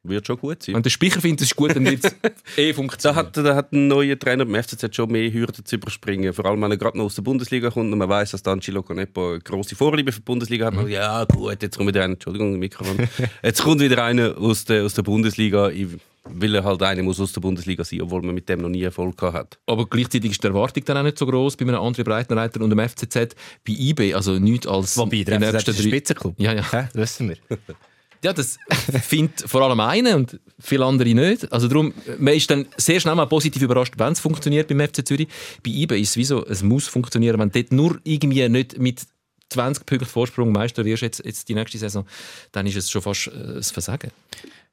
[0.02, 0.74] wird schon gut sein.
[0.74, 2.12] Wenn der Speicher findet, es ist gut, dann wird es
[2.56, 3.16] eh Da funktionieren.
[3.26, 6.32] hat, da hat ein neuer Trainer beim FCZ schon mehr Hürden zu überspringen.
[6.32, 8.82] Vor allem, wenn er gerade noch aus der Bundesliga kommt und man weiß, dass Angelo
[8.82, 10.74] Canepo eine grosse Vorliebe für die Bundesliga hat.
[10.74, 12.96] Man sagt, Ja, gut, jetzt kommt wieder einer, Entschuldigung, Mikrofon.
[13.42, 15.88] jetzt kommt wieder einer aus der, aus der Bundesliga, Ich-
[16.32, 18.82] weil er halt einer muss aus der Bundesliga sein, obwohl man mit dem noch nie
[18.82, 19.58] Erfolg gehabt hat.
[19.66, 22.68] Aber gleichzeitig ist die Erwartung dann auch nicht so groß bei einem anderen Breitenreiter und
[22.70, 23.34] dem FCZ.
[23.66, 26.34] Bei IB, also nichts als Wobei, der FCZ ist ein Spitzenclub.
[26.38, 26.62] Ja, ja.
[26.72, 26.88] Hä?
[26.92, 27.36] Das wissen wir.
[28.22, 28.58] Ja, das
[29.02, 31.50] findet vor allem eine und viele andere nicht.
[31.52, 35.06] Also darum, man ist dann sehr schnell mal positiv überrascht, wenn es funktioniert beim FC
[35.06, 35.28] Zürich.
[35.64, 37.38] Bei IB ist es wie so, es muss funktionieren.
[37.40, 39.06] Wenn du dort nur irgendwie nicht mit
[39.50, 42.06] 20 Punkten Vorsprung Meister wirst jetzt, jetzt die nächste Saison,
[42.52, 44.10] dann ist es schon fast äh, ein Versagen.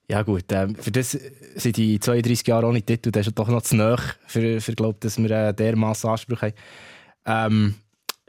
[0.09, 3.61] Ja gut, ähm, für das sind die 32 Jahre ohne Titel, das ist doch noch
[3.61, 6.53] zu nahe, für, für glaub, dass wir äh, dermaßen Anspruch haben.
[7.25, 7.75] Ähm,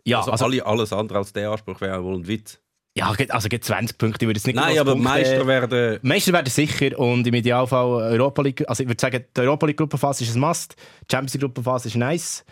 [0.04, 2.58] ja, Also, also, alle, alles andere als der Anspruch wäre wohl ein Witz.
[2.99, 5.99] Ja, also geht 20 Punkte, ich würde jetzt nicht Nein, aber Punkte- Meister werden...
[6.03, 8.64] Meister werden sicher und im Idealfall Europa League.
[8.68, 11.88] Also ich würde sagen, die Europa League Gruppenphase ist ein Must, die Champions League Gruppenphase
[11.88, 12.44] ist nice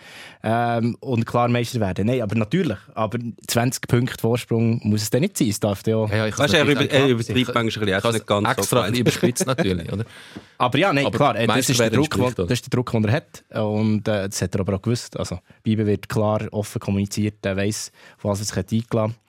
[0.43, 2.07] ähm, und klar Meister werden.
[2.07, 2.79] Nein, aber natürlich.
[2.95, 3.19] Aber
[3.49, 5.49] 20 Punkte Vorsprung muss es dann nicht sein.
[5.49, 6.09] Es darf auch.
[6.11, 8.27] Ja, ja, ich Weißt du, er, über, er übertreibt manchmal ein bisschen.
[8.27, 10.05] Ganz extra so überspitzt natürlich, oder?
[10.59, 12.91] Aber ja, nein, Aber klar, äh, das ist, der Druck, wo- das ist der Druck,
[12.93, 13.45] den er hat.
[13.63, 15.17] Und äh, das hat er aber auch gewusst.
[15.19, 19.26] Also, Biber wird klar offen kommuniziert, er weiß, auf was er sich hat eingeladen hat.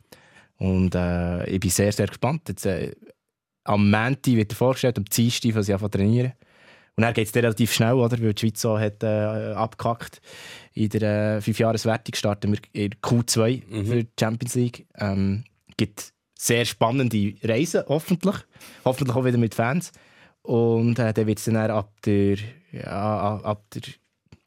[0.57, 2.49] Und äh, ich bin sehr, sehr gespannt.
[2.49, 2.93] Jetzt, äh,
[3.63, 6.33] am Montag wird er vorgestellt, am Dienstag, was ich zu trainieren.
[6.95, 8.19] Und dann geht es relativ schnell, oder?
[8.19, 10.19] weil die Schweiz so hat äh, abgehackt.
[10.73, 14.87] In der äh, Fünfjahreswertung starten wir in Q2 für die Champions League.
[14.95, 15.43] Ähm,
[15.77, 18.35] gibt sehr spannende Reisen, hoffentlich.
[18.83, 19.91] Hoffentlich auch wieder mit Fans.
[20.41, 22.37] Und äh, dann wird es dann ab der,
[22.71, 23.83] ja, ab der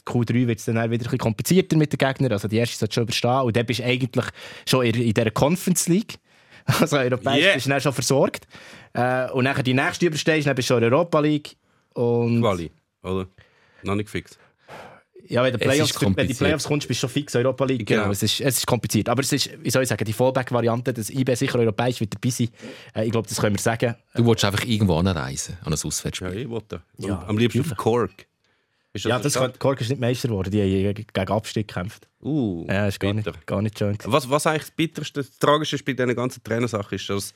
[0.06, 2.32] Q3 wird es dann wieder ein bisschen komplizierter mit den Gegnern.
[2.32, 3.40] Also die erste sollte schon überstehen.
[3.42, 4.24] Und dann bist du eigentlich
[4.68, 6.14] schon in, in dieser Conference League.
[6.80, 7.54] Also europäisch Yeah.
[7.54, 8.46] bist du dann schon versorgt.
[8.92, 11.56] Äh, und dann die nächste überstehst, dann bist du schon in der Europa League.
[11.94, 12.70] Und Quali,
[13.02, 13.26] oder?
[13.82, 14.38] Noch nicht gefixt.
[15.26, 16.34] ja, wenn, Playoffs, ist wenn die.
[16.34, 17.86] Playoffs kommst, bist du schon fix Europa League.
[17.86, 18.02] Genau.
[18.02, 18.12] Genau.
[18.12, 19.08] Es, ist, es ist kompliziert.
[19.08, 22.30] Aber es ist, wie soll ich sagen, die Fallback-Variante, dass IB sicher europäisch wird dabei
[22.30, 22.50] sein.
[22.94, 23.96] Äh, ich glaube, das können wir sagen.
[24.14, 26.28] Du willst einfach irgendwo anreisen, an ein Auswärtsspiel.
[26.28, 26.82] Ja, ich wollte.
[26.98, 27.76] Ja, Am liebsten auf.
[27.76, 28.26] Cork.
[28.92, 30.50] Ist Ja, das kann, Cork ist nicht Meister geworden.
[30.50, 32.08] Die haben gegen Abstieg gekämpft.
[32.20, 33.30] Uh, Ja, das ist gar bitter.
[33.32, 33.96] nicht, gar nicht schön.
[34.04, 37.32] Was, was eigentlich das Bitterste, das Tragische bei dieser ganzen Trainersache ist, dass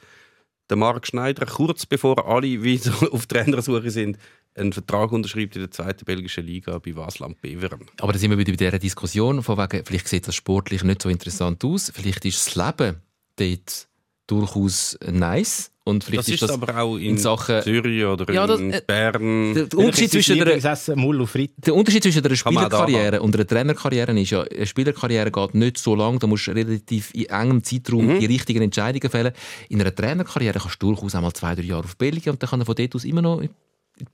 [0.68, 4.18] der Marc Schneider, kurz bevor alle wieder auf Trainersuche sind,
[4.56, 7.86] einen Vertrag unterschreibt in der zweiten belgischen Liga bei Wasland Beveren.
[8.00, 11.02] Aber da sind wir wieder bei dieser Diskussion, von wegen, vielleicht sieht das sportlich nicht
[11.02, 13.00] so interessant aus, vielleicht ist das Leben
[13.36, 13.88] dort
[14.26, 17.60] durchaus nice und vielleicht Das ist das aber auch in in Sachen...
[17.62, 19.52] Zürich oder Ja, das- in äh, Bern.
[19.54, 24.42] Der, der Unterschied zwischen der, der Unterschied zwischen einer Spielerkarriere und einer Trainerkarriere ist ja,
[24.42, 28.18] eine Spielerkarriere geht nicht so lang, da musst du relativ in engem Zeitraum Mhm.
[28.20, 29.32] die richtigen Entscheidungen fällen.
[29.68, 32.60] In einer Trainerkarriere kannst du durchaus einmal zwei, drei Jahre auf Belgien und dann kann
[32.60, 33.50] er von dort aus immer noch in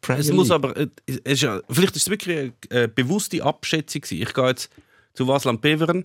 [0.09, 2.37] Es muss aber, äh, es ist ja, vielleicht ist es wirklich
[2.71, 4.03] eine äh, bewusste Abschätzung.
[4.11, 4.71] Ich gehe jetzt
[5.15, 6.05] zu Wasland Beveren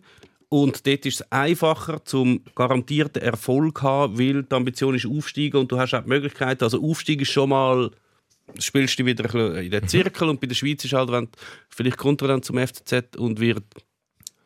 [0.56, 5.70] und dort ist es einfacher zum garantierten Erfolg haben, weil die Ambition ist aufsteigen und
[5.70, 7.92] du hast auch die Möglichkeit, also Aufstieg ist schon mal
[8.60, 11.28] spielst du wieder in den Zirkel und bei der Schweiz ist halt, wenn
[11.68, 13.66] vielleicht kommt er dann zum FCZ und wird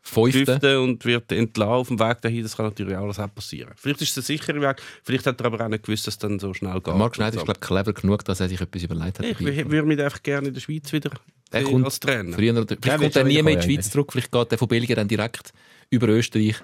[0.01, 0.45] Fünfte.
[0.45, 3.73] Fünfte und wird entlassen auf dem Weg dahin, das kann natürlich alles auch passieren.
[3.75, 6.17] Vielleicht ist es ein sicherer Weg, vielleicht hat er aber auch nicht gewusst, dass es
[6.17, 6.95] dann so schnell geht.
[6.95, 9.25] Marc Schneider ist glaub, clever genug, dass er sich etwas überlegt hat.
[9.25, 11.11] ich würde mich einfach gerne in der Schweiz wieder
[11.51, 12.33] Er kommt als Trainer.
[12.33, 14.11] Früher vielleicht kommt er nie mehr in die Schweiz zurück.
[14.11, 15.53] Vielleicht geht er von Belgien dann direkt
[15.89, 16.55] über Österreich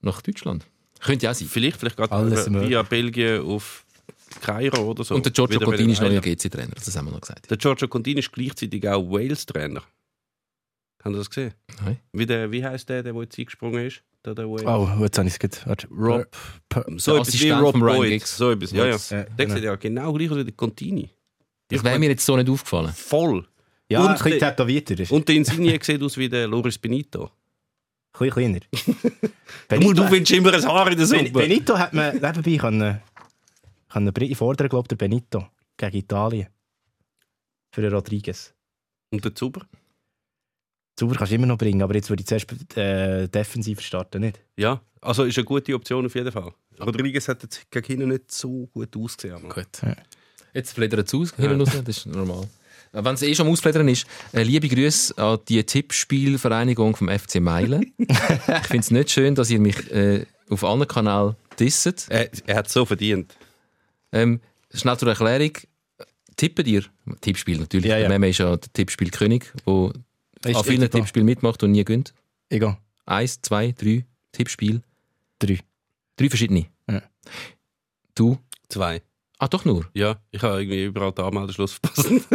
[0.00, 0.66] nach Deutschland.
[1.00, 1.48] Könnte ja auch sein.
[1.48, 2.70] Vielleicht, vielleicht Alles er möglich.
[2.70, 3.84] via Belgien auf
[4.40, 5.14] Kairo oder so.
[5.14, 6.20] Und der Giorgio Wieder Contini ist neuer.
[6.20, 7.50] GC-Trainer, das haben wir noch gesagt.
[7.50, 9.82] Der Giorgio Contini ist gleichzeitig auch Wales-Trainer.
[11.02, 11.54] Haben Sie das gesehen?
[11.84, 11.98] Nein.
[12.12, 14.02] Wie, der, wie heisst der, der, der jetzt eingesprungen ist?
[14.24, 14.64] Der, der Wales.
[14.64, 15.58] Oh, jetzt habe ich es gerade.
[15.66, 15.86] Warte.
[15.88, 16.26] Rob.
[16.98, 18.26] so etwas wie Rob Boyd.
[18.26, 18.96] So etwas, ja, ja.
[18.96, 19.54] Ja, Der genau.
[19.54, 21.10] sieht ja genau gleich aus wie der Contini.
[21.68, 22.92] Das wäre mir jetzt so nicht aufgefallen.
[22.94, 23.46] Voll.
[23.90, 25.12] Ja, Und ein bisschen der- tätowierter.
[25.14, 27.30] Und der Insigne sieht aus wie der Loris Benito.
[28.18, 28.60] Ein bisschen
[29.68, 29.80] kleiner.
[29.80, 31.30] Du, du findest immer ein Haar in der Suppe.
[31.30, 33.00] Benito hat man nebenbei können,
[33.88, 35.46] können Briten fordern, glaube der Benito
[35.76, 36.48] gegen Italien.
[37.72, 38.54] Für den Rodriguez.
[39.10, 39.66] Und der Zuber?
[40.98, 44.40] Sauber kannst du immer noch bringen, aber jetzt würde ich zuerst äh, defensiv starten, nicht?
[44.56, 46.52] Ja, also ist eine gute Option auf jeden Fall.
[46.80, 49.34] Rodriguez hat jetzt gegen hinten nicht so gut ausgesehen.
[49.36, 49.66] aber- Gut.
[50.52, 52.46] Jetzt fledert es aus, hinten raus, das ist normal.
[52.94, 57.40] Wenn es eh schon am Ausfledern ist, äh, liebe Grüße an die Tippspielvereinigung vom FC
[57.40, 57.92] Meilen.
[57.98, 58.16] ich
[58.66, 62.06] finde es nicht schön, dass ihr mich äh, auf allen Kanälen disset.
[62.08, 63.34] Er, er hat es so verdient.
[64.12, 64.40] Ähm,
[64.72, 65.50] schnell zur Erklärung.
[66.36, 66.84] Tippen dir?
[67.20, 67.86] Tippspiel natürlich.
[67.86, 68.08] Ja, ja.
[68.08, 69.92] Der Meme ist ja der Tippspielkönig, der
[70.44, 70.90] Ist- an vielen.
[70.90, 72.14] Tippspielen mitmacht und nie gönnt.
[72.48, 72.78] Egal.
[73.06, 74.82] Eins, zwei, drei Tippspiel.
[75.40, 75.58] Drei.
[76.16, 76.66] Drei verschiedene.
[76.88, 77.02] Ja.
[78.14, 78.38] Du?
[78.68, 79.02] Zwei.
[79.38, 79.84] Ah, doch nur.
[79.94, 82.08] Ja, ich habe irgendwie überall den Anmeldeschluss verpasst.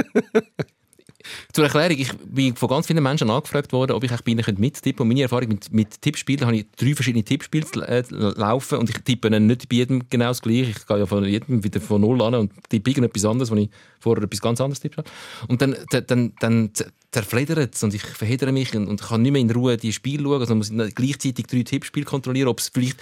[1.53, 4.81] Zur Erklärung, ich bin von ganz vielen Menschen angefragt worden, ob ich bei ihnen mittippen
[4.81, 5.01] könnte.
[5.01, 8.97] Und meine Erfahrung mit, mit Tippspielen habe ich drei verschiedene Tippspiele äh, laufen und ich
[8.99, 10.71] tippe dann nicht bei jedem genau das gleiche.
[10.71, 13.69] Ich gehe ja von jedem wieder von null an und tippe irgendetwas anderes, wo ich
[13.99, 15.09] vorher etwas ganz anderes tippt habe.
[15.47, 16.71] Und dann, dann, dann, dann
[17.11, 20.23] zerfledert es und ich verhedere mich und, und kann nicht mehr in Ruhe die Spiele
[20.23, 20.41] schauen.
[20.41, 22.97] Also muss ich gleichzeitig drei Tippspiele kontrollieren, ob es vielleicht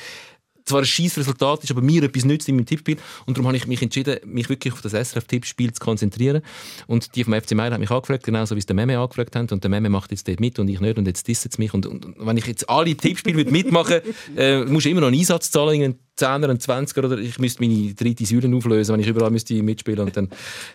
[0.68, 2.98] zwar ein scheiß Resultat ist, aber mir etwas nützt in meinem Tippspiel.
[3.26, 6.42] Und darum habe ich mich entschieden, mich wirklich auf das SRF-Tippspiel zu konzentrieren.
[6.88, 9.48] Und die vom FC Meilen haben mich angefragt, genauso wie es der Meme angefragt haben.
[9.50, 10.98] Und der Meme macht jetzt dort mit und ich nicht.
[10.98, 11.74] Und jetzt disst es mich.
[11.74, 14.02] Und, und, und wenn ich jetzt alle Tippspiele mitmachen
[14.38, 17.06] äh, muss ich immer noch einen Einsatz zahlen, einen 10er, einen 20er.
[17.06, 20.30] Oder ich müsste meine dritte Säule auflösen, wenn ich überall müsste mitspielen Und dann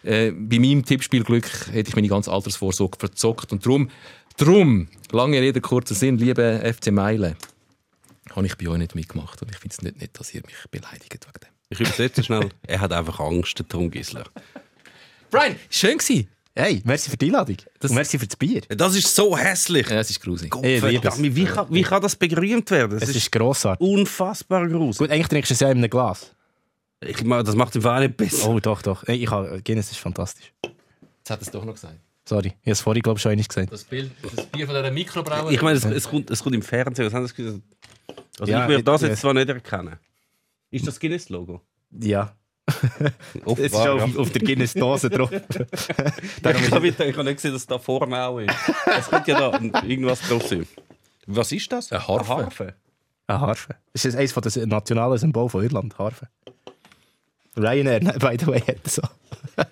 [0.04, 3.52] äh, bei meinem Tippspielglück hätte ich meine ganze Altersvorsorge verzockt.
[3.52, 3.90] Und darum,
[4.38, 7.36] darum lange Rede, kurzer Sinn, liebe FC Meilen
[8.36, 9.40] habe ich bei euch nicht mitgemacht.
[9.42, 11.50] Und ich finde es nicht nett, dass ihr mich beleidigt wegen dem.
[11.70, 12.48] Ich übersetze schnell.
[12.66, 14.24] Er hat einfach Angst, der Tom Gisler.
[15.30, 16.28] Brian, schön gewesen.
[16.54, 17.56] Hey, merci für die Einladung.
[17.80, 18.60] Das- Und merci für das Bier.
[18.68, 19.88] Das ist so hässlich.
[19.88, 20.22] Ja, es ist.
[20.22, 22.90] Verdammt, wie, kann, wie kann das berühmt werden?
[22.92, 23.86] Das Es ist, ist grossartig.
[23.86, 24.98] unfassbar groß.
[24.98, 26.34] Gut, eigentlich trinkst du es ja in einem Glas.
[27.00, 28.48] Ich das macht den Fall nicht besser.
[28.50, 29.02] Oh, doch, doch.
[29.06, 30.52] Hey, Ich Guinness ist fantastisch.
[30.62, 31.98] Jetzt hat es doch noch gesagt.
[32.32, 33.70] Sorry, ich habe es vorhin, glaube ich, schon einmal gesagt.
[33.70, 35.52] Das, Bild, das Bier von dieser Mikrobrauerei.
[35.52, 37.04] Ich meine, es, es, kommt, es kommt im Fernsehen.
[37.04, 37.62] Was haben Sie gesagt?
[38.40, 39.98] Also Ja, ich würde das ich- jetzt zwar nicht erkennen.
[40.70, 41.60] Ist das Guinness-Logo?
[42.00, 42.34] Ja.
[43.44, 45.30] Offenbar, Es ist auch auf, auf der Guinness-Dose drauf.
[46.42, 48.54] Ja, ich habe ich habe nicht gesehen, dass da vorne auch ist.
[48.98, 50.66] Es könnte ja da irgendwas drauf sein.
[51.26, 51.92] Was ist das?
[51.92, 52.28] Eine Harfe.
[52.28, 52.74] Harfe.
[53.26, 53.76] Eine Harfe.
[53.92, 56.28] Das ist eines der nationalen Symbole von Irland, Harfe.
[57.56, 59.02] Ryanair, by the way, hat so.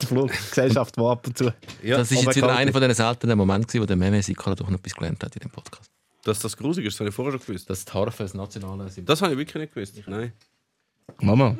[0.00, 1.52] die Fluggesellschaft, die ab und zu.
[1.82, 4.68] Ja, das ist jetzt wieder einer von diesen seltenen Momenten, wo der Meme Sikala doch
[4.68, 5.90] noch etwas gelernt hat in dem Podcast.
[6.24, 7.68] Dass das grusig ist, das habe ich vorher schon gewusst.
[7.68, 9.94] Dass die Harfe das nationale Symbol Das habe ich wirklich nicht gewusst.
[10.06, 10.32] Nein.
[11.20, 11.56] Mama.